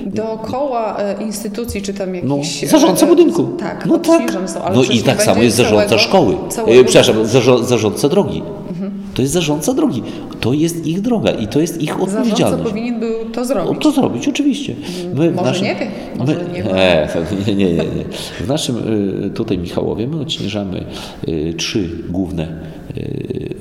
Dookoła 0.07 0.97
e, 0.99 1.23
instytucji, 1.23 1.83
czy 1.83 1.95
tam 1.95 2.09
No, 2.25 2.37
jakiś... 2.37 2.69
zarządca 2.71 3.07
e, 3.07 3.09
budynku. 3.09 3.45
Tak, 3.59 3.87
no 3.87 3.99
tak. 3.99 4.31
są, 4.31 4.61
No 4.75 4.83
i 4.83 5.03
tak 5.03 5.23
samo 5.23 5.43
jest 5.43 5.57
zarządca 5.57 5.89
całego- 5.89 5.99
szkoły. 5.99 6.35
całego- 6.49 6.81
E, 6.81 6.85
przepraszam, 6.85 7.17
zarządca 7.67 8.09
drogi. 8.09 8.43
To 9.15 9.23
jest 9.23 9.35
zarządca 9.35 9.75
drogi. 9.75 10.03
To 10.41 10.53
jest 10.53 10.87
ich 10.87 11.01
droga 11.01 11.31
i 11.31 11.47
to 11.47 11.61
jest 11.61 11.83
ich 11.83 11.89
Zarządca 11.91 12.19
odpowiedzialność. 12.19 12.63
powinien 12.71 13.01
był 13.01 13.31
to 13.33 13.41
O, 13.41 13.45
zrobić. 13.45 13.83
to 13.83 13.91
zrobić, 13.91 14.29
oczywiście. 14.29 14.75
My 15.15 15.31
Może 15.31 15.61
nie 15.65 15.75
wie, 15.75 15.87
może 16.19 16.35
my, 16.35 16.45
nie 16.55 16.63
wie. 16.63 17.09
nie, 17.47 17.55
nie, 17.55 17.65
nie, 17.65 17.75
nie. 17.75 17.85
W 18.41 18.49
naszym 18.49 18.77
tutaj 19.35 19.59
Michałowie 19.59 20.07
my 20.07 20.21
odśnieżamy 20.21 20.85
trzy 21.57 21.89
główne 22.09 22.74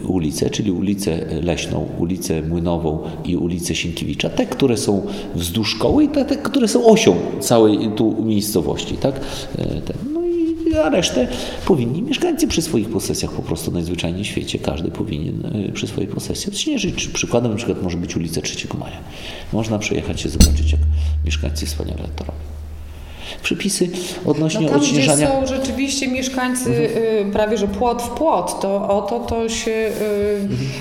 ulice, 0.07 0.49
czyli 0.49 0.71
ulicę 0.71 1.25
Leśną, 1.41 1.87
ulicę 1.99 2.41
Młynową 2.41 2.99
i 3.25 3.37
ulicę 3.37 3.75
Sienkiewicza. 3.75 4.29
Te, 4.29 4.45
które 4.45 4.77
są 4.77 5.01
wzdłuż 5.35 5.75
szkoły 5.75 6.03
i 6.03 6.07
te, 6.07 6.25
te 6.25 6.37
które 6.37 6.67
są 6.67 6.85
osią 6.85 7.15
całej 7.39 7.91
tu 7.95 8.23
miejscowości. 8.23 8.97
Tak? 8.97 9.15
E, 9.59 9.81
no 10.13 10.25
i 10.25 10.43
a 10.85 10.89
resztę 10.89 11.27
powinni 11.65 12.01
mieszkańcy 12.01 12.47
przy 12.47 12.61
swoich 12.61 12.89
posesjach 12.89 13.31
po 13.31 13.41
prostu 13.41 13.71
najzwyczajniej 13.71 14.23
w 14.23 14.27
świecie. 14.27 14.59
Każdy 14.59 14.91
powinien 14.91 15.45
y, 15.45 15.71
przy 15.71 15.87
swojej 15.87 16.09
posesji 16.09 16.49
odśnieżyć. 16.51 17.07
Przykładem 17.07 17.51
na 17.51 17.57
przykład 17.57 17.83
może 17.83 17.97
być 17.97 18.15
ulica 18.15 18.41
3 18.41 18.67
Maja. 18.79 18.97
Można 19.53 19.79
przejechać 19.79 20.21
się 20.21 20.29
zobaczyć, 20.29 20.71
jak 20.71 20.81
mieszkańcy 21.25 21.65
wspaniale 21.65 22.03
to 22.15 22.23
robią. 22.23 22.62
Przepisy 23.43 23.89
odnośnie 24.25 24.61
No 24.61 24.69
tam, 24.69 24.79
gdzie 24.79 25.17
są 25.17 25.45
rzeczywiście 25.47 26.07
mieszkańcy 26.07 26.69
y, 26.69 27.31
prawie, 27.33 27.57
że 27.57 27.67
płot 27.67 28.01
w 28.01 28.09
płot, 28.09 28.59
to 28.61 28.89
o 28.89 29.01
to, 29.01 29.19
to 29.19 29.49
się 29.49 29.71
y, 29.71 29.91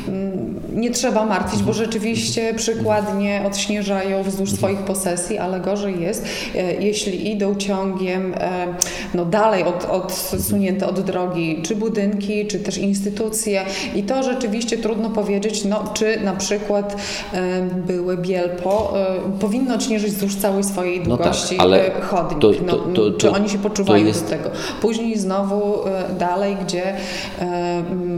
mm, 0.09 0.62
nie 0.75 0.91
trzeba 0.91 1.25
martwić, 1.27 1.63
bo 1.63 1.73
rzeczywiście 1.73 2.55
przykładnie 2.55 3.43
odśnieżają 3.47 4.23
wzdłuż 4.23 4.53
swoich 4.53 4.79
posesji, 4.79 5.39
ale 5.39 5.61
gorzej 5.61 6.01
jest, 6.01 6.25
e, 6.55 6.75
jeśli 6.75 7.31
idą 7.33 7.55
ciągiem 7.55 8.35
e, 8.35 8.67
no 9.15 9.25
dalej 9.25 9.65
od, 9.65 9.85
odsunięte 9.91 10.87
od 10.87 11.01
drogi, 11.01 11.61
czy 11.63 11.77
budynki, 11.77 12.47
czy 12.47 12.59
też 12.59 12.79
instytucje 12.79 13.65
i 13.95 14.03
to 14.03 14.23
rzeczywiście 14.23 14.79
trudno 14.79 15.11
powiedzieć, 15.11 15.65
no, 15.65 15.85
czy 15.95 16.21
na 16.21 16.33
przykład 16.33 16.97
e, 17.33 17.63
były 17.87 18.17
Bielpo 18.17 18.95
powinno 19.41 19.75
odśnieżyć 19.75 20.11
wzdłuż 20.13 20.37
całej 20.37 20.65
swojej 20.65 20.99
No 21.01 21.17
tak, 21.17 21.27
długości 21.27 21.59
ale 21.59 21.97
e, 21.97 22.01
chodnik. 22.01 22.39
to- 22.39 22.53
no, 22.67 22.73
to- 22.73 22.79
to- 22.79 23.11
czy 23.19 23.27
to- 23.27 23.33
oni 23.33 23.49
się 23.49 23.59
poczuwają 23.59 24.07
jest- 24.07 24.25
do 24.25 24.31
tego? 24.31 24.51
Później 24.81 25.19
znowu 25.19 25.75
dalej, 26.19 26.57
gdzie 26.67 26.83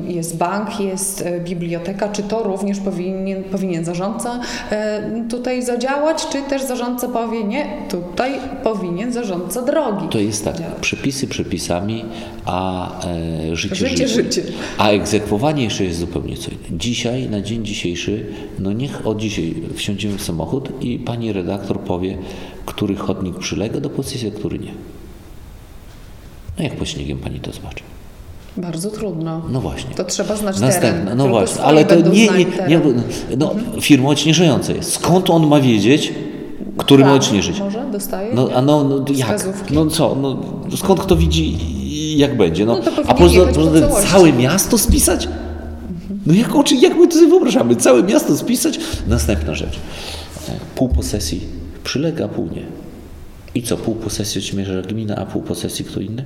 jest 0.08 0.36
bank, 0.36 0.80
jest 0.80 1.24
biblioteka, 1.44 2.08
czy 2.08 2.22
to 2.22 2.43
również 2.44 2.80
powinien, 2.80 3.44
powinien 3.44 3.84
zarządca 3.84 4.40
e, 4.70 5.24
tutaj 5.30 5.62
zadziałać, 5.62 6.26
czy 6.26 6.42
też 6.42 6.62
zarządca 6.62 7.08
powie 7.08 7.44
nie, 7.44 7.66
tutaj 7.88 8.32
powinien 8.62 9.12
zarządca 9.12 9.62
drogi. 9.62 10.08
To 10.10 10.18
jest 10.18 10.44
tak, 10.44 10.58
działać. 10.58 10.74
przepisy 10.80 11.26
przepisami, 11.28 12.04
a 12.44 12.88
e, 13.06 13.56
życie, 13.56 13.74
Życie, 13.74 14.08
życie. 14.08 14.42
A 14.78 14.88
egzekwowanie 14.90 15.64
jeszcze 15.64 15.84
jest 15.84 15.98
zupełnie 15.98 16.36
co 16.36 16.50
innego. 16.50 16.64
Dzisiaj, 16.70 17.28
na 17.28 17.40
dzień 17.40 17.64
dzisiejszy, 17.64 18.26
no 18.58 18.72
niech 18.72 19.06
od 19.06 19.18
dzisiaj 19.20 19.54
wsiądziemy 19.74 20.18
w 20.18 20.22
samochód 20.22 20.68
i 20.84 20.98
pani 20.98 21.32
redaktor 21.32 21.80
powie, 21.80 22.18
który 22.66 22.96
chodnik 22.96 23.38
przylega 23.38 23.80
do 23.80 23.90
posesji, 23.90 24.28
a 24.28 24.38
który 24.38 24.58
nie. 24.58 24.72
No 26.58 26.64
jak 26.64 26.76
pod 26.76 26.88
śniegiem 26.88 27.18
pani 27.18 27.40
to 27.40 27.52
zobaczy? 27.52 27.84
Bardzo 28.56 28.90
trudno. 28.90 29.42
No 29.50 29.60
właśnie. 29.60 29.94
To 29.94 30.04
trzeba 30.04 30.36
znać 30.36 30.60
Następne, 30.60 31.02
teren. 31.02 31.18
no 31.18 31.28
właśnie, 31.28 31.62
ale 31.62 31.84
to 31.84 31.94
nie, 31.96 32.28
nie, 32.28 32.46
nie, 32.68 32.80
no, 33.38 33.54
firma 33.80 34.08
odśnieżająca 34.08 34.72
jest. 34.72 34.92
Skąd 34.92 35.30
on 35.30 35.46
ma 35.46 35.60
wiedzieć, 35.60 36.12
który 36.76 37.02
ma 37.02 37.08
Plan 37.08 37.18
odśnieżyć? 37.20 37.60
Może 37.60 37.84
dostaje? 37.92 38.34
No, 38.34 38.48
a 38.54 38.62
no, 38.62 38.84
no 38.84 39.04
jak? 39.14 39.38
Wskazówki. 39.38 39.74
No 39.74 39.86
co? 39.86 40.16
No, 40.22 40.36
skąd 40.76 41.00
kto 41.00 41.16
widzi 41.16 41.44
i 41.44 42.18
jak 42.18 42.36
będzie? 42.36 42.66
No, 42.66 42.76
No 42.76 42.82
a 43.06 43.14
poza 43.14 43.46
poza 43.46 43.70
tym 43.70 44.06
całe 44.10 44.32
miasto 44.32 44.78
spisać? 44.78 45.28
No 46.26 46.34
jak, 46.34 46.54
oczy, 46.56 46.74
jak 46.76 46.96
my 46.96 47.08
to 47.08 47.14
sobie 47.14 47.28
wyobrażamy? 47.28 47.76
Całe 47.76 48.02
miasto 48.02 48.36
spisać? 48.36 48.80
Następna 49.08 49.54
rzecz. 49.54 49.78
Pół 50.74 50.88
posesji 50.88 51.40
przylega, 51.84 52.28
pół 52.28 52.46
nie. 52.46 52.62
I 53.54 53.62
co? 53.62 53.76
Pół 53.76 53.94
posesji 53.94 54.38
odśmierza 54.38 54.82
gmina, 54.82 55.16
a 55.16 55.26
pół 55.26 55.42
posesji 55.42 55.84
kto 55.84 56.00
inny? 56.00 56.24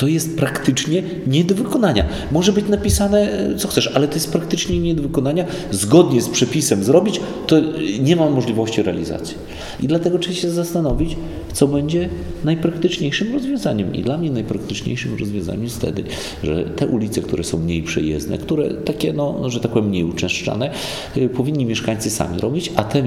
To 0.00 0.06
jest 0.06 0.36
praktycznie 0.36 1.02
nie 1.26 1.44
do 1.44 1.54
wykonania. 1.54 2.04
Może 2.32 2.52
być 2.52 2.68
napisane 2.68 3.32
e, 3.32 3.56
co 3.56 3.68
chcesz, 3.68 3.90
ale 3.94 4.08
to 4.08 4.14
jest 4.14 4.32
praktycznie 4.32 4.80
nie 4.80 4.94
do 4.94 5.02
wykonania. 5.02 5.44
Zgodnie 5.70 6.22
z 6.22 6.28
przepisem 6.28 6.84
zrobić, 6.84 7.20
to 7.46 7.58
e, 7.58 7.62
nie 8.02 8.16
ma 8.16 8.30
możliwości 8.30 8.82
realizacji. 8.82 9.36
I 9.80 9.86
dlatego 9.86 10.18
trzeba 10.18 10.36
się 10.36 10.50
zastanowić, 10.50 11.16
co 11.52 11.68
będzie 11.68 12.08
najpraktyczniejszym 12.44 13.32
rozwiązaniem. 13.32 13.94
I 13.94 14.02
dla 14.02 14.18
mnie 14.18 14.30
najpraktyczniejszym 14.30 15.16
rozwiązaniem 15.18 15.62
jest 15.62 15.76
wtedy, 15.76 16.04
że 16.44 16.64
te 16.64 16.86
ulice, 16.86 17.22
które 17.22 17.44
są 17.44 17.58
mniej 17.58 17.82
przejezdne, 17.82 18.38
które 18.38 18.74
takie, 18.74 19.12
no, 19.12 19.50
że 19.50 19.60
tak 19.60 19.70
powiem, 19.70 19.88
mniej 19.88 20.04
uczęszczane, 20.04 20.70
y, 21.16 21.28
powinni 21.28 21.66
mieszkańcy 21.66 22.10
sami 22.10 22.40
robić, 22.40 22.72
a 22.76 22.84
te 22.84 23.02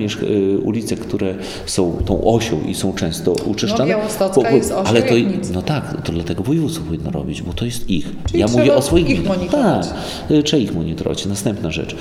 ulice, 0.64 0.96
które 0.96 1.36
są 1.66 1.98
tą 2.06 2.24
osią 2.24 2.62
i 2.68 2.76
są 2.76 2.94
często 2.94 3.32
uczęszczane. 3.46 3.89
Białostocka 3.89 4.52
jest 4.52 4.72
osią 4.72 4.84
ale 4.84 5.02
to, 5.02 5.16
no 5.54 5.62
tak, 5.62 6.02
to 6.04 6.12
dlatego 6.12 6.44
województwo 6.44 6.83
powinno 6.84 7.12
robić, 7.12 7.42
bo 7.42 7.54
to 7.54 7.66
jest 7.66 7.90
ich. 7.90 8.08
Czyli 8.26 8.40
ja 8.40 8.48
mówię 8.48 8.76
o 8.76 8.82
swoich 8.82 9.10
ich 9.10 9.26
monitorować. 9.28 9.88
Tak, 9.88 10.32
y, 10.32 10.44
trzeba 10.44 10.64
ich 10.64 10.76
monitorować. 10.76 11.26
Następna 11.26 11.72
rzecz. 11.72 11.96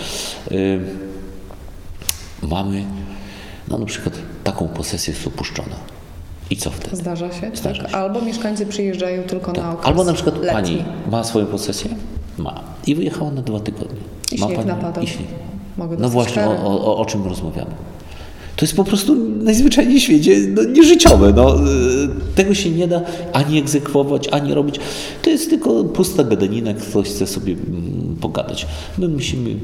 Y, 0.53 0.80
Mamy 2.43 2.85
no 3.68 3.78
na 3.78 3.87
przykład 3.87 4.14
taką 4.45 4.68
posesję 4.68 5.14
jest 5.14 5.26
opuszczona. 5.26 5.76
I 6.51 6.57
co 6.57 6.70
wtedy? 6.70 6.97
Zdarza 6.97 7.33
się, 7.33 7.51
Zdarza 7.55 7.83
tak. 7.83 7.91
się. 7.91 7.97
Albo 7.97 8.20
mieszkańcy 8.20 8.66
przyjeżdżają 8.66 9.22
tylko 9.22 9.53
na 9.53 9.70
okres 9.72 9.87
Albo 9.87 10.05
na 10.05 10.12
przykład 10.12 10.35
letni. 10.37 10.53
pani 10.53 10.85
ma 11.11 11.24
swoją 11.24 11.47
posesję? 11.47 11.91
Ma. 12.39 12.61
I 12.87 12.95
wyjechała 12.95 13.30
na 13.30 13.43
dwa 13.43 13.61
tygodnie. 13.61 14.01
I 14.33 14.39
ma 14.41 14.47
śnieg 14.47 14.59
pani, 14.59 14.68
napadał. 14.68 15.05
I 15.05 15.07
śnieg. 15.07 15.28
Mogę 15.78 15.97
No 15.97 16.09
właśnie, 16.09 16.45
o, 16.45 16.87
o, 16.87 16.97
o 16.97 17.05
czym 17.05 17.24
rozmawiamy. 17.26 17.70
To 18.62 18.66
jest 18.66 18.76
po 18.76 18.84
prostu 18.84 19.16
najzwyczajniej 19.42 20.00
w 20.00 20.02
świecie 20.02 20.36
no, 20.54 20.62
nieżyciowe. 20.64 21.32
No. 21.36 21.56
Y, 21.56 22.08
Tego 22.34 22.54
się 22.54 22.70
nie 22.70 22.88
da 22.88 23.00
ani 23.32 23.58
egzekwować, 23.58 24.28
ani 24.28 24.54
robić. 24.54 24.76
To 25.22 25.30
jest 25.30 25.50
tylko 25.50 25.84
pusta 25.84 26.24
gadanina, 26.24 26.74
ktoś 26.74 27.08
chce 27.08 27.26
sobie 27.26 27.52
mm, 27.52 28.16
pogadać. 28.20 28.66
My 28.98 29.08
musimy 29.08 29.54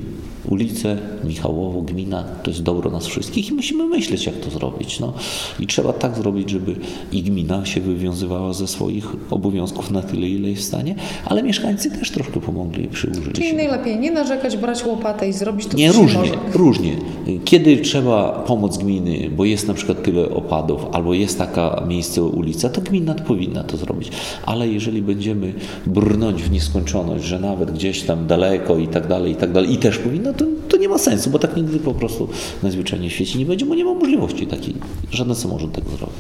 ulice, 0.51 0.99
Michałowo, 1.25 1.83
gmina, 1.83 2.25
to 2.43 2.51
jest 2.51 2.63
dobro 2.63 2.91
nas 2.91 3.07
wszystkich 3.07 3.51
i 3.51 3.55
musimy 3.55 3.85
myśleć, 3.87 4.27
jak 4.27 4.37
to 4.37 4.51
zrobić. 4.51 5.01
No. 5.01 5.13
I 5.61 5.67
trzeba 5.67 5.93
tak 5.93 6.17
zrobić, 6.17 6.51
żeby 6.51 6.75
i 7.13 7.23
gmina 7.23 7.67
się 7.67 7.81
wywiązywała 7.81 8.53
ze 8.53 8.67
swoich 8.69 9.07
obowiązków 9.31 9.91
na 9.91 10.03
tyle, 10.03 10.29
ile 10.29 10.51
jest 10.51 10.63
w 10.63 10.65
stanie, 10.65 10.95
ale 11.25 11.43
mieszkańcy 11.43 11.91
też 11.91 12.11
troszkę 12.11 12.41
pomogli 12.41 12.85
i 12.85 12.89
przyłożyli 12.89 13.33
Czyli 13.33 13.49
się. 13.49 13.57
najlepiej 13.57 13.99
nie 13.99 14.11
narzekać, 14.11 14.57
brać 14.57 14.85
łopatę 14.85 15.29
i 15.29 15.33
zrobić 15.33 15.67
to, 15.67 15.77
Nie, 15.77 15.93
różnie, 15.93 16.19
może. 16.19 16.35
różnie. 16.55 16.97
Kiedy 17.45 17.77
trzeba 17.77 18.33
pomóc 18.47 18.79
gminy, 18.79 19.31
bo 19.37 19.45
jest 19.45 19.69
na 19.69 19.75
przykład 19.75 20.03
tyle 20.03 20.29
opadów, 20.31 20.87
albo 20.93 21.15
jest 21.15 21.39
taka 21.39 21.85
miejsce 21.89 22.23
ulica, 22.23 22.69
to 22.69 22.81
gmina 22.81 23.15
powinna 23.15 23.65
to 23.65 23.77
zrobić. 23.77 24.11
Ale 24.47 24.69
jeżeli 24.69 25.03
będziemy 25.03 25.53
brnąć 25.87 26.43
w 26.43 26.51
nieskończoność, 26.51 27.25
że 27.25 27.41
nawet 27.41 27.71
gdzieś 27.71 28.03
tam 28.03 28.27
daleko 28.27 28.79
i 28.79 28.89
tak 28.89 29.07
dalej, 29.07 29.33
i 29.33 29.37
tak 29.37 29.53
dalej, 29.53 29.73
i 29.73 29.77
też 29.77 29.99
powinna, 29.99 30.33
to, 30.39 30.45
to 30.69 30.77
nie 30.77 30.89
ma 30.89 30.99
sensu, 30.99 31.31
bo 31.31 31.39
tak 31.39 31.57
nigdy 31.57 31.79
po 31.79 31.95
prostu 31.95 32.29
najzwyczajniej 32.63 33.11
w 33.11 33.13
świecie 33.13 33.39
nie 33.39 33.47
będzie, 33.47 33.67
bo 33.67 33.75
nie 33.75 33.85
ma 33.85 33.95
możliwości 33.95 34.47
takiej. 34.47 34.75
Żaden 35.11 35.35
samorząd 35.35 35.73
tego 35.75 35.91
zrobić. 35.91 36.17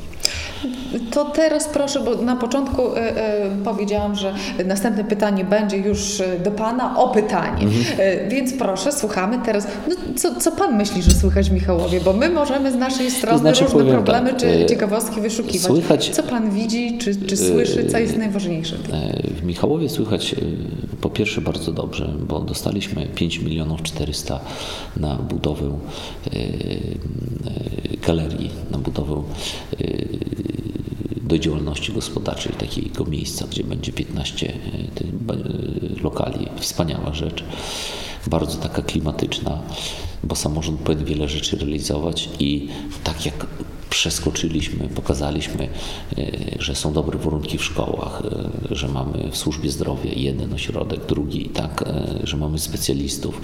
To 1.10 1.24
teraz 1.24 1.68
proszę, 1.68 2.00
bo 2.00 2.14
na 2.14 2.36
początku 2.36 2.96
e, 2.96 3.16
e, 3.44 3.50
powiedziałam, 3.64 4.14
że 4.14 4.34
następne 4.64 5.04
pytanie 5.04 5.44
będzie 5.44 5.76
już 5.76 6.20
e, 6.20 6.38
do 6.38 6.50
Pana 6.50 6.98
o 6.98 7.08
pytanie. 7.08 7.62
Mhm. 7.66 8.28
Więc 8.28 8.52
proszę, 8.52 8.92
słuchamy 8.92 9.38
teraz. 9.44 9.66
No, 9.88 9.94
co, 10.16 10.40
co 10.40 10.52
Pan 10.52 10.76
myśli, 10.76 11.02
że 11.02 11.10
słychać 11.10 11.50
Michałowie? 11.50 12.00
Bo 12.00 12.12
my 12.12 12.28
możemy 12.30 12.72
z 12.72 12.74
naszej 12.74 13.10
strony 13.10 13.38
znaczy, 13.38 13.64
różne 13.64 13.78
powiem 13.78 13.94
problemy 13.94 14.30
tak, 14.30 14.38
czy 14.38 14.66
ciekawostki 14.68 15.20
wyszukiwać. 15.20 15.66
słychać- 15.66 16.10
Co 16.10 16.22
Pan 16.22 16.50
widzi, 16.50 16.98
czy, 16.98 17.16
czy 17.26 17.36
słyszy, 17.36 17.86
co 17.90 17.98
jest 17.98 18.16
najważniejsze? 18.16 18.76
W 19.40 19.44
Michałowie 19.44 19.88
słychać 19.88 20.34
po 21.00 21.10
pierwsze 21.10 21.40
bardzo 21.40 21.72
dobrze, 21.72 22.12
bo 22.28 22.40
dostaliśmy 22.40 23.06
5 23.06 23.38
milionów 23.38 23.82
400 23.82 24.40
na 24.96 25.16
budowę 25.16 25.70
galerii, 28.06 28.50
na 28.70 28.78
budowę 28.78 29.22
do 31.28 31.38
działalności 31.38 31.92
gospodarczej 31.92 32.52
takiego 32.52 33.04
miejsca, 33.04 33.46
gdzie 33.50 33.64
będzie 33.64 33.92
15 33.92 34.52
tych 34.94 35.14
ba- 35.14 35.34
e, 35.34 35.38
lokali. 36.02 36.48
Wspaniała 36.60 37.14
rzecz, 37.14 37.44
bardzo 38.26 38.56
taka 38.58 38.82
klimatyczna, 38.82 39.62
bo 40.24 40.34
samorząd 40.36 40.80
powinien 40.80 41.04
wiele 41.04 41.28
rzeczy 41.28 41.56
realizować 41.56 42.28
i 42.38 42.68
tak 43.04 43.26
jak 43.26 43.46
przeskoczyliśmy, 43.90 44.88
pokazaliśmy, 44.88 45.68
e, 46.18 46.22
że 46.58 46.74
są 46.74 46.92
dobre 46.92 47.18
warunki 47.18 47.58
w 47.58 47.64
szkołach, 47.64 48.22
e, 48.70 48.74
że 48.74 48.88
mamy 48.88 49.30
w 49.30 49.36
służbie 49.36 49.70
zdrowia 49.70 50.10
jeden 50.16 50.52
ośrodek, 50.52 51.06
drugi, 51.06 51.44
tak, 51.48 51.84
e, 51.86 52.26
że 52.26 52.36
mamy 52.36 52.58
specjalistów, 52.58 53.40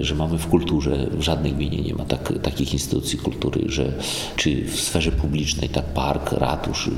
że 0.00 0.14
mamy 0.14 0.38
w 0.38 0.46
kulturze, 0.46 1.06
w 1.10 1.22
żadnej 1.22 1.52
gminie 1.52 1.82
nie 1.82 1.94
ma 1.94 2.04
tak, 2.04 2.32
takich 2.42 2.72
instytucji 2.72 3.18
kultury, 3.18 3.62
że 3.66 3.92
czy 4.36 4.64
w 4.64 4.80
sferze 4.80 5.12
publicznej, 5.12 5.68
tak 5.68 5.84
park, 5.84 6.32
ratusz, 6.32 6.90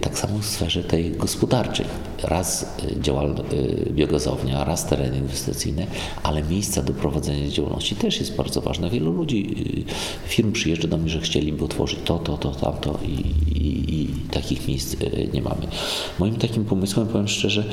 tak 0.00 0.18
samo 0.18 0.38
w 0.38 0.46
sferze 0.46 0.84
tej 0.84 1.10
gospodarczej. 1.10 1.86
Raz 2.22 2.76
działalna 3.00 3.40
e, 3.40 3.90
biogazownia, 3.92 4.64
raz 4.64 4.86
tereny 4.86 5.18
inwestycyjne, 5.18 5.86
ale 6.22 6.42
miejsca 6.42 6.82
do 6.82 6.92
prowadzenia 6.92 7.48
działalności 7.48 7.96
też 7.96 8.20
jest 8.20 8.36
bardzo 8.36 8.60
ważne. 8.60 8.90
Wielu 8.90 9.12
ludzi, 9.12 9.56
firm 10.28 10.52
przyjeżdża 10.52 10.88
do 10.88 10.96
mnie, 10.96 11.08
że 11.08 11.20
chcieliby 11.30 11.64
otworzyć 11.64 11.98
to, 12.04 12.18
to, 12.18 12.36
to, 12.36 12.50
tamto 12.50 12.98
i, 13.02 13.12
i, 13.58 13.94
i 13.94 14.08
takich 14.30 14.68
miejsc 14.68 14.94
e, 14.94 15.26
nie 15.32 15.42
mamy. 15.42 15.66
Moim 16.18 16.36
takim 16.36 16.64
pomysłem, 16.64 17.06
powiem 17.06 17.28
szczerze, 17.28 17.64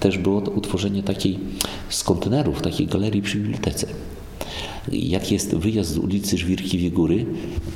też 0.00 0.18
było 0.18 0.40
utworzenie 0.40 1.02
takiej 1.02 1.38
z 1.88 2.04
kontenerów, 2.04 2.62
takiej 2.62 2.86
galerii 2.86 3.22
przy 3.22 3.38
bibliotece. 3.38 3.86
Jak 4.92 5.32
jest 5.32 5.54
wyjazd 5.54 5.90
z 5.90 5.98
ulicy 5.98 6.38
Żwirki 6.38 6.90
Góry, 6.90 7.26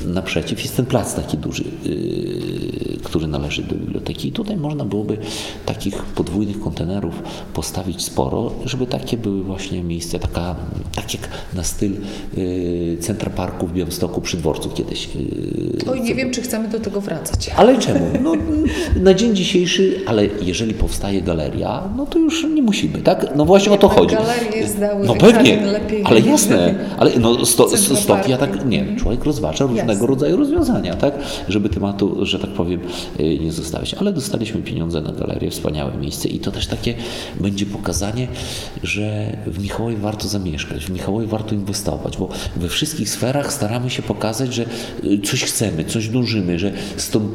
naprzeciw 0.07 0.63
jest 0.63 0.77
ten 0.77 0.87
plac 0.87 1.15
taki 1.15 1.37
duży, 1.39 1.65
yy, 1.85 2.99
który 3.03 3.27
należy 3.27 3.63
do 3.63 3.75
biblioteki. 3.75 4.29
I 4.29 4.33
tutaj 4.33 4.57
można 4.57 4.85
byłoby 4.85 5.19
takich 5.67 6.03
podwójnych 6.03 6.61
kontenerów 6.61 7.23
postawić 7.55 8.03
sporo, 8.03 8.53
żeby 8.65 8.87
takie 8.87 9.17
były 9.17 9.43
właśnie 9.43 9.83
miejsca, 9.83 10.19
taka, 10.19 10.57
tak 10.95 11.15
jak 11.15 11.29
na 11.55 11.65
styl 11.65 11.93
yy, 12.37 12.97
Centra 13.01 13.31
Parku 13.31 13.67
w 13.67 13.73
Białymstoku 13.73 14.21
przy 14.21 14.37
dworcu 14.37 14.71
kiedyś. 14.71 15.09
Yy, 15.15 15.91
Oj, 15.91 16.01
nie 16.01 16.15
wiem, 16.15 16.31
czy 16.31 16.43
chcemy 16.43 16.69
do 16.69 16.81
tego 16.81 17.01
wracać. 17.01 17.51
ale 17.57 17.79
czemu? 17.79 18.07
No, 18.23 18.33
na 19.07 19.15
dzień 19.15 19.37
dzisiejszy, 19.37 20.01
ale 20.07 20.27
jeżeli 20.43 20.75
powstaje 20.75 21.23
galeria, 21.23 21.89
no 21.97 22.07
to 22.07 22.19
już 22.19 22.45
nie 22.55 22.63
musimy, 22.63 22.99
tak? 22.99 23.27
No 23.37 23.45
właśnie 23.45 23.73
o 23.73 23.77
to 23.77 23.89
chodzi. 23.89 24.17
galerie 24.17 24.69
zdały 24.69 25.07
No 25.07 25.15
pewnie, 25.15 25.67
lepiej 25.67 26.03
ale 26.05 26.21
jasne, 26.21 26.75
ale 27.01 27.19
no 27.19 27.47
sto, 27.47 27.65
Centrum 27.65 27.97
stop, 27.97 28.29
ja 28.29 28.37
parku. 28.37 28.57
tak, 28.57 28.67
nie, 28.67 28.97
człowiek 28.97 29.25
rozważa 29.25 29.65
różnego 29.65 29.93
Jasne. 29.93 30.07
rodzaju 30.07 30.37
rozwiązania, 30.37 30.95
tak? 30.95 31.15
Żeby 31.49 31.69
tematu, 31.69 32.27
że 32.27 32.39
tak 32.39 32.51
powiem, 32.51 32.81
y, 33.21 33.39
nie 33.39 33.53
zostawiać. 33.53 33.95
Ale 33.95 34.13
dostaliśmy 34.13 34.63
pieniądze 34.63 35.01
na 35.01 35.13
galerię, 35.13 35.51
wspaniałe 35.51 35.97
miejsce 35.97 36.29
i 36.29 36.39
to 36.39 36.53
też 36.53 36.67
takie 36.67 36.95
będzie 37.41 37.67
pokazanie, 37.67 38.29
że 38.83 39.37
w 39.47 39.63
Michałowie 39.63 39.97
warto 39.97 40.29
zamieszkać, 40.29 40.85
w 40.85 40.91
Michałowie 40.91 41.27
warto 41.27 41.55
inwestować, 41.55 42.17
bo 42.17 42.29
we 42.57 42.69
wszystkich 42.69 43.11
sferach 43.11 43.53
staramy 43.53 43.91
się 43.91 44.03
pokazać, 44.03 44.55
że 44.55 44.65
y, 45.05 45.19
coś 45.25 45.45
chcemy, 45.45 45.85
coś 45.85 46.09
dążymy, 46.09 46.59
że 46.59 46.73
stąd 46.97 47.33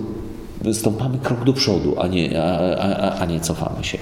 stąpamy 0.74 1.18
krok 1.20 1.44
do 1.44 1.54
przodu, 1.54 1.96
a 2.00 2.08
nie, 2.08 2.44
a, 2.44 2.78
a, 2.78 3.20
a 3.20 3.26
nie 3.26 3.40
cofamy 3.40 3.84
się. 3.84 3.98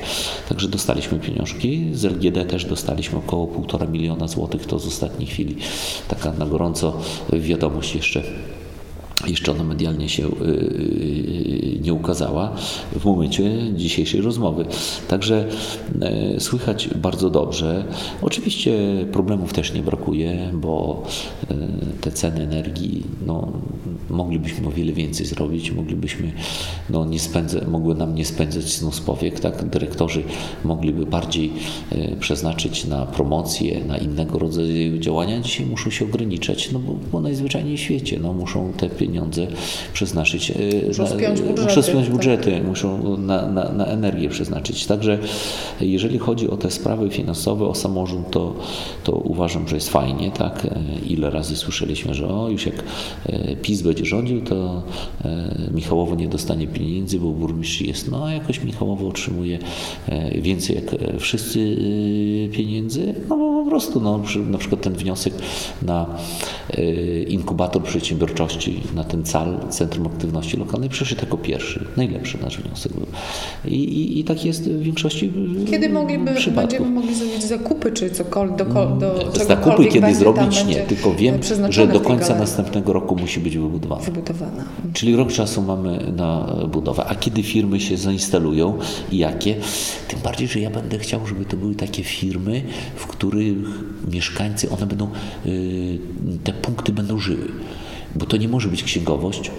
Także 0.50 0.68
dostaliśmy 0.68 1.20
pieniążki. 1.20 1.90
Z 1.94 2.06
LGD 2.06 2.46
też 2.46 2.66
dostaliśmy 2.66 3.18
około 3.18 3.48
1,5 3.48 3.90
miliona 3.90 4.28
złotych. 4.28 4.66
To 4.66 4.80
z 4.80 4.88
ostatniej 4.88 5.28
chwili 5.28 5.56
taka 6.08 6.34
na 6.34 6.46
gorąco 6.46 6.98
wiadomość 7.34 7.96
jeszcze 7.96 8.24
jeszcze 9.28 9.52
ona 9.52 9.64
medialnie 9.64 10.10
się 10.10 10.24
yy, 10.24 11.80
nie 11.82 11.94
ukazała 11.94 12.56
w 13.00 13.06
momencie 13.06 13.74
dzisiejszej 13.76 14.22
rozmowy. 14.22 14.66
Także 15.08 15.48
e, 16.02 16.40
słychać 16.40 16.90
bardzo 16.96 17.30
dobrze. 17.30 17.86
Oczywiście 18.22 18.74
problemów 19.12 19.54
też 19.54 19.74
nie 19.74 19.82
brakuje, 19.82 20.52
bo 20.54 21.04
e, 21.52 21.56
te 22.02 22.12
ceny 22.12 22.42
energii, 22.42 23.04
no, 23.26 23.52
moglibyśmy 24.10 24.68
o 24.68 24.72
wiele 24.72 24.94
więcej 24.94 25.26
zrobić, 25.26 25.72
moglibyśmy, 25.72 26.32
no, 26.90 27.06
nie 27.06 27.20
spędzę, 27.20 27.68
mogły 27.68 27.96
nam 27.96 28.16
nie 28.16 28.26
spędzać 28.26 28.74
snu 28.74 28.92
z 28.92 29.00
powiek, 29.02 29.40
tak? 29.40 29.70
Dyrektorzy 29.70 30.24
mogliby 30.64 31.06
bardziej 31.06 31.54
e, 31.92 32.16
przeznaczyć 32.16 32.86
na 32.86 33.06
promocję, 33.06 33.86
na 33.86 33.98
innego 33.98 34.40
rodzaju 34.40 34.98
działania. 34.98 35.42
Dzisiaj 35.42 35.66
muszą 35.66 35.90
się 35.90 36.06
ograniczać, 36.06 36.72
no 36.72 36.80
bo, 36.80 36.96
bo 37.12 37.22
najzwyczajniej 37.22 37.78
w 37.78 37.80
świecie, 37.80 38.20
no, 38.22 38.34
muszą 38.34 38.74
te 38.78 38.90
pieniądze 39.04 39.48
przeznaczyć. 39.94 40.54
Muszą 40.88 41.04
na- 41.04 41.10
spiąć 41.10 41.42
budżety, 41.42 41.64
Muszą 41.70 41.82
spiąć 41.82 42.06
tak. 42.06 42.16
budżety, 42.16 42.62
muszą 42.62 43.18
na, 43.18 43.48
na, 43.48 43.72
na 43.72 43.86
energię 43.86 44.30
przeznaczyć. 44.30 44.86
Także 44.86 45.20
jeżeli 45.82 46.20
chodzi 46.20 46.50
o 46.50 46.58
te 46.58 46.72
sprawy 46.72 47.10
finansowe, 47.10 47.66
o 47.68 47.76
samorząd, 47.76 48.32
to, 48.32 48.56
to 49.04 49.12
uważam, 49.12 49.68
że 49.68 49.76
jest 49.76 49.90
fajnie, 49.90 50.32
tak? 50.32 50.66
E, 50.66 50.80
Ile 51.08 51.30
razy 51.30 51.56
słyszeliśmy, 51.56 52.14
że 52.14 52.28
o, 52.28 52.50
już 52.50 52.66
jak 52.66 52.76
e, 53.26 53.56
PiS 53.56 53.82
będzie 53.82 54.06
rządził, 54.06 54.42
to 54.42 54.84
e, 55.26 55.70
Michałowo 55.74 56.16
nie 56.16 56.28
dostanie 56.28 56.68
pieniędzy, 56.68 57.20
bo 57.20 57.30
burmistrz 57.32 57.82
jest, 57.82 58.12
no 58.12 58.26
a 58.26 58.34
jakoś 58.34 58.64
Michałowo 58.64 59.08
otrzymuje 59.08 59.60
więcej 60.42 60.76
jak 60.76 60.86
wszyscy 61.20 61.60
e, 61.60 62.56
pieniędzy, 62.56 63.14
no 63.30 63.38
bo 63.38 63.64
po 63.64 63.70
prostu, 63.70 64.02
no, 64.02 64.20
na 64.50 64.58
przykład 64.58 64.82
ten 64.82 64.94
wniosek 64.94 65.34
na 65.82 66.06
inkubator 67.28 67.84
przedsiębiorczości, 67.84 68.82
na 68.96 69.04
ten 69.04 69.24
CAL, 69.24 69.60
Centrum 69.70 70.08
Aktywności 70.08 70.58
Lokalnej, 70.58 70.90
przeszedł 70.90 71.22
jako 71.22 71.38
pierwszy, 71.38 71.86
najlepszy 71.98 72.38
nasz 72.42 72.58
wniosek. 72.58 72.92
I, 73.66 73.76
i, 73.76 74.20
i 74.20 74.24
tak 74.24 74.46
jest 74.46 74.70
w 74.70 74.82
większości 74.82 75.34
Kiedy 75.72 75.90
mogliby, 75.90 76.34
przypadków. 76.34 76.72
będziemy 76.72 76.90
mogli 76.96 77.16
zrobić 77.16 77.44
zakupy, 77.44 77.92
czy 77.92 78.10
cokolwiek, 78.10 78.58
do, 78.58 78.86
do, 78.86 79.32
do 79.34 79.46
Zakupy 79.46 79.86
kiedy 79.86 80.16
zrobić 80.16 80.66
nie, 80.66 80.76
tylko 80.76 81.14
wiem, 81.14 81.40
że 81.70 81.88
do 81.88 82.00
końca 82.00 82.36
następnego 82.36 82.94
roku 82.94 83.16
musi 83.16 83.40
być 83.40 83.58
wybudowana. 83.58 84.02
wybudowana. 84.02 84.64
Czyli 84.94 85.16
rok 85.16 85.32
czasu 85.32 85.62
mamy 85.62 86.12
na 86.16 86.56
budowę. 86.72 87.06
A 87.06 87.16
kiedy 87.16 87.44
firmy 87.44 87.80
się 87.80 87.98
zainstalują 87.98 88.78
i 89.12 89.18
jakie? 89.18 89.56
Tym 90.08 90.20
bardziej, 90.24 90.48
że 90.48 90.60
ja 90.60 90.70
będę 90.70 91.00
chciał, 91.00 91.28
żeby 91.28 91.46
to 91.46 91.58
były 91.58 91.76
takie 91.76 92.04
firmy, 92.04 92.64
w 92.96 93.08
których 93.08 93.58
mieszkańcy, 94.12 94.70
one 94.70 94.86
będą, 94.86 95.08
y, 95.46 96.00
te 96.44 96.54
punkty 96.64 96.92
będą 96.92 97.20
żyły. 97.20 97.48
Bo 98.16 98.26
to 98.26 98.38
nie 98.38 98.48
może 98.48 98.68
być 98.68 98.84
księgowość, 98.84 99.52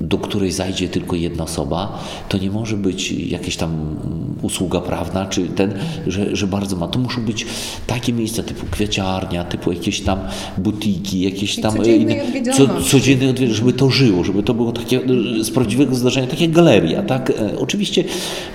do 0.00 0.18
której 0.18 0.52
zajdzie 0.52 0.88
tylko 0.88 1.16
jedna 1.16 1.44
osoba, 1.44 1.98
to 2.28 2.38
nie 2.38 2.50
może 2.50 2.76
być 2.76 3.12
jakaś 3.12 3.56
tam 3.56 3.96
usługa 4.42 4.80
prawna, 4.80 5.26
czy 5.26 5.46
ten, 5.46 5.74
że, 6.06 6.36
że 6.36 6.46
bardzo 6.46 6.76
ma. 6.76 6.88
To 6.88 6.98
muszą 6.98 7.22
być 7.24 7.46
takie 7.86 8.12
miejsca 8.12 8.42
typu 8.42 8.66
kwieciarnia, 8.70 9.44
typu 9.44 9.72
jakieś 9.72 10.00
tam 10.00 10.18
butiki, 10.58 11.20
jakieś 11.20 11.60
tam 11.60 11.84
inne, 11.84 12.14
co, 12.56 12.80
codzienne 12.90 13.34
żeby 13.50 13.72
to 13.72 13.90
żyło, 13.90 14.24
żeby 14.24 14.42
to 14.42 14.54
było 14.54 14.72
takie 14.72 15.00
z 15.40 15.50
prawdziwego 15.50 15.94
zdarzenia, 15.94 16.26
takie 16.26 16.48
galeria, 16.48 17.02
tak? 17.02 17.30
E, 17.30 17.58
oczywiście 17.58 18.04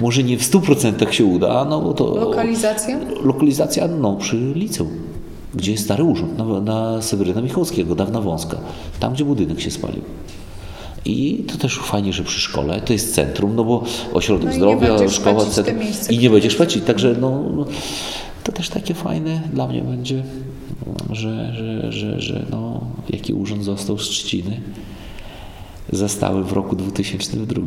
może 0.02 0.24
nie 0.24 0.38
w 0.38 0.42
100% 0.42 1.12
się 1.12 1.26
uda, 1.26 1.66
no 1.66 1.82
bo 1.82 1.94
to... 1.94 2.16
Lokalizacja? 2.16 3.00
Lokalizacja, 3.24 3.88
no 3.88 4.16
przy 4.16 4.38
liceum 4.56 5.13
gdzie 5.56 5.72
jest 5.72 5.84
stary 5.84 6.04
urząd, 6.04 6.38
na, 6.38 6.62
na 6.62 7.02
Seweryna 7.02 7.42
Michalskiego, 7.42 7.96
dawna 7.96 8.22
wąska, 8.22 8.58
tam 9.00 9.14
gdzie 9.14 9.26
budynek 9.26 9.62
się 9.62 9.72
spalił. 9.72 10.02
I 11.06 11.44
to 11.48 11.58
też 11.58 11.80
fajnie, 11.80 12.14
że 12.14 12.24
przy 12.24 12.40
szkole 12.40 12.82
to 12.82 12.94
jest 12.94 13.16
centrum, 13.16 13.56
no 13.56 13.64
bo 13.64 13.84
ośrodek 14.14 14.50
no 14.50 14.54
zdrowia, 14.56 15.10
szkoła, 15.10 15.46
centrum. 15.46 15.78
I 16.10 16.18
nie 16.18 16.30
będziesz 16.30 16.56
płacić. 16.56 16.84
Także 16.84 17.16
no, 17.22 17.44
to 18.44 18.52
też 18.52 18.70
takie 18.70 18.94
fajne 18.94 19.42
dla 19.54 19.68
mnie 19.68 19.82
będzie, 19.82 20.24
że, 21.12 21.54
że, 21.56 21.92
że, 21.92 22.22
że 22.22 22.46
no, 22.52 22.82
jaki 23.10 23.34
urząd 23.34 23.64
został 23.64 23.98
z 23.98 24.10
Trzciny 24.10 24.62
zostały 25.96 26.44
w 26.44 26.52
roku 26.52 26.76
2002, 26.76 27.62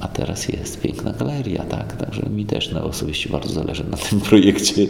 a 0.00 0.08
teraz 0.08 0.48
jest 0.48 0.80
piękna 0.80 1.12
galeria, 1.12 1.64
tak? 1.64 1.96
Także 1.96 2.22
mi 2.22 2.46
też 2.46 2.72
na 2.72 2.82
osobiście 2.82 3.30
bardzo 3.30 3.52
zależy 3.52 3.84
na 3.84 3.96
tym 3.96 4.20
projekcie. 4.20 4.86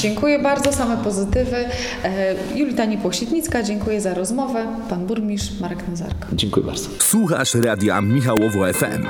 Dziękuję 0.00 0.38
bardzo, 0.38 0.72
same 0.72 0.96
pozytywy. 0.96 1.56
E, 2.04 2.34
Julita 2.56 2.84
Niepłositnicka, 2.84 3.62
dziękuję 3.62 4.00
za 4.00 4.14
rozmowę. 4.14 4.66
Pan 4.90 5.06
burmistrz 5.06 5.60
Marek 5.60 5.88
Nazarko. 5.88 6.26
Dziękuję 6.32 6.66
bardzo. 6.66 6.88
Słuchasz 6.98 7.54
radia 7.54 8.00
Michałowo 8.00 8.72
FM. 8.72 9.06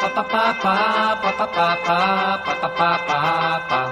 Pa, 0.00 0.22
pa, 0.22 0.24
pa, 0.24 0.54
pa, 0.62 1.16
pa, 1.22 1.32
pa, 1.32 1.46
pa, 1.46 1.76
pa, 1.86 2.38
pa, 2.44 2.68
pa, 2.68 2.98
pa, 3.06 3.60
pa. 3.68 3.85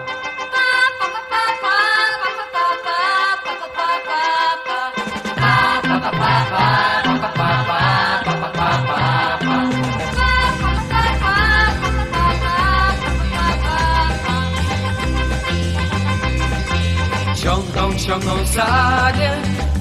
Ciągną 18.06 18.46
sanie 18.46 19.32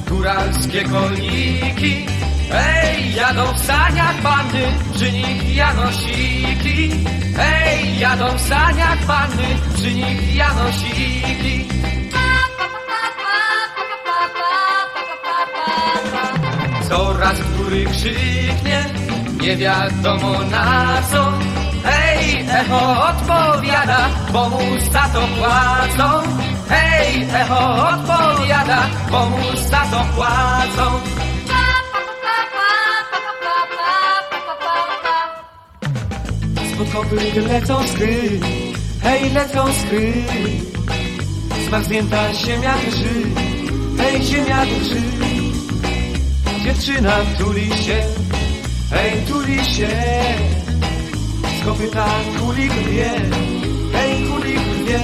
góralskie 0.10 0.84
koliki. 0.84 2.06
Ej, 2.54 3.16
jadą 3.16 3.54
w 3.54 3.60
saniach 3.60 4.16
panny, 4.22 4.64
przy 4.94 5.12
nich 5.12 5.56
Janosiki. 5.56 6.92
Ej, 7.40 8.00
jadą 8.00 8.38
w 8.38 8.42
saniach 8.42 9.06
panny, 9.08 9.44
przy 9.76 9.94
nich 9.94 10.36
Janosiki. 10.36 11.68
Coraz 16.90 17.38
który 17.40 17.86
krzyknie, 17.86 18.86
nie 19.42 19.58
wiadomo 19.58 20.40
na 20.52 21.02
co. 21.12 21.34
Echo 22.64 22.80
odpowiada, 23.10 24.10
bo 24.32 24.50
mu 24.50 24.80
za 24.92 25.04
to 25.14 25.22
płacą. 25.36 26.08
Hej, 26.70 27.28
echo 27.34 27.62
odpowiada, 27.92 28.80
bo 29.12 29.26
mu 29.26 29.58
za 29.70 29.84
to 29.92 30.00
płacą. 30.16 30.86
Spod 36.72 37.12
lecą 37.52 37.88
skry, 37.88 38.40
hej, 39.04 39.30
lecą 39.30 39.74
skry. 39.74 40.14
Zmarznięta 41.68 42.34
ziemia 42.34 42.74
drży, 42.86 43.16
hej, 43.98 44.24
ziemia 44.24 44.66
drży. 44.66 45.02
Dziewczyna 46.64 47.16
tuli 47.38 47.70
się, 47.84 48.04
hej, 48.92 49.12
tuli 49.28 49.66
się. 49.66 50.53
Kopyta 51.66 52.06
kuli 52.40 52.70
wie, 52.70 53.12
hej, 53.94 54.28
kuli 54.28 54.54
wie. 54.86 55.00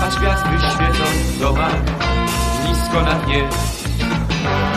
Patrz 0.00 0.16
gwiazdy 0.18 0.48
świecą 0.58 1.04
w 1.04 1.40
domach, 1.40 1.76
nisko 2.64 3.02
na 3.02 3.14
dnie. 3.14 3.48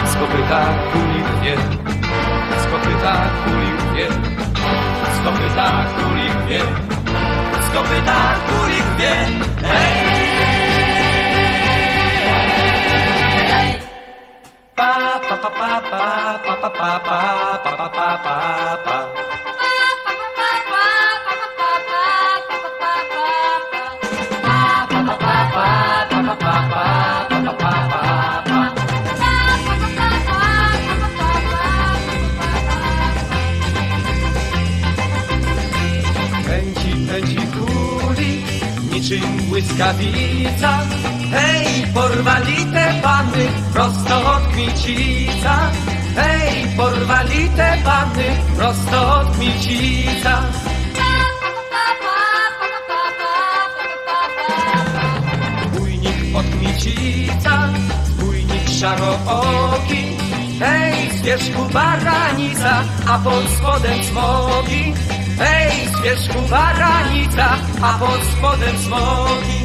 Z 0.05 0.15
kopyta 0.15 0.65
kuli 0.93 1.23
wie, 1.41 1.57
z 2.61 2.65
kopyta 2.71 3.29
kuli 3.45 3.71
wie, 3.95 4.07
z 5.15 5.23
kopyta 5.23 5.67
kuli 5.97 6.27
wie, 8.97 9.15
hej! 9.67 10.14
Błyskawica. 39.93 40.79
Hej, 41.31 41.85
porwali 41.93 42.65
te 42.73 43.01
panny 43.01 43.45
prosto 43.73 44.15
od 44.35 44.43
Kmicica. 44.53 45.71
Hej, 46.15 46.67
porwali 46.77 47.49
te 47.55 47.77
panny 47.83 48.29
prosto 48.55 48.97
od 49.19 49.35
Kmicica. 49.35 50.41
Bójnik 55.73 56.35
od 56.35 56.45
Kmicica, 56.45 57.69
zbójnik 58.05 58.69
szarooki. 58.79 60.17
Hej, 60.59 61.09
z 61.11 61.21
wierzchu 61.21 61.63
baranica, 61.73 62.83
a 63.07 63.17
pod 63.19 63.43
spodem 63.57 64.03
smogi. 64.03 64.93
Hej, 65.37 65.71
z 65.91 66.01
wierzchu 66.01 66.41
baranica, 66.49 67.47
a 67.81 67.89
pod 67.99 68.21
spodem 68.31 68.77
smogi. 68.77 69.64